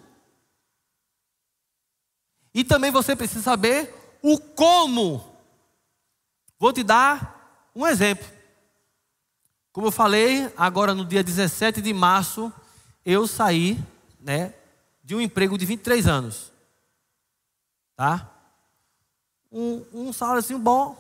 E 2.55 2.65
também 2.65 2.91
você 2.91 3.15
precisa 3.15 3.43
saber 3.43 3.95
o 4.23 4.39
como. 4.39 5.23
Vou 6.59 6.73
te 6.73 6.83
dar 6.83 7.69
um 7.75 7.87
exemplo. 7.87 8.27
Como 9.71 9.89
eu 9.89 9.93
falei, 9.93 10.51
agora 10.57 10.95
no 10.95 11.05
dia 11.05 11.23
17 11.23 11.83
de 11.83 11.93
março, 11.93 12.51
eu 13.05 13.27
saí 13.27 13.79
né, 14.19 14.55
de 15.05 15.15
um 15.15 15.21
emprego 15.21 15.59
de 15.59 15.67
23 15.67 16.07
anos. 16.07 16.51
Tá? 17.95 18.31
Um, 19.53 19.85
um 19.93 20.11
salário 20.11 20.39
assim 20.39 20.59
bom, 20.59 20.97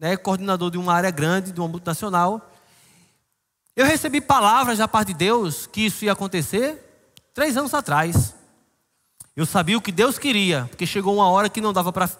né, 0.00 0.16
coordenador 0.16 0.70
de 0.70 0.78
uma 0.78 0.94
área 0.94 1.10
grande, 1.10 1.52
de 1.52 1.60
uma 1.60 1.68
multinacional. 1.68 2.50
Eu 3.76 3.84
recebi 3.84 4.20
palavras 4.20 4.78
da 4.78 4.88
parte 4.88 5.08
de 5.08 5.14
Deus 5.14 5.66
que 5.66 5.82
isso 5.82 6.04
ia 6.06 6.12
acontecer 6.12 6.82
três 7.34 7.56
anos 7.56 7.74
atrás. 7.74 8.34
Eu 9.36 9.44
sabia 9.44 9.76
o 9.76 9.80
que 9.80 9.92
Deus 9.92 10.18
queria, 10.18 10.66
porque 10.70 10.86
chegou 10.86 11.14
uma 11.14 11.28
hora 11.28 11.50
que 11.50 11.60
não 11.60 11.72
dava 11.72 11.92
para 11.92 12.06
estar 12.06 12.18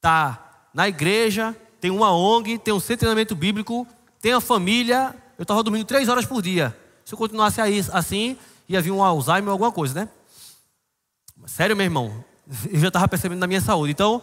tá 0.00 0.68
na 0.72 0.88
igreja, 0.88 1.54
tem 1.80 1.90
uma 1.90 2.12
ONG, 2.12 2.58
tem 2.58 2.72
um 2.72 2.80
centro 2.80 2.94
de 2.94 3.00
treinamento 3.00 3.34
bíblico, 3.34 3.86
tem 4.20 4.32
a 4.32 4.40
família. 4.40 5.14
Eu 5.36 5.42
estava 5.42 5.62
dormindo 5.64 5.84
três 5.84 6.08
horas 6.08 6.24
por 6.24 6.40
dia. 6.40 6.76
Se 7.04 7.12
eu 7.12 7.18
continuasse 7.18 7.60
assim, 7.92 8.38
ia 8.68 8.80
vir 8.80 8.92
um 8.92 9.02
Alzheimer 9.02 9.48
ou 9.48 9.52
alguma 9.52 9.72
coisa, 9.72 10.02
né? 10.02 10.08
Sério, 11.46 11.76
meu 11.76 11.84
irmão, 11.84 12.24
eu 12.70 12.78
já 12.78 12.88
estava 12.88 13.08
percebendo 13.08 13.40
na 13.40 13.48
minha 13.48 13.60
saúde. 13.60 13.90
Então, 13.90 14.22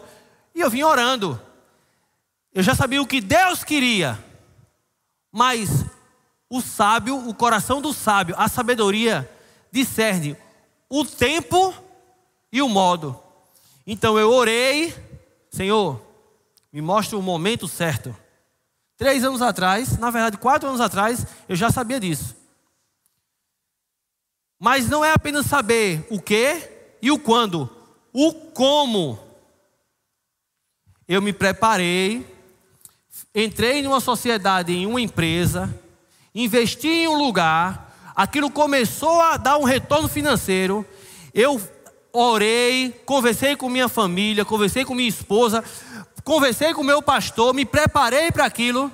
e 0.54 0.60
eu 0.60 0.70
vim 0.70 0.82
orando. 0.82 1.38
Eu 2.52 2.62
já 2.62 2.74
sabia 2.74 3.00
o 3.00 3.06
que 3.06 3.20
Deus 3.20 3.62
queria, 3.62 4.22
mas 5.30 5.84
o 6.48 6.60
sábio, 6.60 7.28
o 7.28 7.34
coração 7.34 7.80
do 7.80 7.92
sábio, 7.92 8.34
a 8.36 8.48
sabedoria 8.48 9.30
discerne 9.70 10.36
o 10.88 11.04
tempo 11.04 11.72
e 12.52 12.60
o 12.60 12.68
modo. 12.68 13.18
Então 13.86 14.18
eu 14.18 14.30
orei, 14.30 14.92
Senhor, 15.50 16.00
me 16.72 16.80
mostre 16.80 17.14
o 17.16 17.22
momento 17.22 17.68
certo. 17.68 18.14
Três 18.96 19.24
anos 19.24 19.40
atrás, 19.40 19.96
na 19.96 20.10
verdade, 20.10 20.36
quatro 20.36 20.68
anos 20.68 20.80
atrás, 20.80 21.24
eu 21.48 21.54
já 21.54 21.70
sabia 21.70 22.00
disso. 22.00 22.36
Mas 24.58 24.88
não 24.88 25.04
é 25.04 25.12
apenas 25.12 25.46
saber 25.46 26.06
o 26.10 26.20
que 26.20 26.68
e 27.00 27.10
o 27.10 27.18
quando, 27.18 27.70
o 28.12 28.32
como. 28.32 29.18
Eu 31.08 31.22
me 31.22 31.32
preparei, 31.32 32.26
entrei 33.34 33.80
em 33.80 33.86
uma 33.86 34.00
sociedade, 34.00 34.72
em 34.72 34.86
uma 34.86 35.00
empresa, 35.00 35.74
investi 36.34 36.88
em 36.88 37.08
um 37.08 37.18
lugar, 37.18 38.12
aquilo 38.14 38.50
começou 38.50 39.20
a 39.20 39.36
dar 39.36 39.58
um 39.58 39.64
retorno 39.64 40.08
financeiro. 40.08 40.86
Eu 41.32 41.60
orei, 42.12 42.90
conversei 43.06 43.56
com 43.56 43.68
minha 43.68 43.88
família, 43.88 44.44
conversei 44.44 44.84
com 44.84 44.94
minha 44.94 45.08
esposa, 45.08 45.64
conversei 46.24 46.74
com 46.74 46.82
meu 46.82 47.00
pastor, 47.00 47.54
me 47.54 47.64
preparei 47.64 48.30
para 48.30 48.44
aquilo. 48.44 48.90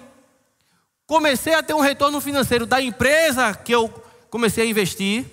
Comecei 1.06 1.54
a 1.54 1.62
ter 1.62 1.72
um 1.72 1.80
retorno 1.80 2.20
financeiro 2.20 2.66
da 2.66 2.82
empresa 2.82 3.54
que 3.54 3.72
eu 3.72 3.88
comecei 4.28 4.64
a 4.64 4.68
investir. 4.68 5.24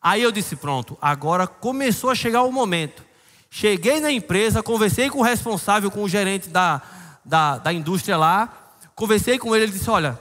Aí 0.00 0.22
eu 0.22 0.32
disse: 0.32 0.56
pronto, 0.56 0.96
agora 1.00 1.46
começou 1.46 2.10
a 2.10 2.14
chegar 2.14 2.42
o 2.42 2.52
momento. 2.52 3.04
Cheguei 3.50 4.00
na 4.00 4.10
empresa, 4.10 4.62
conversei 4.62 5.08
com 5.10 5.18
o 5.18 5.22
responsável, 5.22 5.90
com 5.90 6.02
o 6.02 6.08
gerente 6.08 6.48
da, 6.48 6.82
da, 7.24 7.58
da 7.58 7.72
indústria 7.72 8.16
lá. 8.16 8.52
Conversei 8.94 9.38
com 9.38 9.54
ele, 9.54 9.64
ele 9.64 9.72
disse: 9.72 9.90
olha, 9.90 10.18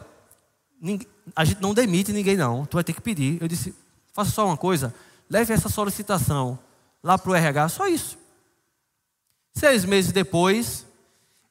a 1.36 1.46
gente 1.46 1.62
não 1.62 1.74
demite 1.74 2.12
ninguém, 2.12 2.38
não. 2.38 2.66
Tu 2.66 2.76
vai 2.76 2.84
ter 2.84 2.94
que 2.94 3.02
pedir. 3.02 3.42
Eu 3.42 3.48
disse: 3.48 3.74
faça 4.14 4.32
só 4.32 4.46
uma 4.46 4.58
coisa, 4.58 4.94
leve 5.30 5.54
essa 5.54 5.70
solicitação 5.70 6.58
lá 7.04 7.18
para 7.18 7.32
o 7.32 7.36
RH, 7.36 7.70
só 7.70 7.88
isso. 7.88 8.18
Seis 9.54 9.86
meses 9.86 10.12
depois, 10.12 10.86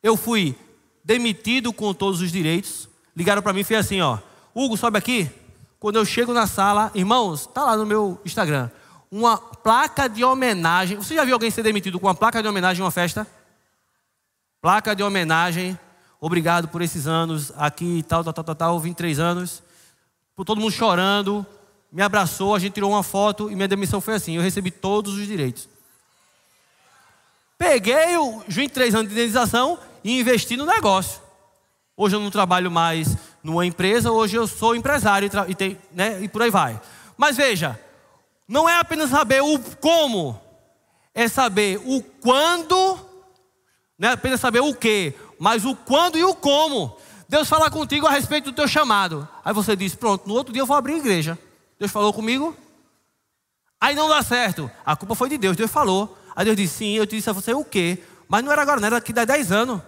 eu 0.02 0.16
fui 0.16 0.56
demitido 1.04 1.72
com 1.72 1.92
todos 1.94 2.20
os 2.20 2.32
direitos. 2.32 2.88
Ligaram 3.14 3.42
para 3.42 3.52
mim 3.52 3.60
e 3.60 3.64
foi 3.64 3.76
assim: 3.76 4.00
ó, 4.00 4.18
Hugo, 4.54 4.76
sobe 4.76 4.98
aqui. 4.98 5.30
Quando 5.78 5.96
eu 5.96 6.04
chego 6.04 6.32
na 6.32 6.46
sala, 6.46 6.92
irmãos, 6.94 7.46
tá 7.46 7.64
lá 7.64 7.76
no 7.76 7.84
meu 7.84 8.20
Instagram, 8.24 8.70
uma 9.10 9.36
placa 9.36 10.08
de 10.08 10.24
homenagem. 10.24 10.96
Você 10.96 11.14
já 11.14 11.24
viu 11.24 11.34
alguém 11.34 11.50
ser 11.50 11.62
demitido 11.62 11.98
com 11.98 12.06
uma 12.06 12.14
placa 12.14 12.40
de 12.40 12.48
homenagem 12.48 12.80
em 12.80 12.84
uma 12.84 12.90
festa? 12.90 13.26
Placa 14.62 14.94
de 14.94 15.02
homenagem. 15.02 15.76
Obrigado 16.20 16.68
por 16.68 16.82
esses 16.82 17.08
anos 17.08 17.52
aqui, 17.56 18.04
tal, 18.06 18.22
tal, 18.22 18.32
tal, 18.32 18.44
tal, 18.44 18.54
tal 18.54 18.78
23 18.78 19.18
anos. 19.18 19.60
Por 20.36 20.44
todo 20.44 20.60
mundo 20.60 20.70
chorando, 20.70 21.44
me 21.90 22.00
abraçou, 22.00 22.54
a 22.54 22.60
gente 22.60 22.74
tirou 22.74 22.92
uma 22.92 23.02
foto 23.02 23.50
e 23.50 23.56
minha 23.56 23.66
demissão 23.66 24.00
foi 24.00 24.14
assim. 24.14 24.36
Eu 24.36 24.42
recebi 24.42 24.70
todos 24.70 25.14
os 25.14 25.26
direitos. 25.26 25.68
Peguei 27.58 28.16
os 28.16 28.44
23 28.46 28.94
anos 28.94 29.08
de 29.08 29.14
indenização 29.14 29.80
e 30.04 30.20
investi 30.20 30.56
no 30.56 30.64
negócio. 30.64 31.20
Hoje 31.96 32.14
eu 32.14 32.20
não 32.20 32.30
trabalho 32.30 32.70
mais 32.70 33.16
numa 33.42 33.66
empresa, 33.66 34.12
hoje 34.12 34.36
eu 34.36 34.46
sou 34.46 34.76
empresário 34.76 35.28
e, 35.48 35.54
tem, 35.56 35.76
né, 35.90 36.22
e 36.22 36.28
por 36.28 36.40
aí 36.40 36.50
vai. 36.50 36.80
Mas 37.16 37.36
veja, 37.36 37.76
não 38.46 38.68
é 38.68 38.78
apenas 38.78 39.10
saber 39.10 39.42
o 39.42 39.58
como, 39.80 40.40
é 41.12 41.26
saber 41.26 41.80
o 41.84 42.00
quando, 42.20 43.10
não 44.02 44.08
é 44.08 44.12
apenas 44.14 44.40
saber 44.40 44.58
o 44.58 44.74
que, 44.74 45.14
mas 45.38 45.64
o 45.64 45.76
quando 45.76 46.18
e 46.18 46.24
o 46.24 46.34
como. 46.34 46.96
Deus 47.28 47.48
fala 47.48 47.70
contigo 47.70 48.04
a 48.04 48.10
respeito 48.10 48.50
do 48.50 48.52
teu 48.52 48.66
chamado. 48.66 49.28
Aí 49.44 49.54
você 49.54 49.76
diz: 49.76 49.94
Pronto, 49.94 50.26
no 50.26 50.34
outro 50.34 50.52
dia 50.52 50.60
eu 50.60 50.66
vou 50.66 50.76
abrir 50.76 50.94
a 50.94 50.98
igreja. 50.98 51.38
Deus 51.78 51.92
falou 51.92 52.12
comigo. 52.12 52.56
Aí 53.80 53.94
não 53.94 54.08
dá 54.08 54.20
certo. 54.20 54.68
A 54.84 54.96
culpa 54.96 55.14
foi 55.14 55.28
de 55.28 55.38
Deus, 55.38 55.56
Deus 55.56 55.70
falou. 55.70 56.18
Aí 56.34 56.44
Deus 56.44 56.56
disse: 56.56 56.78
Sim, 56.78 56.94
eu 56.94 57.06
te 57.06 57.14
disse 57.14 57.30
a 57.30 57.32
você 57.32 57.54
o 57.54 57.64
quê? 57.64 58.02
Mas 58.26 58.42
não 58.42 58.50
era 58.50 58.62
agora, 58.62 58.80
não 58.80 58.86
era 58.86 58.96
daqui 58.96 59.16
a 59.16 59.24
10 59.24 59.52
anos. 59.52 59.80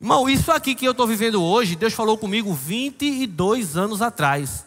Irmão, 0.00 0.28
isso 0.28 0.50
aqui 0.50 0.74
que 0.74 0.84
eu 0.84 0.90
estou 0.90 1.06
vivendo 1.06 1.40
hoje, 1.40 1.76
Deus 1.76 1.92
falou 1.92 2.18
comigo 2.18 2.52
22 2.52 3.76
anos 3.76 4.02
atrás. 4.02 4.66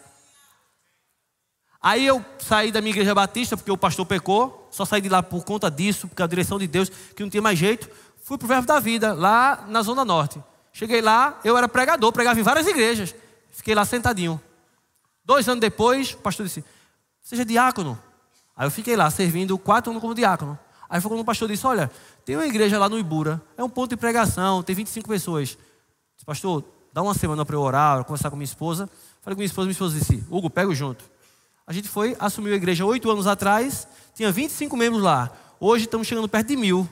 Aí 1.88 2.04
eu 2.04 2.22
saí 2.38 2.70
da 2.70 2.82
minha 2.82 2.90
igreja 2.90 3.14
batista, 3.14 3.56
porque 3.56 3.72
o 3.72 3.76
pastor 3.78 4.04
pecou, 4.04 4.68
só 4.70 4.84
saí 4.84 5.00
de 5.00 5.08
lá 5.08 5.22
por 5.22 5.42
conta 5.42 5.70
disso, 5.70 6.06
porque 6.06 6.22
a 6.22 6.26
direção 6.26 6.58
de 6.58 6.66
Deus, 6.66 6.90
que 6.90 7.22
não 7.22 7.30
tinha 7.30 7.40
mais 7.40 7.58
jeito. 7.58 7.88
Fui 8.22 8.36
para 8.36 8.44
o 8.44 8.48
Verbo 8.48 8.66
da 8.66 8.78
Vida, 8.78 9.14
lá 9.14 9.64
na 9.66 9.80
Zona 9.80 10.04
Norte. 10.04 10.38
Cheguei 10.70 11.00
lá, 11.00 11.40
eu 11.42 11.56
era 11.56 11.66
pregador, 11.66 12.12
pregava 12.12 12.38
em 12.38 12.42
várias 12.42 12.66
igrejas. 12.66 13.14
Fiquei 13.50 13.74
lá 13.74 13.86
sentadinho. 13.86 14.38
Dois 15.24 15.48
anos 15.48 15.62
depois, 15.62 16.12
o 16.12 16.18
pastor 16.18 16.44
disse: 16.44 16.62
Seja 17.22 17.42
diácono. 17.42 17.98
Aí 18.54 18.66
eu 18.66 18.70
fiquei 18.70 18.94
lá 18.94 19.08
servindo 19.08 19.56
quatro 19.56 19.90
anos 19.90 20.02
como 20.02 20.14
diácono. 20.14 20.58
Aí 20.90 21.00
foi 21.00 21.10
quando 21.10 21.20
o 21.20 21.24
pastor 21.24 21.48
disse: 21.48 21.66
Olha, 21.66 21.90
tem 22.22 22.36
uma 22.36 22.46
igreja 22.46 22.78
lá 22.78 22.90
no 22.90 22.98
Ibura, 22.98 23.40
é 23.56 23.64
um 23.64 23.70
ponto 23.70 23.88
de 23.88 23.96
pregação, 23.96 24.62
tem 24.62 24.76
25 24.76 25.08
pessoas. 25.08 25.48
Disse, 25.48 26.26
pastor, 26.26 26.62
dá 26.92 27.00
uma 27.00 27.14
semana 27.14 27.46
para 27.46 27.56
eu 27.56 27.62
orar, 27.62 28.04
conversar 28.04 28.28
com 28.28 28.36
minha 28.36 28.44
esposa. 28.44 28.90
Falei 29.22 29.34
com 29.34 29.38
minha 29.38 29.46
esposa, 29.46 29.64
minha 29.64 29.72
esposa 29.72 29.98
disse: 29.98 30.22
Hugo, 30.28 30.50
pega 30.50 30.74
junto. 30.74 31.16
A 31.68 31.72
gente 31.74 31.86
foi, 31.86 32.16
assumiu 32.18 32.54
a 32.54 32.56
igreja 32.56 32.86
oito 32.86 33.10
anos 33.10 33.26
atrás, 33.26 33.86
tinha 34.14 34.32
25 34.32 34.74
membros 34.74 35.02
lá. 35.02 35.30
Hoje 35.60 35.84
estamos 35.84 36.06
chegando 36.06 36.26
perto 36.26 36.46
de 36.48 36.56
mil. 36.56 36.88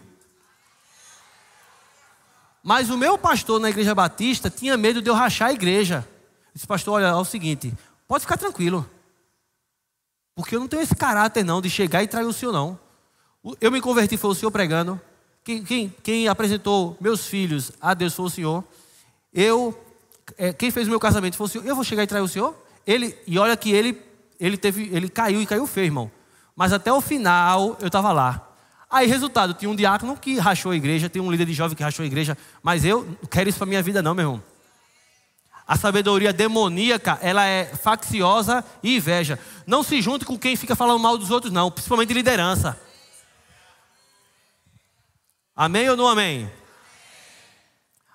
Mas 2.63 2.91
o 2.91 2.99
meu 2.99 3.17
pastor 3.17 3.59
na 3.59 3.71
igreja 3.71 3.95
batista 3.95 4.51
tinha 4.51 4.77
medo 4.77 5.01
de 5.01 5.09
eu 5.09 5.15
rachar 5.15 5.49
a 5.49 5.53
igreja. 5.55 6.07
Disse, 6.53 6.67
pastor, 6.67 6.97
olha, 6.97 7.07
é 7.07 7.15
o 7.15 7.25
seguinte, 7.25 7.73
pode 8.07 8.25
ficar 8.25 8.37
tranquilo. 8.37 8.87
Porque 10.35 10.55
eu 10.55 10.61
não 10.61 10.69
tenho 10.69 10.83
esse 10.83 10.95
caráter 10.95 11.43
não 11.43 11.63
de 11.63 11.71
chegar 11.71 12.03
e 12.03 12.07
trair 12.07 12.27
o 12.27 12.33
senhor 12.35 12.53
não. 12.53 12.79
Eu 13.59 13.73
me 13.73 13.81
converti, 13.81 14.19
foi 14.19 14.33
o 14.33 14.35
senhor 14.35 14.51
pregando. 14.51 15.01
Quem, 15.43 15.65
quem, 15.65 15.95
quem 16.03 16.29
apresentou 16.29 16.99
meus 17.01 17.27
filhos 17.27 17.73
a 17.81 17.95
Deus 17.95 18.13
foi 18.13 18.27
o 18.27 18.31
senhor. 18.31 18.65
Eu, 19.33 19.75
é, 20.37 20.53
quem 20.53 20.71
fez 20.71 20.87
o 20.87 20.91
meu 20.91 21.01
casamento 21.01 21.35
foi 21.35 21.47
o 21.47 21.49
senhor. 21.49 21.67
Eu 21.67 21.75
vou 21.75 21.83
chegar 21.83 22.03
e 22.03 22.07
trair 22.07 22.21
o 22.21 22.29
senhor? 22.29 22.55
Ele, 22.87 23.17
e 23.27 23.39
olha 23.39 23.57
que 23.57 23.73
ele, 23.73 24.06
ele, 24.39 24.57
teve, 24.57 24.91
ele 24.93 25.09
caiu 25.09 25.41
e 25.41 25.47
caiu 25.47 25.67
feio, 25.67 25.87
irmão. 25.87 26.11
Mas 26.55 26.73
até 26.73 26.93
o 26.93 27.01
final 27.01 27.77
eu 27.81 27.87
estava 27.87 28.13
lá. 28.13 28.49
Aí, 28.89 29.07
resultado, 29.07 29.53
tinha 29.53 29.71
um 29.71 29.75
diácono 29.75 30.17
que 30.17 30.39
rachou 30.39 30.73
a 30.73 30.77
igreja, 30.77 31.09
tem 31.09 31.21
um 31.21 31.31
líder 31.31 31.47
de 31.47 31.53
jovem 31.53 31.77
que 31.77 31.83
rachou 31.83 32.03
a 32.03 32.07
igreja, 32.07 32.39
mas 32.63 32.85
eu 32.85 33.05
não 33.05 33.29
quero 33.29 33.49
isso 33.49 33.59
para 33.59 33.67
minha 33.67 33.83
vida, 33.83 34.01
não, 34.01 34.15
meu 34.15 34.25
irmão. 34.25 34.43
A 35.67 35.77
sabedoria 35.77 36.33
demoníaca, 36.33 37.19
ela 37.21 37.45
é 37.45 37.65
facciosa 37.65 38.65
e 38.83 38.97
inveja. 38.97 39.39
Não 39.67 39.83
se 39.83 40.01
junte 40.01 40.25
com 40.25 40.39
quem 40.39 40.55
fica 40.55 40.77
falando 40.77 41.01
mal 41.01 41.19
dos 41.19 41.31
outros, 41.33 41.53
não, 41.53 41.71
principalmente 41.71 42.13
liderança. 42.13 42.81
Amém 45.57 45.89
ou 45.91 45.97
não 45.97 46.07
amém? 46.07 46.51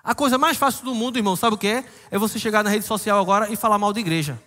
A 0.02 0.14
coisa 0.14 0.38
mais 0.38 0.56
fácil 0.56 0.84
do 0.84 0.94
mundo, 0.94 1.18
irmão, 1.18 1.36
sabe 1.36 1.54
o 1.54 1.58
que 1.58 1.68
é? 1.68 1.84
É 2.10 2.18
você 2.18 2.38
chegar 2.38 2.64
na 2.64 2.70
rede 2.70 2.86
social 2.86 3.20
agora 3.20 3.52
e 3.52 3.56
falar 3.56 3.78
mal 3.78 3.92
da 3.92 4.00
igreja. 4.00 4.40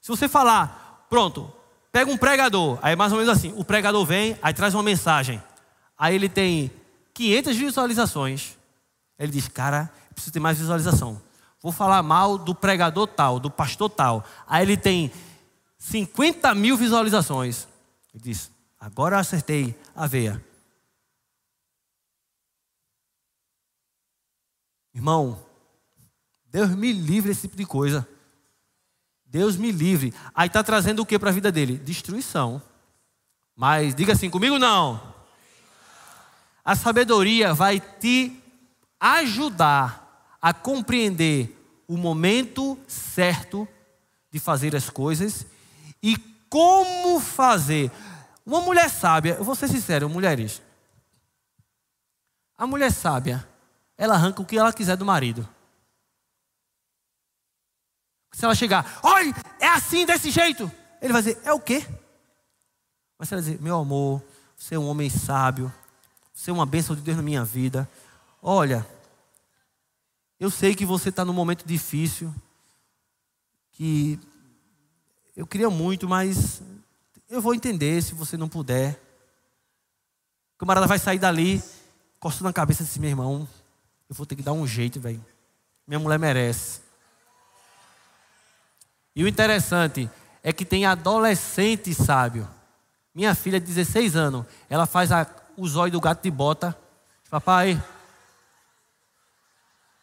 Se 0.00 0.08
você 0.08 0.28
falar, 0.28 0.85
pronto, 1.08 1.52
pega 1.92 2.10
um 2.10 2.16
pregador, 2.16 2.78
aí 2.82 2.94
mais 2.94 3.12
ou 3.12 3.18
menos 3.18 3.32
assim, 3.32 3.52
o 3.56 3.64
pregador 3.64 4.04
vem, 4.04 4.38
aí 4.42 4.52
traz 4.52 4.74
uma 4.74 4.82
mensagem. 4.82 5.42
Aí 5.98 6.14
ele 6.14 6.28
tem 6.28 6.70
500 7.14 7.56
visualizações. 7.56 8.56
Ele 9.18 9.32
diz, 9.32 9.48
cara, 9.48 9.90
preciso 10.12 10.32
ter 10.32 10.40
mais 10.40 10.58
visualização. 10.58 11.20
Vou 11.62 11.72
falar 11.72 12.02
mal 12.02 12.36
do 12.36 12.54
pregador 12.54 13.06
tal, 13.06 13.40
do 13.40 13.50
pastor 13.50 13.88
tal. 13.88 14.24
Aí 14.46 14.62
ele 14.62 14.76
tem 14.76 15.10
50 15.78 16.54
mil 16.54 16.76
visualizações. 16.76 17.66
Ele 18.12 18.22
diz, 18.22 18.50
agora 18.78 19.18
acertei 19.18 19.74
a 19.94 20.06
veia. 20.06 20.44
Irmão, 24.94 25.44
Deus 26.46 26.70
me 26.70 26.92
livre 26.92 27.28
desse 27.28 27.42
tipo 27.42 27.56
de 27.56 27.66
coisa. 27.66 28.08
Deus 29.36 29.54
me 29.58 29.70
livre. 29.70 30.14
Aí 30.34 30.46
está 30.46 30.64
trazendo 30.64 31.02
o 31.02 31.06
que 31.06 31.18
para 31.18 31.28
a 31.28 31.32
vida 31.32 31.52
dele? 31.52 31.76
Destruição. 31.76 32.62
Mas 33.54 33.94
diga 33.94 34.14
assim, 34.14 34.30
comigo 34.30 34.58
não. 34.58 35.14
A 36.64 36.74
sabedoria 36.74 37.52
vai 37.52 37.78
te 37.78 38.42
ajudar 38.98 40.36
a 40.40 40.54
compreender 40.54 41.54
o 41.86 41.98
momento 41.98 42.78
certo 42.88 43.68
de 44.30 44.40
fazer 44.40 44.74
as 44.74 44.88
coisas 44.88 45.44
e 46.02 46.16
como 46.48 47.20
fazer. 47.20 47.90
Uma 48.44 48.62
mulher 48.62 48.88
sábia, 48.88 49.34
eu 49.34 49.44
vou 49.44 49.54
ser 49.54 49.68
sincero, 49.68 50.08
mulheres. 50.08 50.62
A 52.56 52.66
mulher 52.66 52.90
sábia, 52.90 53.46
ela 53.98 54.14
arranca 54.14 54.40
o 54.40 54.46
que 54.46 54.56
ela 54.56 54.72
quiser 54.72 54.96
do 54.96 55.04
marido. 55.04 55.46
Se 58.32 58.44
ela 58.44 58.54
chegar, 58.54 59.00
olha, 59.02 59.34
é 59.58 59.68
assim, 59.68 60.04
desse 60.04 60.30
jeito, 60.30 60.70
ele 61.00 61.12
vai 61.12 61.22
dizer, 61.22 61.40
é 61.44 61.52
o 61.52 61.60
quê? 61.60 61.86
Mas 63.18 63.28
se 63.28 63.34
ela 63.34 63.42
dizer, 63.42 63.60
meu 63.60 63.78
amor, 63.78 64.22
você 64.56 64.74
é 64.74 64.78
um 64.78 64.88
homem 64.88 65.08
sábio, 65.08 65.72
você 66.34 66.50
é 66.50 66.52
uma 66.52 66.66
bênção 66.66 66.94
de 66.94 67.02
Deus 67.02 67.16
na 67.16 67.22
minha 67.22 67.44
vida. 67.44 67.88
Olha, 68.42 68.86
Eu 70.38 70.50
sei 70.50 70.74
que 70.74 70.84
você 70.84 71.08
está 71.08 71.24
num 71.24 71.32
momento 71.32 71.64
difícil, 71.66 72.34
que 73.72 74.20
eu 75.34 75.46
queria 75.46 75.70
muito, 75.70 76.06
mas 76.06 76.60
eu 77.28 77.40
vou 77.40 77.54
entender 77.54 78.02
se 78.02 78.14
você 78.14 78.36
não 78.36 78.48
puder. 78.48 79.00
O 80.54 80.58
camarada 80.58 80.86
vai 80.86 80.98
sair 80.98 81.18
dali, 81.18 81.62
coçando 82.20 82.48
a 82.48 82.52
cabeça 82.52 82.84
desse 82.84 83.00
meu 83.00 83.08
irmão. 83.08 83.48
Eu 84.10 84.14
vou 84.14 84.26
ter 84.26 84.36
que 84.36 84.42
dar 84.42 84.52
um 84.52 84.66
jeito, 84.66 85.00
velho. 85.00 85.24
Minha 85.86 85.98
mulher 85.98 86.18
merece. 86.18 86.82
E 89.16 89.24
o 89.24 89.28
interessante 89.28 90.10
é 90.42 90.52
que 90.52 90.66
tem 90.66 90.84
adolescente 90.84 91.94
sábio. 91.94 92.46
Minha 93.14 93.34
filha, 93.34 93.58
de 93.58 93.64
16 93.64 94.14
anos, 94.14 94.44
ela 94.68 94.84
faz 94.84 95.10
a, 95.10 95.26
o 95.56 95.66
zóio 95.66 95.90
do 95.90 96.00
gato 96.00 96.22
de 96.22 96.30
bota. 96.30 96.78
Papai, 97.30 97.82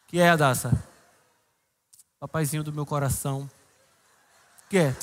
que 0.07 0.19
é, 0.19 0.31
Adassa? 0.31 0.83
Papaizinho 2.19 2.63
do 2.63 2.73
meu 2.73 2.87
coração. 2.87 3.49
Que 4.67 4.79
é? 4.79 4.95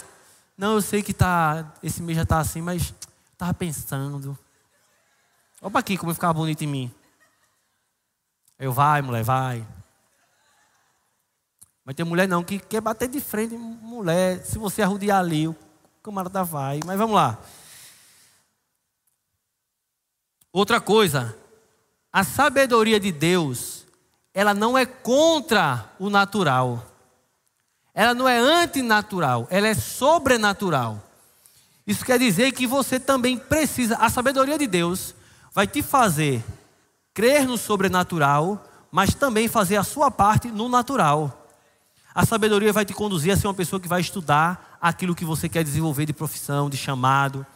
Não, 0.58 0.74
eu 0.74 0.82
sei 0.82 1.02
que 1.02 1.14
tá, 1.14 1.72
esse 1.82 2.02
mês 2.02 2.18
já 2.18 2.26
tá 2.26 2.40
assim, 2.40 2.61
mas 2.61 2.92
tava 3.38 3.54
pensando. 3.54 4.36
Olha 5.62 5.78
aqui 5.78 5.96
como 5.96 6.12
ficar 6.12 6.32
bonito 6.32 6.62
em 6.64 6.66
mim. 6.66 6.94
Eu, 8.58 8.72
vai, 8.72 9.02
mulher, 9.02 9.22
vai. 9.22 9.64
Mas 11.91 11.97
tem 11.97 12.07
mulher 12.07 12.28
não 12.28 12.45
que 12.45 12.61
quer 12.61 12.80
bater 12.80 13.09
de 13.09 13.20
frente, 13.20 13.57
mulher. 13.57 14.45
Se 14.45 14.59
você 14.59 14.80
arrodear 14.80 15.18
ali, 15.18 15.49
o 15.49 15.57
camarada 16.05 16.45
vai. 16.45 16.78
Mas 16.86 16.97
vamos 16.97 17.16
lá. 17.16 17.36
Outra 20.53 20.80
coisa, 20.80 21.36
a 22.12 22.22
sabedoria 22.22 23.01
de 23.01 23.11
Deus, 23.11 23.84
ela 24.32 24.55
não 24.55 24.78
é 24.78 24.86
contra 24.86 25.91
o 25.99 26.09
natural. 26.09 26.86
Ela 27.93 28.14
não 28.14 28.28
é 28.28 28.38
antinatural, 28.38 29.49
ela 29.51 29.66
é 29.66 29.74
sobrenatural. 29.74 31.03
Isso 31.84 32.05
quer 32.05 32.20
dizer 32.20 32.53
que 32.53 32.68
você 32.68 33.01
também 33.01 33.36
precisa, 33.36 33.97
a 33.97 34.09
sabedoria 34.09 34.57
de 34.57 34.68
Deus 34.68 35.12
vai 35.53 35.66
te 35.66 35.82
fazer 35.82 36.45
crer 37.12 37.49
no 37.49 37.59
sobrenatural, 37.59 38.64
mas 38.93 39.12
também 39.12 39.49
fazer 39.49 39.74
a 39.74 39.82
sua 39.82 40.09
parte 40.09 40.53
no 40.53 40.68
natural. 40.68 41.39
A 42.14 42.26
sabedoria 42.26 42.72
vai 42.72 42.84
te 42.84 42.92
conduzir 42.92 43.32
a 43.32 43.36
ser 43.36 43.46
uma 43.46 43.54
pessoa 43.54 43.80
que 43.80 43.88
vai 43.88 44.00
estudar 44.00 44.78
aquilo 44.80 45.14
que 45.14 45.24
você 45.24 45.48
quer 45.48 45.62
desenvolver 45.62 46.06
de 46.06 46.12
profissão, 46.12 46.68
de 46.68 46.76
chamado. 46.76 47.46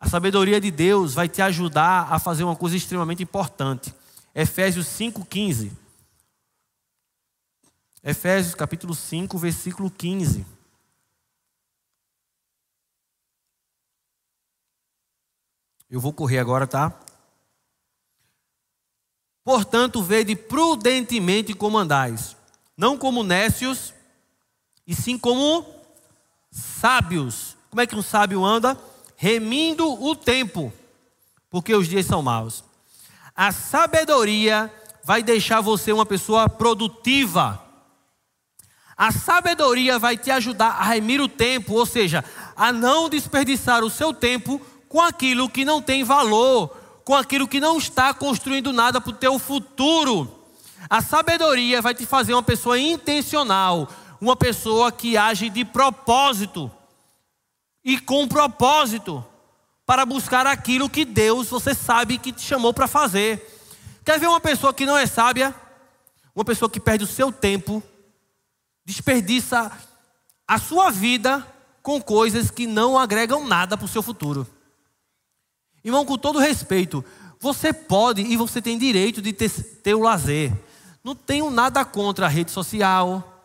A 0.00 0.08
sabedoria 0.08 0.60
de 0.60 0.70
Deus 0.70 1.14
vai 1.14 1.28
te 1.28 1.42
ajudar 1.42 2.12
a 2.12 2.18
fazer 2.18 2.44
uma 2.44 2.56
coisa 2.56 2.76
extremamente 2.76 3.22
importante. 3.22 3.94
Efésios 4.34 4.86
5,15. 4.86 5.70
Efésios 8.02 8.54
capítulo 8.54 8.94
5, 8.94 9.38
versículo 9.38 9.90
15. 9.90 10.46
Eu 15.88 16.00
vou 16.00 16.12
correr 16.12 16.38
agora, 16.38 16.66
tá? 16.66 16.92
Portanto, 19.44 20.02
vede 20.02 20.34
prudentemente 20.34 21.54
como 21.54 21.78
andais, 21.78 22.33
não 22.76 22.98
como 22.98 23.22
nécios, 23.22 23.94
e 24.86 24.94
sim 24.94 25.18
como 25.18 25.66
sábios. 26.50 27.56
Como 27.70 27.80
é 27.80 27.86
que 27.86 27.96
um 27.96 28.02
sábio 28.02 28.44
anda? 28.44 28.78
Remindo 29.16 29.90
o 30.02 30.14
tempo, 30.14 30.72
porque 31.48 31.74
os 31.74 31.88
dias 31.88 32.06
são 32.06 32.22
maus. 32.22 32.64
A 33.34 33.52
sabedoria 33.52 34.72
vai 35.02 35.22
deixar 35.22 35.60
você 35.60 35.92
uma 35.92 36.06
pessoa 36.06 36.48
produtiva. 36.48 37.60
A 38.96 39.10
sabedoria 39.10 39.98
vai 39.98 40.16
te 40.16 40.30
ajudar 40.30 40.70
a 40.70 40.84
remir 40.84 41.20
o 41.20 41.28
tempo, 41.28 41.74
ou 41.74 41.84
seja, 41.84 42.24
a 42.56 42.72
não 42.72 43.08
desperdiçar 43.08 43.82
o 43.82 43.90
seu 43.90 44.14
tempo 44.14 44.60
com 44.88 45.00
aquilo 45.00 45.48
que 45.48 45.64
não 45.64 45.82
tem 45.82 46.04
valor, 46.04 46.68
com 47.04 47.14
aquilo 47.14 47.48
que 47.48 47.58
não 47.58 47.76
está 47.76 48.14
construindo 48.14 48.72
nada 48.72 49.00
para 49.00 49.10
o 49.10 49.16
teu 49.16 49.38
futuro. 49.38 50.33
A 50.88 51.00
sabedoria 51.02 51.80
vai 51.80 51.94
te 51.94 52.06
fazer 52.06 52.34
uma 52.34 52.42
pessoa 52.42 52.78
intencional, 52.78 53.88
uma 54.20 54.36
pessoa 54.36 54.92
que 54.92 55.16
age 55.16 55.48
de 55.48 55.64
propósito 55.64 56.70
e 57.84 57.98
com 57.98 58.26
propósito 58.26 59.24
para 59.86 60.06
buscar 60.06 60.46
aquilo 60.46 60.88
que 60.88 61.04
Deus, 61.04 61.48
você 61.48 61.74
sabe 61.74 62.18
que 62.18 62.32
te 62.32 62.42
chamou 62.42 62.72
para 62.72 62.86
fazer. 62.86 63.50
Quer 64.04 64.18
ver 64.18 64.28
uma 64.28 64.40
pessoa 64.40 64.72
que 64.72 64.86
não 64.86 64.96
é 64.96 65.06
sábia? 65.06 65.54
Uma 66.34 66.44
pessoa 66.44 66.70
que 66.70 66.80
perde 66.80 67.04
o 67.04 67.08
seu 67.08 67.30
tempo, 67.30 67.82
desperdiça 68.84 69.70
a 70.48 70.58
sua 70.58 70.90
vida 70.90 71.46
com 71.82 72.00
coisas 72.00 72.50
que 72.50 72.66
não 72.66 72.98
agregam 72.98 73.46
nada 73.46 73.76
para 73.76 73.84
o 73.84 73.88
seu 73.88 74.02
futuro. 74.02 74.46
Irmão, 75.84 76.04
com 76.04 76.16
todo 76.16 76.38
respeito, 76.38 77.04
você 77.44 77.74
pode 77.74 78.22
e 78.22 78.38
você 78.38 78.62
tem 78.62 78.78
direito 78.78 79.20
de 79.20 79.30
ter, 79.30 79.50
ter 79.50 79.94
o 79.94 80.00
lazer. 80.00 80.50
Não 81.04 81.14
tenho 81.14 81.50
nada 81.50 81.84
contra 81.84 82.24
a 82.24 82.28
rede 82.28 82.50
social, 82.50 83.44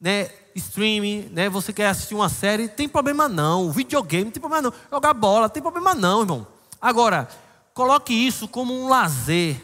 né, 0.00 0.30
streaming, 0.54 1.28
né, 1.30 1.50
você 1.50 1.70
quer 1.70 1.88
assistir 1.88 2.14
uma 2.14 2.30
série, 2.30 2.68
tem 2.68 2.88
problema 2.88 3.28
não. 3.28 3.70
Videogame, 3.70 4.30
tem 4.30 4.40
problema 4.40 4.62
não. 4.62 4.72
Jogar 4.90 5.12
bola, 5.12 5.50
tem 5.50 5.62
problema 5.62 5.94
não, 5.94 6.22
irmão. 6.22 6.46
Agora, 6.80 7.28
coloque 7.74 8.14
isso 8.14 8.48
como 8.48 8.72
um 8.72 8.88
lazer 8.88 9.62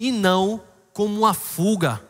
e 0.00 0.10
não 0.10 0.60
como 0.92 1.16
uma 1.16 1.34
fuga. 1.34 2.02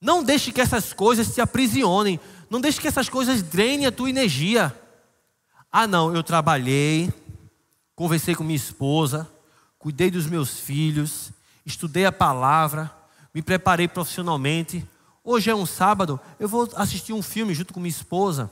Não 0.00 0.24
deixe 0.24 0.50
que 0.50 0.60
essas 0.60 0.92
coisas 0.92 1.32
te 1.32 1.40
aprisionem. 1.40 2.18
Não 2.48 2.60
deixe 2.60 2.80
que 2.80 2.88
essas 2.88 3.08
coisas 3.08 3.42
drenem 3.42 3.86
a 3.86 3.92
tua 3.92 4.10
energia. 4.10 4.74
Ah, 5.70 5.86
não, 5.86 6.12
eu 6.12 6.24
trabalhei, 6.24 7.12
conversei 8.00 8.34
com 8.34 8.42
minha 8.42 8.56
esposa, 8.56 9.28
cuidei 9.78 10.10
dos 10.10 10.26
meus 10.26 10.58
filhos, 10.58 11.30
estudei 11.66 12.06
a 12.06 12.10
palavra, 12.10 12.90
me 13.34 13.42
preparei 13.42 13.86
profissionalmente. 13.86 14.82
Hoje 15.22 15.50
é 15.50 15.54
um 15.54 15.66
sábado, 15.66 16.18
eu 16.38 16.48
vou 16.48 16.66
assistir 16.76 17.12
um 17.12 17.20
filme 17.20 17.52
junto 17.52 17.74
com 17.74 17.78
minha 17.78 17.90
esposa. 17.90 18.50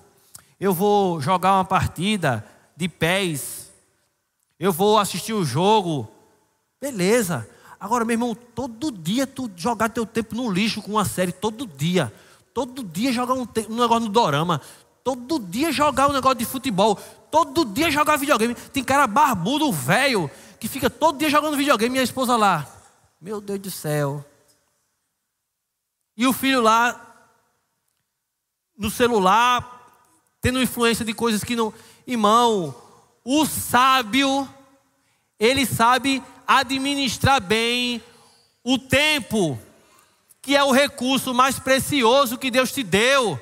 Eu 0.60 0.74
vou 0.74 1.18
jogar 1.22 1.54
uma 1.54 1.64
partida 1.64 2.44
de 2.76 2.90
pés. 2.90 3.70
Eu 4.60 4.70
vou 4.70 4.98
assistir 4.98 5.32
o 5.32 5.46
jogo. 5.46 6.06
Beleza. 6.78 7.48
Agora, 7.80 8.04
meu 8.04 8.16
irmão, 8.16 8.34
todo 8.34 8.92
dia 8.92 9.26
tu 9.26 9.50
jogar 9.56 9.88
teu 9.88 10.04
tempo 10.04 10.34
no 10.34 10.50
lixo 10.50 10.82
com 10.82 10.90
uma 10.90 11.06
série, 11.06 11.32
todo 11.32 11.66
dia. 11.66 12.12
Todo 12.52 12.84
dia 12.84 13.14
jogar 13.14 13.32
um, 13.32 13.48
um 13.70 13.76
negócio 13.76 14.04
no 14.04 14.10
dorama. 14.10 14.60
Todo 15.02 15.38
dia 15.38 15.72
jogar 15.72 16.10
um 16.10 16.12
negócio 16.12 16.36
de 16.36 16.44
futebol. 16.44 16.98
Todo 17.30 17.64
dia 17.64 17.90
jogar 17.90 18.16
videogame. 18.16 18.54
Tem 18.54 18.82
cara 18.82 19.06
barbudo, 19.06 19.72
velho, 19.72 20.30
que 20.58 20.68
fica 20.68 20.88
todo 20.88 21.18
dia 21.18 21.30
jogando 21.30 21.56
videogame 21.56 21.96
e 21.96 22.00
a 22.00 22.04
esposa 22.04 22.36
lá. 22.36 22.66
Meu 23.20 23.40
Deus 23.40 23.58
do 23.58 23.70
céu. 23.70 24.24
E 26.16 26.26
o 26.26 26.32
filho 26.32 26.60
lá, 26.60 27.00
no 28.76 28.90
celular, 28.90 29.78
tendo 30.40 30.62
influência 30.62 31.04
de 31.04 31.12
coisas 31.12 31.44
que 31.44 31.56
não. 31.56 31.72
Irmão, 32.06 32.74
o 33.24 33.44
sábio, 33.44 34.48
ele 35.38 35.66
sabe 35.66 36.22
administrar 36.46 37.40
bem 37.40 38.02
o 38.64 38.78
tempo, 38.78 39.58
que 40.40 40.56
é 40.56 40.62
o 40.62 40.72
recurso 40.72 41.34
mais 41.34 41.58
precioso 41.58 42.38
que 42.38 42.50
Deus 42.50 42.72
te 42.72 42.82
deu. 42.82 43.38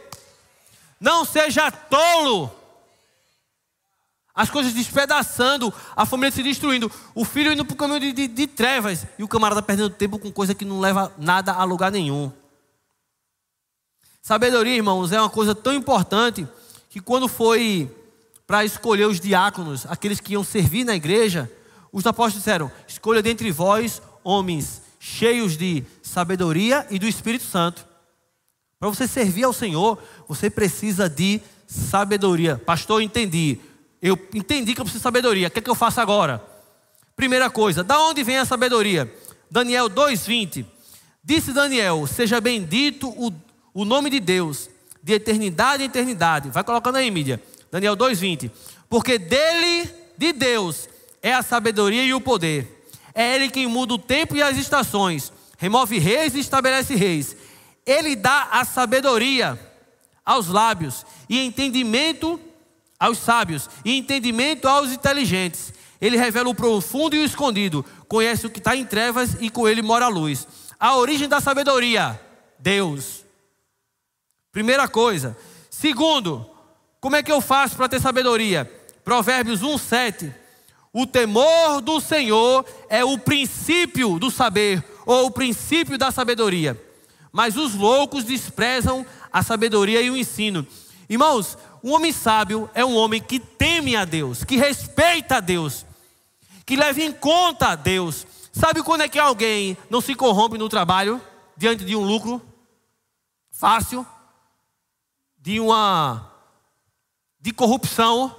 Não 0.98 1.24
seja 1.24 1.70
tolo. 1.70 2.55
As 4.36 4.50
coisas 4.50 4.74
despedaçando, 4.74 5.72
a 5.96 6.04
família 6.04 6.30
se 6.30 6.42
destruindo, 6.42 6.92
o 7.14 7.24
filho 7.24 7.50
indo 7.50 7.64
para 7.64 7.72
o 7.72 7.76
caminho 7.76 8.00
de, 8.00 8.12
de, 8.12 8.28
de, 8.28 8.46
trevas 8.46 9.06
e 9.18 9.24
o 9.24 9.28
camarada 9.28 9.62
perdendo 9.62 9.88
tempo 9.88 10.18
com 10.18 10.30
coisa 10.30 10.54
que 10.54 10.64
não 10.64 10.78
leva 10.78 11.10
nada 11.16 11.54
a 11.54 11.64
lugar 11.64 11.90
nenhum. 11.90 12.30
Sabedoria, 14.20 14.76
irmãos, 14.76 15.10
é 15.10 15.18
uma 15.18 15.30
coisa 15.30 15.54
tão 15.54 15.72
importante 15.72 16.46
que 16.90 17.00
quando 17.00 17.28
foi 17.28 17.90
para 18.46 18.62
escolher 18.62 19.06
os 19.06 19.18
diáconos, 19.18 19.86
aqueles 19.86 20.20
que 20.20 20.34
iam 20.34 20.44
servir 20.44 20.84
na 20.84 20.94
igreja, 20.94 21.50
os 21.90 22.06
apóstolos 22.06 22.44
disseram: 22.44 22.70
escolha 22.86 23.22
dentre 23.22 23.50
vós 23.50 24.02
homens 24.22 24.82
cheios 25.00 25.56
de 25.56 25.82
sabedoria 26.02 26.86
e 26.90 26.98
do 26.98 27.06
Espírito 27.06 27.44
Santo. 27.44 27.86
Para 28.78 28.90
você 28.90 29.08
servir 29.08 29.44
ao 29.44 29.52
Senhor, 29.52 29.98
você 30.28 30.50
precisa 30.50 31.08
de 31.08 31.40
sabedoria. 31.66 32.58
Pastor, 32.58 33.00
entendi. 33.00 33.58
Eu 34.00 34.18
entendi 34.34 34.74
que 34.74 34.80
eu 34.80 34.84
preciso 34.84 35.00
de 35.00 35.02
sabedoria. 35.02 35.48
O 35.48 35.50
que 35.50 35.58
é 35.58 35.62
que 35.62 35.70
eu 35.70 35.74
faço 35.74 36.00
agora? 36.00 36.42
Primeira 37.14 37.48
coisa, 37.48 37.82
da 37.82 37.98
onde 38.00 38.22
vem 38.22 38.36
a 38.36 38.44
sabedoria? 38.44 39.12
Daniel 39.50 39.88
2:20. 39.88 40.66
Disse 41.24 41.52
Daniel: 41.52 42.06
Seja 42.06 42.40
bendito 42.40 43.08
o, 43.08 43.32
o 43.72 43.84
nome 43.84 44.10
de 44.10 44.20
Deus, 44.20 44.68
de 45.02 45.14
eternidade 45.14 45.82
em 45.82 45.86
eternidade. 45.86 46.50
Vai 46.50 46.62
colocando 46.62 46.96
aí, 46.96 47.10
mídia. 47.10 47.42
Daniel 47.70 47.96
2:20. 47.96 48.50
Porque 48.88 49.18
dele, 49.18 49.90
de 50.16 50.32
Deus, 50.32 50.88
é 51.22 51.32
a 51.32 51.42
sabedoria 51.42 52.04
e 52.04 52.14
o 52.14 52.20
poder. 52.20 52.88
É 53.14 53.34
Ele 53.34 53.48
quem 53.48 53.66
muda 53.66 53.94
o 53.94 53.98
tempo 53.98 54.36
e 54.36 54.42
as 54.42 54.56
estações, 54.58 55.32
remove 55.56 55.98
reis 55.98 56.34
e 56.34 56.40
estabelece 56.40 56.94
reis. 56.94 57.34
Ele 57.84 58.14
dá 58.14 58.48
a 58.52 58.64
sabedoria 58.64 59.58
aos 60.24 60.48
lábios 60.48 61.06
e 61.28 61.40
entendimento 61.40 62.38
aos 62.98 63.18
sábios 63.18 63.68
e 63.84 63.96
entendimento 63.96 64.68
aos 64.68 64.90
inteligentes. 64.90 65.72
Ele 66.00 66.16
revela 66.16 66.48
o 66.48 66.54
profundo 66.54 67.16
e 67.16 67.20
o 67.20 67.24
escondido, 67.24 67.84
conhece 68.08 68.46
o 68.46 68.50
que 68.50 68.58
está 68.58 68.76
em 68.76 68.84
trevas 68.84 69.36
e 69.40 69.48
com 69.50 69.68
ele 69.68 69.82
mora 69.82 70.06
a 70.06 70.08
luz. 70.08 70.46
A 70.78 70.96
origem 70.96 71.28
da 71.28 71.40
sabedoria, 71.40 72.20
Deus. 72.58 73.24
Primeira 74.52 74.88
coisa. 74.88 75.36
Segundo, 75.70 76.48
como 77.00 77.16
é 77.16 77.22
que 77.22 77.32
eu 77.32 77.40
faço 77.40 77.76
para 77.76 77.88
ter 77.88 78.00
sabedoria? 78.00 78.70
Provérbios 79.04 79.62
1, 79.62 79.78
7. 79.78 80.34
O 80.92 81.06
temor 81.06 81.80
do 81.82 82.00
Senhor 82.00 82.64
é 82.88 83.04
o 83.04 83.18
princípio 83.18 84.18
do 84.18 84.30
saber, 84.30 84.82
ou 85.04 85.26
o 85.26 85.30
princípio 85.30 85.98
da 85.98 86.10
sabedoria. 86.10 86.82
Mas 87.30 87.56
os 87.56 87.74
loucos 87.74 88.24
desprezam 88.24 89.04
a 89.30 89.42
sabedoria 89.42 90.00
e 90.00 90.10
o 90.10 90.16
ensino. 90.16 90.66
Irmãos, 91.08 91.58
um 91.86 91.92
homem 91.92 92.12
sábio 92.12 92.68
é 92.74 92.84
um 92.84 92.96
homem 92.96 93.22
que 93.22 93.38
teme 93.38 93.94
a 93.94 94.04
Deus, 94.04 94.42
que 94.42 94.56
respeita 94.56 95.36
a 95.36 95.40
Deus, 95.40 95.86
que 96.66 96.74
leva 96.74 97.00
em 97.00 97.12
conta 97.12 97.68
a 97.68 97.74
Deus. 97.76 98.26
Sabe 98.52 98.82
quando 98.82 99.02
é 99.02 99.08
que 99.08 99.20
alguém 99.20 99.78
não 99.88 100.00
se 100.00 100.12
corrompe 100.12 100.58
no 100.58 100.68
trabalho 100.68 101.22
diante 101.56 101.84
de 101.84 101.94
um 101.94 102.04
lucro 102.04 102.42
fácil, 103.52 104.04
de 105.38 105.60
uma 105.60 106.28
de 107.38 107.52
corrupção, 107.52 108.34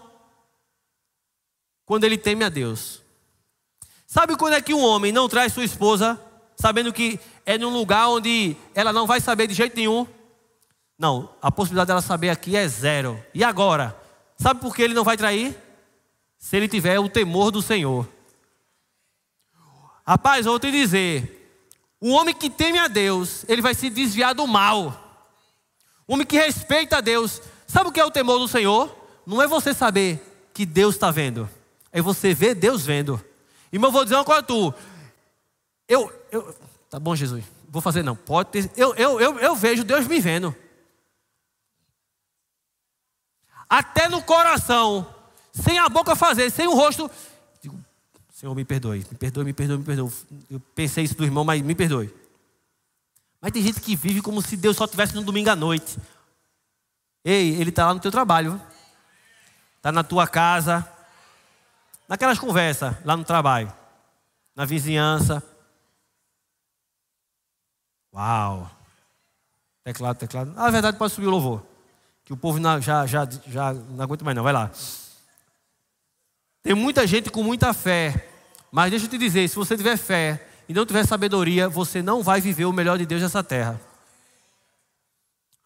quando 1.86 2.04
ele 2.04 2.18
teme 2.18 2.44
a 2.44 2.50
Deus. 2.50 3.02
Sabe 4.06 4.36
quando 4.36 4.56
é 4.56 4.62
que 4.62 4.74
um 4.74 4.84
homem 4.84 5.14
não 5.14 5.30
traz 5.30 5.54
sua 5.54 5.64
esposa, 5.64 6.22
sabendo 6.58 6.92
que 6.92 7.18
é 7.46 7.58
num 7.58 7.72
lugar 7.72 8.10
onde 8.10 8.58
ela 8.76 8.92
não 8.92 9.08
vai 9.08 9.22
saber 9.22 9.48
de 9.48 9.54
jeito 9.54 9.78
nenhum? 9.78 10.06
Não, 10.98 11.30
a 11.42 11.52
possibilidade 11.52 11.88
dela 11.88 12.02
saber 12.02 12.30
aqui 12.30 12.56
é 12.56 12.68
zero. 12.68 13.24
E 13.34 13.44
agora? 13.44 13.96
Sabe 14.38 14.60
por 14.60 14.76
que 14.76 14.82
ele 14.82 14.94
não 14.94 15.04
vai 15.04 15.16
trair? 15.16 15.56
Se 16.40 16.58
ele 16.58 16.68
tiver 16.68 17.00
o 17.00 17.10
temor 17.10 17.52
do 17.52 17.62
Senhor. 17.62 18.08
Rapaz, 20.06 20.46
vou 20.46 20.60
te 20.60 20.72
dizer: 20.72 21.38
o 22.00 22.12
homem 22.12 22.34
que 22.34 22.50
teme 22.50 22.80
a 22.80 22.88
Deus, 22.88 23.44
ele 23.48 23.62
vai 23.62 23.76
se 23.76 23.90
desviar 23.90 24.34
do 24.34 24.48
mal. 24.48 25.04
O 26.08 26.14
homem 26.14 26.26
que 26.26 26.38
respeita 26.38 26.98
a 26.98 27.02
Deus, 27.02 27.42
sabe 27.68 27.90
o 27.90 27.92
que 27.92 28.00
é 28.00 28.06
o 28.06 28.12
temor 28.12 28.40
do 28.40 28.48
Senhor? 28.48 28.96
Não 29.26 29.42
é 29.42 29.48
você 29.48 29.74
saber 29.74 30.50
que 30.54 30.66
Deus 30.66 30.96
está 30.96 31.12
vendo, 31.12 31.50
é 31.92 32.02
você 32.02 32.34
ver 32.34 32.56
Deus 32.56 32.86
vendo. 32.86 33.24
Irmão, 33.72 33.92
vou 33.92 34.04
dizer 34.04 34.16
uma 34.16 34.24
coisa 34.24 34.40
a 34.40 34.44
tu. 34.44 34.74
Eu, 35.88 36.12
eu, 36.32 36.56
tá 36.90 37.00
bom, 37.00 37.16
Jesus, 37.16 37.44
vou 37.70 37.82
fazer 37.82 38.04
não, 38.04 38.16
pode 38.16 38.50
ter. 38.50 38.72
Eu, 38.78 38.96
eu, 38.96 39.20
eu, 39.20 39.40
eu 39.40 39.56
vejo 39.56 39.84
Deus 39.84 40.08
me 40.08 40.20
vendo. 40.20 40.56
Até 43.70 44.08
no 44.08 44.22
coração, 44.22 45.14
sem 45.52 45.78
a 45.78 45.90
boca 45.90 46.16
fazer, 46.16 46.50
sem 46.50 46.68
o 46.68 46.74
rosto. 46.76 47.10
Digo, 47.62 47.78
Senhor, 48.32 48.56
me 48.56 48.64
perdoe, 48.64 49.00
me 49.00 49.18
perdoe, 49.18 49.44
me 49.44 49.54
perdoe, 49.54 49.78
me 49.78 49.84
perdoe. 49.84 50.12
Eu 50.50 50.60
pensei 50.60 51.04
isso 51.04 51.16
do 51.16 51.24
irmão, 51.24 51.44
mas 51.44 51.62
me 51.62 51.76
perdoe. 51.76 52.14
Mas 53.42 53.52
tem 53.52 53.62
gente 53.62 53.82
que 53.82 53.96
vive 53.96 54.22
como 54.22 54.42
se 54.42 54.56
Deus 54.56 54.78
só 54.78 54.86
estivesse 54.86 55.16
no 55.16 55.24
domingo 55.24 55.50
à 55.50 55.56
noite. 55.56 55.98
Ei, 57.24 57.56
Ele 57.56 57.70
está 57.70 57.86
lá 57.88 57.94
no 57.94 58.00
teu 58.00 58.12
trabalho, 58.12 58.62
está 59.76 59.92
na 59.92 60.04
tua 60.04 60.28
casa, 60.28 60.88
naquelas 62.08 62.40
conversas 62.40 62.96
lá 63.04 63.18
no 63.18 63.26
trabalho, 63.26 63.72
na 64.56 64.66
vizinhança. 64.66 65.44
Uau! 68.14 68.72
Teclado, 69.84 70.18
teclado. 70.18 70.52
Na 70.54 70.70
verdade, 70.70 70.98
pode 70.98 71.14
subir 71.14 71.28
o 71.28 71.32
louvor 71.32 71.77
que 72.28 72.34
o 72.34 72.36
povo 72.36 72.60
já, 72.82 73.06
já, 73.06 73.26
já 73.48 73.74
não 73.74 74.04
aguenta 74.04 74.26
mais 74.26 74.36
não, 74.36 74.44
vai 74.44 74.52
lá. 74.52 74.70
Tem 76.62 76.76
muita 76.76 77.08
gente 77.08 77.30
com 77.30 77.42
muita 77.42 77.74
fé, 77.74 78.30
mas 78.70 78.92
deixa 78.92 79.06
eu 79.06 79.10
te 79.10 79.18
dizer, 79.18 79.48
se 79.48 79.56
você 79.56 79.78
tiver 79.78 79.96
fé 79.96 80.46
e 80.68 80.74
não 80.74 80.86
tiver 80.86 81.06
sabedoria, 81.06 81.70
você 81.70 82.02
não 82.02 82.22
vai 82.22 82.42
viver 82.42 82.66
o 82.66 82.74
melhor 82.74 82.98
de 82.98 83.06
Deus 83.06 83.22
nessa 83.22 83.42
terra. 83.42 83.80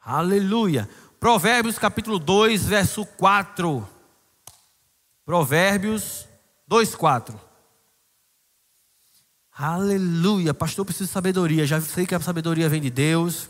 Aleluia. 0.05 0.87
Provérbios 1.19 1.79
capítulo 1.79 2.19
2, 2.19 2.63
verso 2.63 3.07
4. 3.07 3.89
Provérbios 5.25 6.27
2, 6.67 6.93
4. 6.93 7.41
Aleluia. 9.51 10.53
Pastor, 10.53 10.83
eu 10.83 10.85
preciso 10.85 11.07
de 11.07 11.13
sabedoria. 11.13 11.65
Já 11.65 11.81
sei 11.81 12.05
que 12.05 12.13
a 12.13 12.19
sabedoria 12.19 12.69
vem 12.69 12.81
de 12.81 12.91
Deus. 12.91 13.49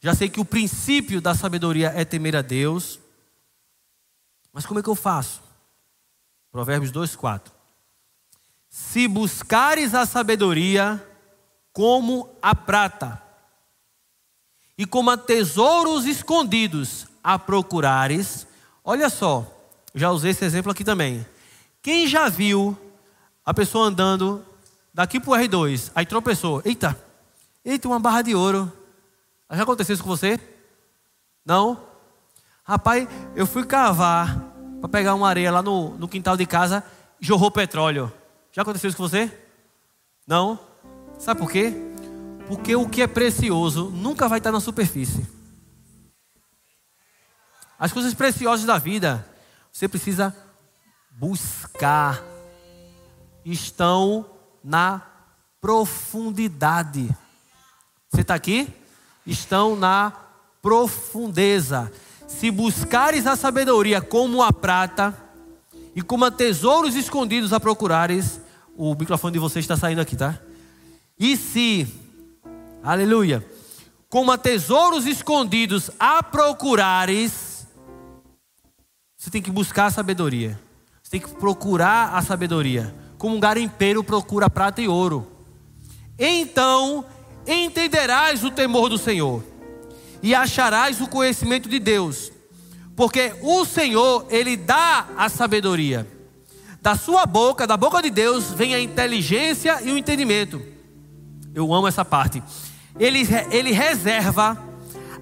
Já 0.00 0.14
sei 0.14 0.28
que 0.28 0.40
o 0.40 0.44
princípio 0.44 1.20
da 1.20 1.34
sabedoria 1.34 1.92
é 1.94 2.04
temer 2.04 2.34
a 2.34 2.42
Deus. 2.42 2.98
Mas 4.52 4.66
como 4.66 4.80
é 4.80 4.82
que 4.82 4.88
eu 4.88 4.94
faço? 4.94 5.42
Provérbios 6.50 6.90
2, 6.90 7.14
4. 7.14 7.52
Se 8.68 9.06
buscares 9.06 9.94
a 9.94 10.06
sabedoria 10.06 11.06
como 11.72 12.28
a 12.40 12.54
prata, 12.54 13.22
e 14.80 14.86
como 14.86 15.10
a 15.10 15.16
tesouros 15.18 16.06
escondidos 16.06 17.06
a 17.22 17.38
procurares, 17.38 18.46
olha 18.82 19.10
só, 19.10 19.46
já 19.94 20.10
usei 20.10 20.30
esse 20.30 20.42
exemplo 20.42 20.72
aqui 20.72 20.82
também. 20.82 21.26
Quem 21.82 22.06
já 22.06 22.30
viu 22.30 22.74
a 23.44 23.52
pessoa 23.52 23.88
andando 23.88 24.42
daqui 24.94 25.20
para 25.20 25.30
o 25.30 25.34
R2, 25.34 25.90
aí 25.94 26.06
tropeçou, 26.06 26.62
eita, 26.64 26.98
eita, 27.62 27.86
uma 27.88 28.00
barra 28.00 28.22
de 28.22 28.34
ouro. 28.34 28.72
Já 29.52 29.62
aconteceu 29.64 29.94
isso 29.94 30.02
com 30.02 30.08
você? 30.08 30.38
Não? 31.44 31.84
Rapaz, 32.64 33.08
eu 33.34 33.46
fui 33.46 33.64
cavar 33.64 34.38
para 34.80 34.88
pegar 34.88 35.14
uma 35.14 35.28
areia 35.28 35.50
lá 35.50 35.62
no, 35.62 35.96
no 35.98 36.08
quintal 36.08 36.36
de 36.36 36.46
casa, 36.46 36.84
jorrou 37.20 37.50
petróleo. 37.50 38.12
Já 38.52 38.62
aconteceu 38.62 38.88
isso 38.88 38.96
com 38.96 39.08
você? 39.08 39.30
Não? 40.26 40.58
Sabe 41.18 41.40
por 41.40 41.50
quê? 41.50 41.74
Porque 42.46 42.74
o 42.76 42.88
que 42.88 43.02
é 43.02 43.06
precioso 43.06 43.90
nunca 43.90 44.28
vai 44.28 44.38
estar 44.38 44.52
na 44.52 44.60
superfície. 44.60 45.26
As 47.78 47.92
coisas 47.92 48.14
preciosas 48.14 48.66
da 48.66 48.78
vida, 48.78 49.26
você 49.72 49.88
precisa 49.88 50.34
buscar. 51.10 52.22
Estão 53.44 54.26
na 54.62 55.02
profundidade. 55.60 57.08
Você 58.10 58.20
está 58.20 58.34
aqui? 58.34 58.72
Estão 59.26 59.76
na 59.76 60.12
profundeza. 60.62 61.90
Se 62.26 62.50
buscares 62.50 63.26
a 63.26 63.36
sabedoria 63.36 64.00
como 64.00 64.42
a 64.42 64.52
prata 64.52 65.16
e 65.94 66.02
como 66.02 66.24
a 66.24 66.30
tesouros 66.30 66.94
escondidos 66.94 67.52
a 67.52 67.60
procurares, 67.60 68.40
o 68.76 68.94
microfone 68.94 69.32
de 69.32 69.38
vocês 69.38 69.64
está 69.64 69.76
saindo 69.76 70.00
aqui, 70.00 70.16
tá? 70.16 70.38
E 71.18 71.36
se, 71.36 71.86
aleluia, 72.82 73.44
como 74.08 74.32
a 74.32 74.38
tesouros 74.38 75.06
escondidos 75.06 75.90
a 75.98 76.22
procurares, 76.22 77.66
você 79.16 79.30
tem 79.30 79.42
que 79.42 79.50
buscar 79.50 79.86
a 79.86 79.90
sabedoria. 79.90 80.58
Você 81.02 81.10
tem 81.10 81.20
que 81.20 81.28
procurar 81.36 82.14
a 82.14 82.22
sabedoria. 82.22 82.94
Como 83.18 83.36
um 83.36 83.40
garimpeiro 83.40 84.02
procura 84.02 84.48
prata 84.48 84.80
e 84.80 84.88
ouro. 84.88 85.30
Então 86.18 87.04
entenderás 87.46 88.44
o 88.44 88.50
temor 88.50 88.88
do 88.88 88.98
Senhor 88.98 89.42
e 90.22 90.34
acharás 90.34 91.00
o 91.00 91.06
conhecimento 91.06 91.68
de 91.68 91.78
Deus, 91.78 92.30
porque 92.94 93.34
o 93.42 93.64
Senhor, 93.64 94.26
Ele 94.30 94.56
dá 94.56 95.06
a 95.16 95.28
sabedoria. 95.28 96.06
Da 96.82 96.96
sua 96.96 97.26
boca, 97.26 97.66
da 97.66 97.76
boca 97.76 98.00
de 98.02 98.10
Deus, 98.10 98.52
vem 98.52 98.74
a 98.74 98.80
inteligência 98.80 99.80
e 99.82 99.90
o 99.90 99.98
entendimento. 99.98 100.62
Eu 101.54 101.72
amo 101.74 101.88
essa 101.88 102.04
parte. 102.04 102.42
Ele, 102.98 103.20
ele 103.50 103.72
reserva 103.72 104.56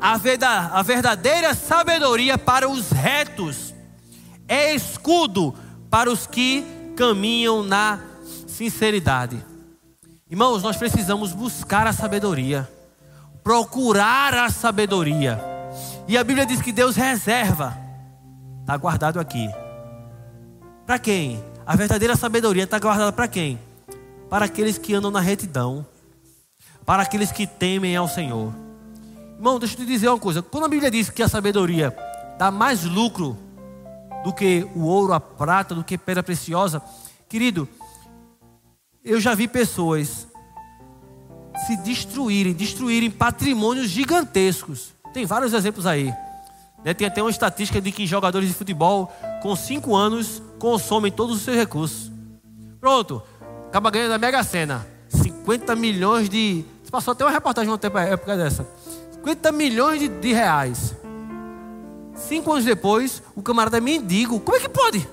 a, 0.00 0.14
a 0.78 0.82
verdadeira 0.82 1.54
sabedoria 1.54 2.38
para 2.38 2.68
os 2.68 2.90
retos, 2.90 3.74
é 4.46 4.74
escudo 4.74 5.54
para 5.90 6.10
os 6.10 6.26
que 6.26 6.64
caminham 6.96 7.62
na 7.62 8.00
sinceridade. 8.46 9.44
Irmãos, 10.30 10.62
nós 10.62 10.76
precisamos 10.76 11.32
buscar 11.32 11.86
a 11.86 11.92
sabedoria, 11.92 12.68
procurar 13.42 14.34
a 14.34 14.50
sabedoria. 14.50 15.40
E 16.06 16.18
a 16.18 16.24
Bíblia 16.24 16.44
diz 16.44 16.60
que 16.60 16.70
Deus 16.70 16.96
reserva, 16.96 17.74
está 18.60 18.76
guardado 18.76 19.18
aqui. 19.18 19.48
Para 20.86 20.98
quem? 20.98 21.42
A 21.64 21.74
verdadeira 21.74 22.14
sabedoria 22.14 22.64
está 22.64 22.78
guardada 22.78 23.10
para 23.10 23.26
quem? 23.26 23.58
Para 24.28 24.44
aqueles 24.44 24.76
que 24.76 24.94
andam 24.94 25.10
na 25.10 25.20
retidão, 25.20 25.86
para 26.84 27.02
aqueles 27.02 27.32
que 27.32 27.46
temem 27.46 27.96
ao 27.96 28.06
Senhor. 28.06 28.52
Irmão, 29.34 29.58
deixa 29.58 29.76
eu 29.76 29.78
te 29.78 29.86
dizer 29.86 30.08
uma 30.08 30.18
coisa: 30.18 30.42
quando 30.42 30.64
a 30.64 30.68
Bíblia 30.68 30.90
diz 30.90 31.08
que 31.08 31.22
a 31.22 31.28
sabedoria 31.28 31.96
dá 32.38 32.50
mais 32.50 32.84
lucro 32.84 33.34
do 34.22 34.32
que 34.32 34.68
o 34.74 34.82
ouro, 34.82 35.14
a 35.14 35.20
prata, 35.20 35.74
do 35.74 35.82
que 35.82 35.96
pedra 35.96 36.22
preciosa, 36.22 36.82
querido, 37.30 37.66
eu 39.08 39.18
já 39.18 39.34
vi 39.34 39.48
pessoas 39.48 40.28
se 41.66 41.76
destruírem, 41.78 42.52
destruírem 42.52 43.10
patrimônios 43.10 43.88
gigantescos. 43.88 44.92
Tem 45.14 45.24
vários 45.24 45.54
exemplos 45.54 45.86
aí. 45.86 46.14
Né? 46.84 46.92
Tem 46.92 47.06
até 47.06 47.22
uma 47.22 47.30
estatística 47.30 47.80
de 47.80 47.90
que 47.90 48.06
jogadores 48.06 48.48
de 48.48 48.54
futebol 48.54 49.10
com 49.42 49.56
5 49.56 49.96
anos 49.96 50.42
consomem 50.58 51.10
todos 51.10 51.36
os 51.36 51.42
seus 51.42 51.56
recursos. 51.56 52.12
Pronto, 52.78 53.22
acaba 53.68 53.90
ganhando 53.90 54.12
a 54.12 54.18
Mega 54.18 54.42
Sena. 54.42 54.86
50 55.08 55.74
milhões 55.74 56.28
de. 56.28 56.64
Passou 56.90 57.12
até 57.12 57.24
uma 57.24 57.30
reportagem 57.30 57.70
uma 57.70 58.02
época 58.02 58.36
dessa. 58.36 58.66
50 59.14 59.50
milhões 59.52 60.00
de, 60.00 60.08
de 60.08 60.32
reais. 60.34 60.94
Cinco 62.14 62.52
anos 62.52 62.64
depois, 62.64 63.22
o 63.34 63.42
camarada 63.42 63.78
é 63.78 63.80
mendigo. 63.80 64.38
Como 64.38 64.56
é 64.56 64.60
que 64.60 64.68
pode? 64.68 65.08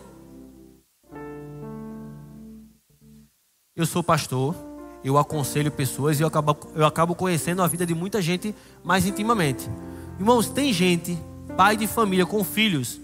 Eu 3.76 3.86
sou 3.86 4.02
pastor, 4.02 4.56
eu 5.04 5.18
aconselho 5.18 5.70
pessoas 5.70 6.18
e 6.18 6.24
eu 6.24 6.28
acabo, 6.30 6.58
eu 6.74 6.86
acabo 6.86 7.14
conhecendo 7.14 7.62
a 7.62 7.68
vida 7.68 7.86
de 7.86 7.94
muita 7.94 8.22
gente 8.22 8.56
mais 8.82 9.06
intimamente. 9.06 9.70
Irmãos, 10.18 10.48
tem 10.48 10.72
gente, 10.72 11.20
pai 11.58 11.76
de 11.76 11.86
família 11.86 12.26
com 12.26 12.42
filhos, 12.42 13.02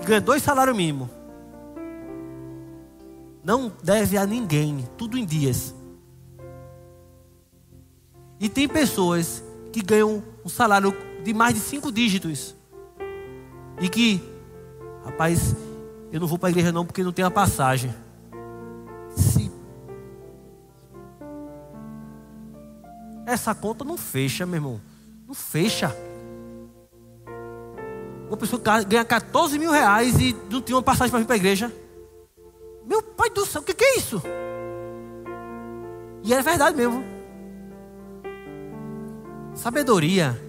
que 0.00 0.06
ganha 0.06 0.22
dois 0.22 0.42
salários 0.42 0.74
mínimos. 0.74 1.10
Não 3.44 3.70
deve 3.82 4.16
a 4.16 4.24
ninguém, 4.24 4.88
tudo 4.96 5.18
em 5.18 5.26
dias. 5.26 5.74
E 8.40 8.48
tem 8.48 8.66
pessoas 8.66 9.44
que 9.70 9.82
ganham 9.82 10.24
um 10.42 10.48
salário 10.48 10.96
de 11.22 11.34
mais 11.34 11.52
de 11.52 11.60
cinco 11.60 11.92
dígitos. 11.92 12.54
E 13.78 13.86
que, 13.90 14.22
rapaz, 15.04 15.54
eu 16.10 16.18
não 16.18 16.26
vou 16.26 16.38
para 16.38 16.48
a 16.48 16.52
igreja 16.52 16.72
não 16.72 16.86
porque 16.86 17.04
não 17.04 17.12
tem 17.12 17.22
a 17.22 17.30
passagem. 17.30 17.94
Essa 23.26 23.52
conta 23.54 23.84
não 23.84 23.96
fecha, 23.98 24.46
meu 24.46 24.54
irmão. 24.54 24.80
Não 25.26 25.34
fecha. 25.34 25.94
Uma 28.28 28.36
pessoa 28.36 28.62
ganha 28.84 29.04
14 29.04 29.58
mil 29.58 29.72
reais 29.72 30.18
e 30.20 30.34
não 30.48 30.60
tem 30.60 30.74
uma 30.74 30.82
passagem 30.82 31.10
para 31.10 31.18
vir 31.18 31.26
para 31.26 31.34
a 31.34 31.36
igreja. 31.36 31.72
Meu 32.86 33.02
pai 33.02 33.28
do 33.30 33.44
céu, 33.44 33.60
o 33.60 33.64
que, 33.64 33.74
que 33.74 33.84
é 33.84 33.98
isso? 33.98 34.22
E 36.22 36.32
é 36.32 36.40
verdade 36.40 36.76
mesmo. 36.76 37.04
Sabedoria 39.54 40.40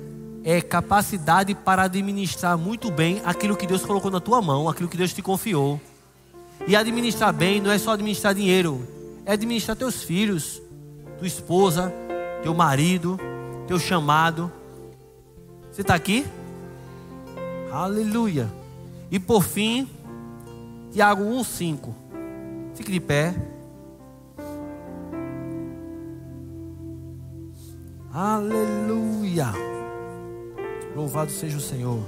é 0.44 0.62
capacidade 0.62 1.56
para 1.56 1.84
administrar 1.84 2.58
muito 2.58 2.92
bem 2.92 3.22
aquilo 3.26 3.58
que 3.58 3.66
Deus 3.66 3.84
colocou 3.86 4.12
na 4.12 4.20
tua 4.20 4.42
mão, 4.42 4.70
aquilo 4.70 4.88
que 4.88 4.98
Deus 4.98 5.14
te 5.14 5.22
confiou. 5.22 5.82
E 6.68 6.76
administrar 6.76 7.34
bem 7.34 7.60
não 7.60 7.72
é 7.72 7.78
só 7.78 7.92
administrar 7.92 8.36
dinheiro, 8.36 8.88
é 9.26 9.34
administrar 9.34 9.76
teus 9.76 10.04
filhos, 10.04 10.62
tua 11.18 11.28
esposa, 11.28 11.92
teu 12.44 12.54
marido, 12.54 13.20
teu 13.68 13.80
chamado. 13.80 14.52
Você 15.72 15.82
está 15.82 15.96
aqui? 15.96 16.26
Aleluia. 17.72 18.50
E 19.12 19.20
por 19.20 19.44
fim, 19.44 19.90
Tiago 20.92 21.24
1,5. 21.24 21.94
Fique 22.74 22.92
de 22.92 23.00
pé. 23.00 23.36
Aleluia. 28.14 29.54
Louvado 30.96 31.32
seja 31.32 31.58
o 31.58 31.62
Senhor. 31.62 32.00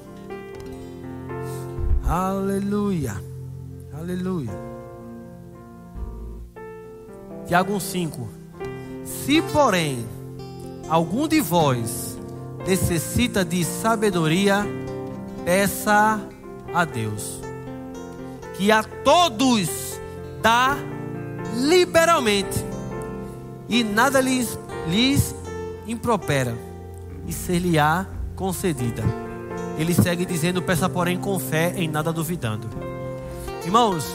Aleluia. 2.03 3.13
Aleluia. 3.93 4.51
Tiago 7.45 7.73
1,5. 7.73 8.27
Se, 9.03 9.41
porém, 9.41 10.03
algum 10.89 11.27
de 11.27 11.39
vós 11.39 12.17
necessita 12.65 13.45
de 13.45 13.63
sabedoria, 13.63 14.65
peça 15.45 16.19
a 16.73 16.85
Deus, 16.85 17.39
que 18.55 18.71
a 18.71 18.83
todos 18.83 19.99
dá 20.41 20.75
liberalmente, 21.55 22.65
e 23.67 23.83
nada 23.83 24.19
lhes, 24.19 24.57
lhes 24.87 25.35
impropera, 25.87 26.57
e 27.27 27.31
ser-lhe-á 27.31 28.05
concedida. 28.35 29.03
Ele 29.77 29.93
segue 29.93 30.25
dizendo: 30.25 30.61
peça, 30.61 30.89
porém, 30.89 31.17
com 31.17 31.39
fé, 31.39 31.73
em 31.75 31.87
nada 31.87 32.11
duvidando. 32.11 32.67
Irmãos, 33.63 34.05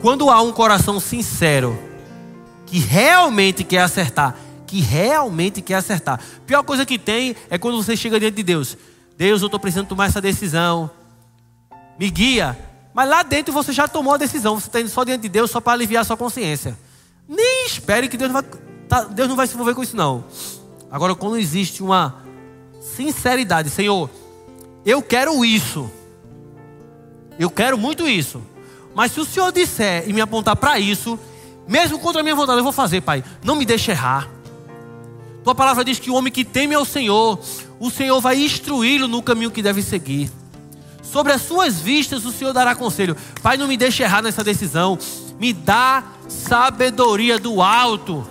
quando 0.00 0.30
há 0.30 0.40
um 0.40 0.52
coração 0.52 0.98
sincero, 1.00 1.78
que 2.64 2.78
realmente 2.78 3.64
quer 3.64 3.80
acertar, 3.80 4.36
que 4.68 4.80
realmente 4.80 5.62
quer 5.62 5.76
acertar. 5.76 6.20
Pior 6.46 6.62
coisa 6.62 6.84
que 6.84 6.98
tem 6.98 7.34
é 7.48 7.58
quando 7.58 7.82
você 7.82 7.96
chega 7.96 8.20
diante 8.20 8.36
de 8.36 8.42
Deus. 8.42 8.76
Deus, 9.16 9.40
eu 9.40 9.46
estou 9.46 9.58
precisando 9.58 9.88
tomar 9.88 10.06
essa 10.06 10.20
decisão. 10.20 10.90
Me 11.98 12.10
guia. 12.10 12.56
Mas 12.94 13.08
lá 13.08 13.22
dentro 13.22 13.52
você 13.52 13.72
já 13.72 13.88
tomou 13.88 14.14
a 14.14 14.18
decisão. 14.18 14.60
Você 14.60 14.68
está 14.68 14.80
indo 14.80 14.90
só 14.90 15.02
diante 15.04 15.22
de 15.22 15.28
Deus 15.28 15.50
só 15.50 15.60
para 15.60 15.72
aliviar 15.72 16.02
a 16.02 16.04
sua 16.04 16.16
consciência. 16.16 16.78
Nem 17.26 17.66
espere 17.66 18.08
que 18.08 18.16
Deus 18.16 18.30
não 18.30 18.40
vai, 18.40 18.50
tá, 18.88 19.04
Deus 19.04 19.28
não 19.28 19.36
vai 19.36 19.46
se 19.46 19.54
envolver 19.54 19.74
com 19.74 19.82
isso, 19.82 19.96
não. 19.96 20.24
Agora, 20.90 21.14
quando 21.14 21.36
existe 21.36 21.82
uma 21.82 22.22
sinceridade, 22.96 23.70
Senhor, 23.70 24.08
eu 24.84 25.02
quero 25.02 25.44
isso. 25.44 25.90
Eu 27.38 27.50
quero 27.50 27.78
muito 27.78 28.06
isso. 28.06 28.42
Mas 28.94 29.12
se 29.12 29.20
o 29.20 29.24
Senhor 29.24 29.50
disser 29.52 30.08
e 30.08 30.12
me 30.12 30.20
apontar 30.20 30.56
para 30.56 30.78
isso, 30.78 31.18
mesmo 31.66 31.98
contra 31.98 32.20
a 32.20 32.24
minha 32.24 32.34
vontade, 32.34 32.58
eu 32.58 32.64
vou 32.64 32.72
fazer, 32.72 33.00
Pai. 33.00 33.22
Não 33.42 33.54
me 33.54 33.64
deixe 33.64 33.90
errar. 33.90 34.28
Tua 35.48 35.54
palavra 35.54 35.82
diz 35.82 35.98
que 35.98 36.10
o 36.10 36.14
homem 36.14 36.30
que 36.30 36.44
teme 36.44 36.74
ao 36.74 36.84
Senhor, 36.84 37.40
o 37.80 37.90
Senhor 37.90 38.20
vai 38.20 38.36
instruí-lo 38.36 39.08
no 39.08 39.22
caminho 39.22 39.50
que 39.50 39.62
deve 39.62 39.80
seguir. 39.80 40.30
Sobre 41.02 41.32
as 41.32 41.40
suas 41.40 41.80
vistas, 41.80 42.26
o 42.26 42.32
Senhor 42.32 42.52
dará 42.52 42.74
conselho. 42.74 43.16
Pai, 43.42 43.56
não 43.56 43.66
me 43.66 43.74
deixe 43.74 44.02
errar 44.02 44.20
nessa 44.20 44.44
decisão. 44.44 44.98
Me 45.40 45.54
dá 45.54 46.04
sabedoria 46.28 47.38
do 47.38 47.62
alto. 47.62 48.28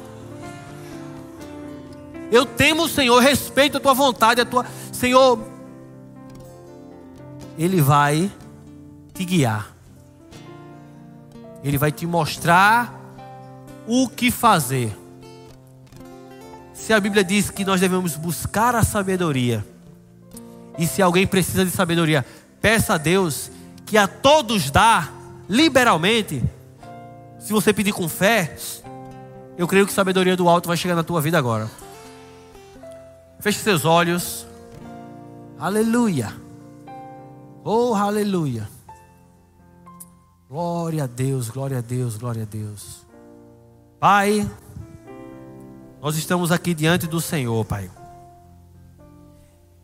Eu 2.32 2.46
temo 2.46 2.84
o 2.84 2.88
Senhor, 2.88 3.20
respeito 3.20 3.78
a 3.78 3.80
tua 3.80 3.96
vontade, 3.96 4.40
a 4.40 4.46
tua. 4.46 4.64
Senhor, 4.92 5.40
Ele 7.58 7.82
vai 7.82 8.32
te 9.16 9.26
guiar. 9.26 9.76
Ele 11.64 11.80
vai 11.80 11.92
te 11.92 12.06
mostrar 12.06 12.94
o 13.88 14.08
que 14.08 14.30
fazer. 14.30 14.96
Se 16.78 16.94
a 16.94 17.00
Bíblia 17.00 17.24
diz 17.24 17.50
que 17.50 17.66
nós 17.66 17.82
devemos 17.82 18.16
buscar 18.16 18.74
a 18.74 18.84
sabedoria, 18.84 19.66
e 20.78 20.88
se 20.88 21.02
alguém 21.02 21.28
precisa 21.28 21.66
de 21.66 21.72
sabedoria, 21.72 22.26
peça 22.62 22.94
a 22.94 22.98
Deus 22.98 23.52
que 23.86 23.98
a 23.98 24.08
todos 24.08 24.70
dá 24.70 25.10
liberalmente. 25.50 26.42
Se 27.40 27.52
você 27.52 27.74
pedir 27.74 27.92
com 27.92 28.08
fé, 28.08 28.56
eu 29.58 29.68
creio 29.68 29.86
que 29.86 29.92
sabedoria 29.92 30.38
do 30.38 30.48
alto 30.48 30.68
vai 30.68 30.78
chegar 30.78 30.96
na 30.96 31.04
tua 31.04 31.20
vida 31.20 31.38
agora. 31.38 31.70
Feche 33.40 33.60
seus 33.60 33.84
olhos. 33.84 34.46
Aleluia. 35.60 36.34
Oh, 37.64 37.96
aleluia. 37.96 38.70
Glória 40.50 41.04
a 41.04 41.08
Deus, 41.08 41.50
glória 41.50 41.80
a 41.80 41.82
Deus, 41.82 42.16
glória 42.16 42.44
a 42.44 42.46
Deus. 42.46 43.06
Pai, 44.00 44.50
nós 46.08 46.16
estamos 46.16 46.54
aqui 46.54 46.74
diante 46.74 47.06
do 47.06 47.20
Senhor, 47.20 47.66
Pai. 47.66 47.92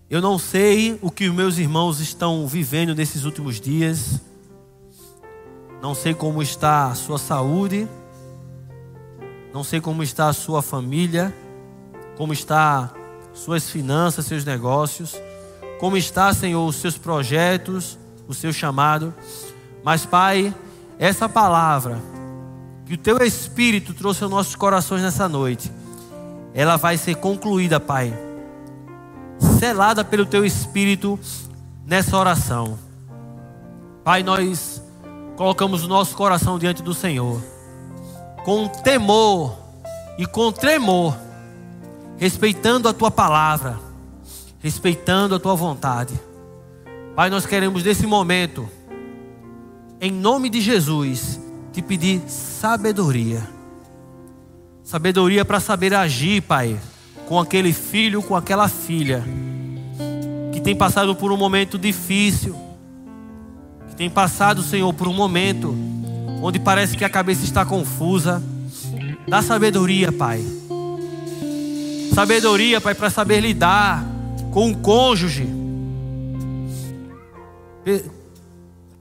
Eu 0.09 0.21
não 0.21 0.39
sei 0.39 0.97
o 1.01 1.11
que 1.11 1.28
os 1.28 1.36
meus 1.36 1.57
irmãos 1.57 1.99
estão 1.99 2.47
vivendo 2.47 2.95
nesses 2.95 3.26
últimos 3.26 3.59
dias. 3.59 4.21
Não 5.82 5.93
sei 5.93 6.13
como 6.13 6.41
está 6.41 6.88
a 6.88 6.95
sua 6.95 7.17
saúde. 7.17 7.89
Não 9.53 9.65
sei 9.65 9.82
como 9.82 10.01
está 10.01 10.30
a 10.30 10.34
sua 10.34 10.61
família. 10.61 11.36
Como 12.15 12.32
está 12.32 12.93
suas 13.34 13.69
finanças, 13.69 14.26
seus 14.26 14.45
negócios. 14.45 15.21
Como 15.78 15.97
está, 15.97 16.34
Senhor, 16.34 16.65
os 16.65 16.78
seus 16.78 16.97
projetos, 16.97 17.99
o 18.30 18.34
seu 18.34 18.53
chamado. 18.53 19.13
Mas, 19.84 20.05
Pai, 20.05 20.55
essa 20.97 21.28
palavra 21.28 22.01
que 22.86 22.93
o 22.93 22.97
teu 22.97 23.17
Espírito 23.17 23.93
trouxe 23.93 24.24
aos 24.24 24.32
nossos 24.32 24.55
corações 24.55 25.01
nessa 25.01 25.28
noite 25.28 25.82
ela 26.54 26.78
vai 26.78 26.97
ser 26.97 27.16
concluída, 27.16 27.80
Pai, 27.80 28.14
selada 29.60 30.04
pelo 30.04 30.26
Teu 30.26 30.45
Espírito 30.45 31.20
nessa 31.86 32.18
oração. 32.18 32.78
Pai, 34.04 34.22
nós 34.22 34.82
colocamos 35.36 35.84
o 35.84 35.88
nosso 35.88 36.16
coração 36.16 36.60
diante 36.60 36.84
do 36.84 36.93
Senhor, 36.93 37.41
com 38.45 38.68
temor 38.68 39.58
e 40.18 40.26
com 40.26 40.51
tremor, 40.51 41.18
respeitando 42.18 42.88
a 42.88 42.93
Tua 42.93 43.10
palavra, 43.10 43.80
respeitando 44.60 45.34
a 45.34 45.39
Tua 45.39 45.56
vontade. 45.56 46.20
Pai, 47.16 47.30
nós 47.30 47.45
queremos 47.45 47.84
nesse 47.84 48.06
momento, 48.06 48.70
em 49.99 50.12
nome 50.12 50.49
de 50.49 50.62
Jesus, 50.62 51.39
te 51.72 51.82
pedir 51.82 52.22
sabedoria 52.28 53.62
Sabedoria 54.84 55.45
para 55.45 55.59
saber 55.59 55.93
agir, 55.93 56.41
Pai, 56.41 56.77
com 57.27 57.39
aquele 57.39 57.71
filho, 57.71 58.21
com 58.21 58.36
aquela 58.36 58.67
filha 58.67 59.23
que 60.51 60.59
tem 60.59 60.75
passado 60.75 61.15
por 61.15 61.31
um 61.31 61.38
momento 61.38 61.79
difícil, 61.79 62.55
que 63.89 63.95
tem 63.95 64.09
passado, 64.09 64.61
Senhor, 64.61 64.93
por 64.93 65.07
um 65.07 65.13
momento 65.13 65.75
onde 66.41 66.59
parece 66.59 66.97
que 66.97 67.05
a 67.05 67.09
cabeça 67.09 67.45
está 67.45 67.65
confusa. 67.65 68.43
Dá 69.27 69.41
sabedoria, 69.41 70.11
Pai. 70.11 70.43
Sabedoria, 72.13 72.81
Pai, 72.81 72.93
para 72.93 73.09
saber 73.09 73.39
lidar 73.39 74.05
com 74.51 74.69
o 74.69 74.77
cônjuge. 74.77 75.47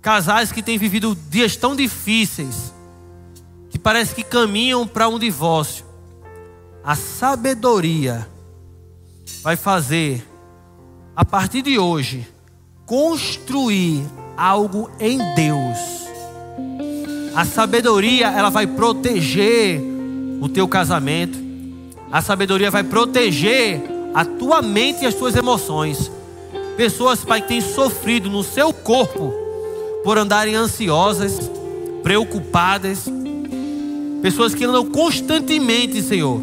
Casais 0.00 0.52
que 0.52 0.62
têm 0.62 0.78
vivido 0.78 1.16
dias 1.28 1.56
tão 1.56 1.76
difíceis, 1.76 2.71
que 3.72 3.78
parece 3.78 4.14
que 4.14 4.22
caminham 4.22 4.86
para 4.86 5.08
um 5.08 5.18
divórcio. 5.18 5.84
A 6.84 6.94
sabedoria 6.94 8.28
vai 9.42 9.56
fazer, 9.56 10.22
a 11.16 11.24
partir 11.24 11.62
de 11.62 11.78
hoje, 11.78 12.28
construir 12.84 14.04
algo 14.36 14.90
em 15.00 15.18
Deus. 15.34 15.78
A 17.34 17.46
sabedoria, 17.46 18.26
ela 18.26 18.50
vai 18.50 18.66
proteger 18.66 19.80
o 20.38 20.50
teu 20.50 20.68
casamento. 20.68 21.38
A 22.10 22.20
sabedoria 22.20 22.70
vai 22.70 22.84
proteger 22.84 23.80
a 24.12 24.22
tua 24.22 24.60
mente 24.60 25.02
e 25.02 25.06
as 25.06 25.14
tuas 25.14 25.34
emoções. 25.34 26.12
Pessoas, 26.76 27.24
Pai, 27.24 27.40
que 27.40 27.48
têm 27.48 27.62
sofrido 27.62 28.28
no 28.28 28.42
seu 28.42 28.70
corpo 28.70 29.32
por 30.04 30.18
andarem 30.18 30.54
ansiosas, 30.54 31.50
preocupadas. 32.02 33.08
Pessoas 34.22 34.54
que 34.54 34.64
andam 34.64 34.86
constantemente, 34.86 36.00
Senhor, 36.00 36.40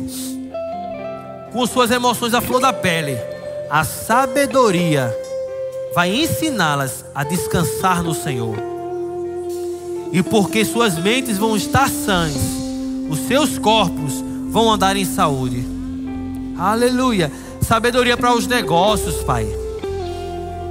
com 1.54 1.66
suas 1.66 1.90
emoções 1.90 2.34
à 2.34 2.42
flor 2.42 2.60
da 2.60 2.74
pele. 2.74 3.18
A 3.70 3.86
sabedoria 3.86 5.16
vai 5.96 6.14
ensiná-las 6.14 7.06
a 7.16 7.24
descansar 7.24 8.04
no 8.04 8.14
Senhor. 8.14 8.58
E 10.12 10.22
porque 10.22 10.66
suas 10.66 10.98
mentes 10.98 11.38
vão 11.38 11.56
estar 11.56 11.90
sãs, 11.90 12.36
os 13.10 13.20
seus 13.20 13.58
corpos 13.58 14.14
vão 14.50 14.70
andar 14.70 14.98
em 14.98 15.06
saúde. 15.06 15.66
Aleluia. 16.58 17.32
Sabedoria 17.62 18.18
para 18.18 18.36
os 18.36 18.46
negócios, 18.46 19.24
Pai. 19.24 19.48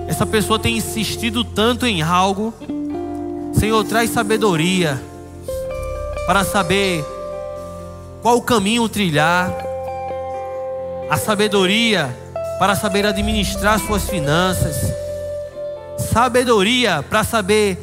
Essa 0.07 0.27
pessoa 0.27 0.59
tem 0.59 0.77
insistido 0.77 1.43
tanto 1.43 1.87
em 1.87 2.03
algo. 2.03 2.53
Senhor, 3.55 3.83
traz 3.85 4.11
sabedoria 4.11 5.01
para 6.29 6.45
saber 6.45 7.03
qual 8.21 8.43
caminho 8.43 8.87
trilhar. 8.87 9.51
A 11.09 11.17
sabedoria 11.17 12.15
para 12.59 12.77
saber 12.77 13.07
administrar 13.07 13.81
suas 13.81 14.07
finanças. 14.11 14.77
Sabedoria 16.13 17.03
para 17.03 17.25
saber 17.25 17.79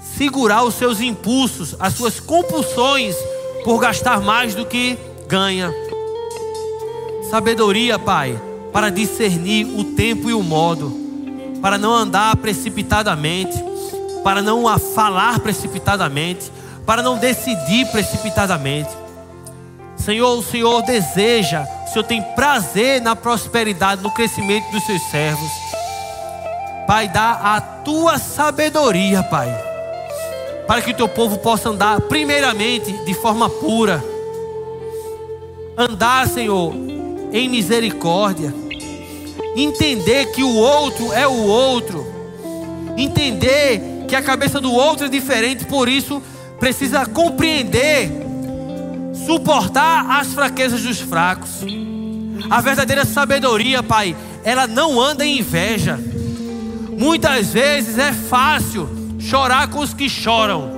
segurar 0.00 0.64
os 0.64 0.72
seus 0.72 1.02
impulsos, 1.02 1.76
as 1.78 1.92
suas 1.92 2.18
compulsões 2.18 3.14
por 3.62 3.78
gastar 3.78 4.22
mais 4.22 4.54
do 4.54 4.64
que 4.64 4.96
ganha. 5.28 5.70
Sabedoria, 7.30 7.98
Pai, 7.98 8.40
para 8.72 8.88
discernir 8.88 9.66
o 9.66 9.84
tempo 9.84 10.30
e 10.30 10.32
o 10.32 10.42
modo, 10.42 10.98
para 11.60 11.76
não 11.76 11.92
andar 11.92 12.34
precipitadamente, 12.36 13.62
para 14.24 14.40
não 14.40 14.64
falar 14.78 15.40
precipitadamente, 15.40 16.50
para 16.90 17.04
não 17.04 17.16
decidir 17.16 17.86
precipitadamente. 17.86 18.90
Senhor, 19.96 20.36
o 20.36 20.42
Senhor 20.42 20.82
deseja, 20.82 21.64
o 21.86 21.92
Senhor 21.92 22.02
tem 22.02 22.20
prazer 22.34 23.00
na 23.00 23.14
prosperidade, 23.14 24.02
no 24.02 24.10
crescimento 24.10 24.68
dos 24.72 24.84
seus 24.84 25.00
servos. 25.02 25.48
Pai, 26.88 27.06
dá 27.06 27.54
a 27.54 27.60
tua 27.60 28.18
sabedoria, 28.18 29.22
Pai, 29.22 29.56
para 30.66 30.82
que 30.82 30.90
o 30.90 30.94
teu 30.94 31.08
povo 31.08 31.38
possa 31.38 31.68
andar, 31.68 32.00
primeiramente, 32.00 32.90
de 33.04 33.14
forma 33.14 33.48
pura. 33.48 34.02
Andar, 35.78 36.26
Senhor, 36.26 36.74
em 37.32 37.48
misericórdia. 37.48 38.52
Entender 39.54 40.32
que 40.32 40.42
o 40.42 40.56
outro 40.56 41.12
é 41.12 41.28
o 41.28 41.46
outro. 41.46 42.04
Entender 42.96 43.80
que 44.08 44.16
a 44.16 44.22
cabeça 44.22 44.60
do 44.60 44.72
outro 44.72 45.06
é 45.06 45.08
diferente, 45.08 45.64
por 45.66 45.88
isso 45.88 46.20
precisa 46.60 47.06
compreender, 47.06 48.12
suportar 49.26 50.20
as 50.20 50.34
fraquezas 50.34 50.82
dos 50.82 51.00
fracos. 51.00 51.64
A 52.50 52.60
verdadeira 52.60 53.04
sabedoria, 53.06 53.82
Pai, 53.82 54.14
ela 54.44 54.66
não 54.66 55.00
anda 55.00 55.24
em 55.24 55.38
inveja. 55.38 55.98
Muitas 56.90 57.48
vezes 57.52 57.98
é 57.98 58.12
fácil 58.12 59.16
chorar 59.18 59.68
com 59.68 59.78
os 59.80 59.94
que 59.94 60.08
choram, 60.08 60.70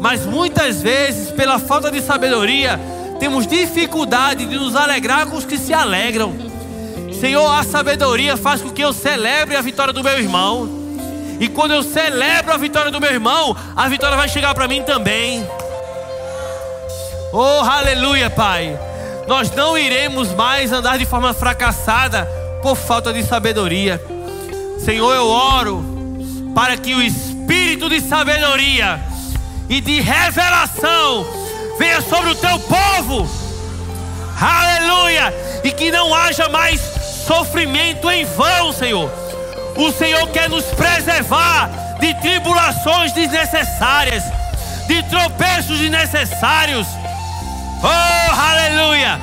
mas 0.00 0.24
muitas 0.24 0.80
vezes, 0.80 1.32
pela 1.32 1.58
falta 1.58 1.90
de 1.90 2.00
sabedoria, 2.00 2.78
temos 3.18 3.46
dificuldade 3.46 4.46
de 4.46 4.56
nos 4.56 4.76
alegrar 4.76 5.26
com 5.26 5.36
os 5.36 5.44
que 5.44 5.58
se 5.58 5.74
alegram. 5.74 6.32
Senhor, 7.18 7.50
a 7.50 7.64
sabedoria 7.64 8.36
faz 8.36 8.62
com 8.62 8.70
que 8.70 8.82
eu 8.82 8.92
celebre 8.92 9.56
a 9.56 9.60
vitória 9.60 9.92
do 9.92 10.04
meu 10.04 10.16
irmão. 10.16 10.77
E 11.40 11.48
quando 11.48 11.72
eu 11.72 11.82
celebro 11.82 12.52
a 12.52 12.56
vitória 12.56 12.90
do 12.90 13.00
meu 13.00 13.10
irmão, 13.10 13.56
a 13.76 13.88
vitória 13.88 14.16
vai 14.16 14.28
chegar 14.28 14.54
para 14.54 14.66
mim 14.66 14.82
também. 14.82 15.46
Oh, 17.32 17.62
aleluia, 17.62 18.28
Pai. 18.28 18.78
Nós 19.26 19.50
não 19.50 19.76
iremos 19.76 20.34
mais 20.34 20.72
andar 20.72 20.98
de 20.98 21.04
forma 21.04 21.34
fracassada 21.34 22.26
por 22.62 22.76
falta 22.76 23.12
de 23.12 23.22
sabedoria. 23.22 24.02
Senhor, 24.78 25.14
eu 25.14 25.28
oro 25.28 25.84
para 26.54 26.76
que 26.76 26.94
o 26.94 27.02
espírito 27.02 27.88
de 27.88 28.00
sabedoria 28.00 29.00
e 29.68 29.80
de 29.80 30.00
revelação 30.00 31.26
venha 31.78 32.00
sobre 32.00 32.30
o 32.30 32.34
teu 32.34 32.58
povo. 32.60 33.28
Aleluia! 34.40 35.32
E 35.62 35.70
que 35.70 35.90
não 35.90 36.14
haja 36.14 36.48
mais 36.48 36.80
sofrimento 37.26 38.10
em 38.10 38.24
vão, 38.24 38.72
Senhor. 38.72 39.27
O 39.78 39.92
Senhor 39.92 40.26
quer 40.30 40.48
nos 40.50 40.64
preservar 40.64 41.70
de 42.00 42.12
tribulações 42.14 43.12
desnecessárias, 43.12 44.24
de 44.88 45.00
tropeços 45.04 45.78
desnecessários. 45.78 46.84
Oh, 47.80 48.32
aleluia! 48.34 49.20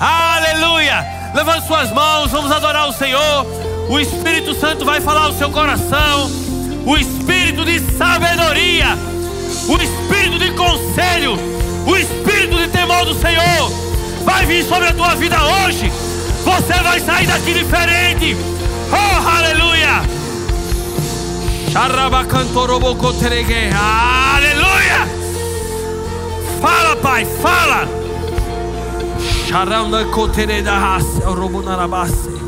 Aleluia! 0.00 1.06
Levante 1.32 1.68
suas 1.68 1.92
mãos, 1.92 2.32
vamos 2.32 2.50
adorar 2.50 2.88
o 2.88 2.92
Senhor. 2.92 3.46
O 3.88 4.00
Espírito 4.00 4.54
Santo 4.54 4.84
vai 4.84 5.00
falar 5.00 5.26
ao 5.26 5.34
seu 5.34 5.50
coração. 5.52 6.28
O 6.84 6.96
Espírito 6.96 7.64
de 7.64 7.78
sabedoria, 7.96 8.98
o 9.68 9.76
Espírito 9.80 10.38
de 10.40 10.50
conselho, 10.50 11.38
o 11.86 11.96
Espírito 11.96 12.56
de 12.56 12.66
temor 12.68 13.04
do 13.04 13.14
Senhor 13.14 13.70
vai 14.24 14.46
vir 14.46 14.64
sobre 14.64 14.88
a 14.88 14.94
tua 14.94 15.14
vida 15.14 15.36
hoje. 15.40 15.92
Você 16.44 16.74
vai 16.82 16.98
sair 16.98 17.28
daqui 17.28 17.54
diferente. 17.54 18.36
Oh, 18.92 19.28
aleluia! 19.28 20.02
Aleluia! 23.74 25.08
Fala, 26.60 26.96
Pai, 26.96 27.24
fala. 27.24 27.88
Charanda 29.46 30.04
cotere 30.06 30.62
da 30.62 30.78
raça, 30.78 31.28
o 31.28 32.41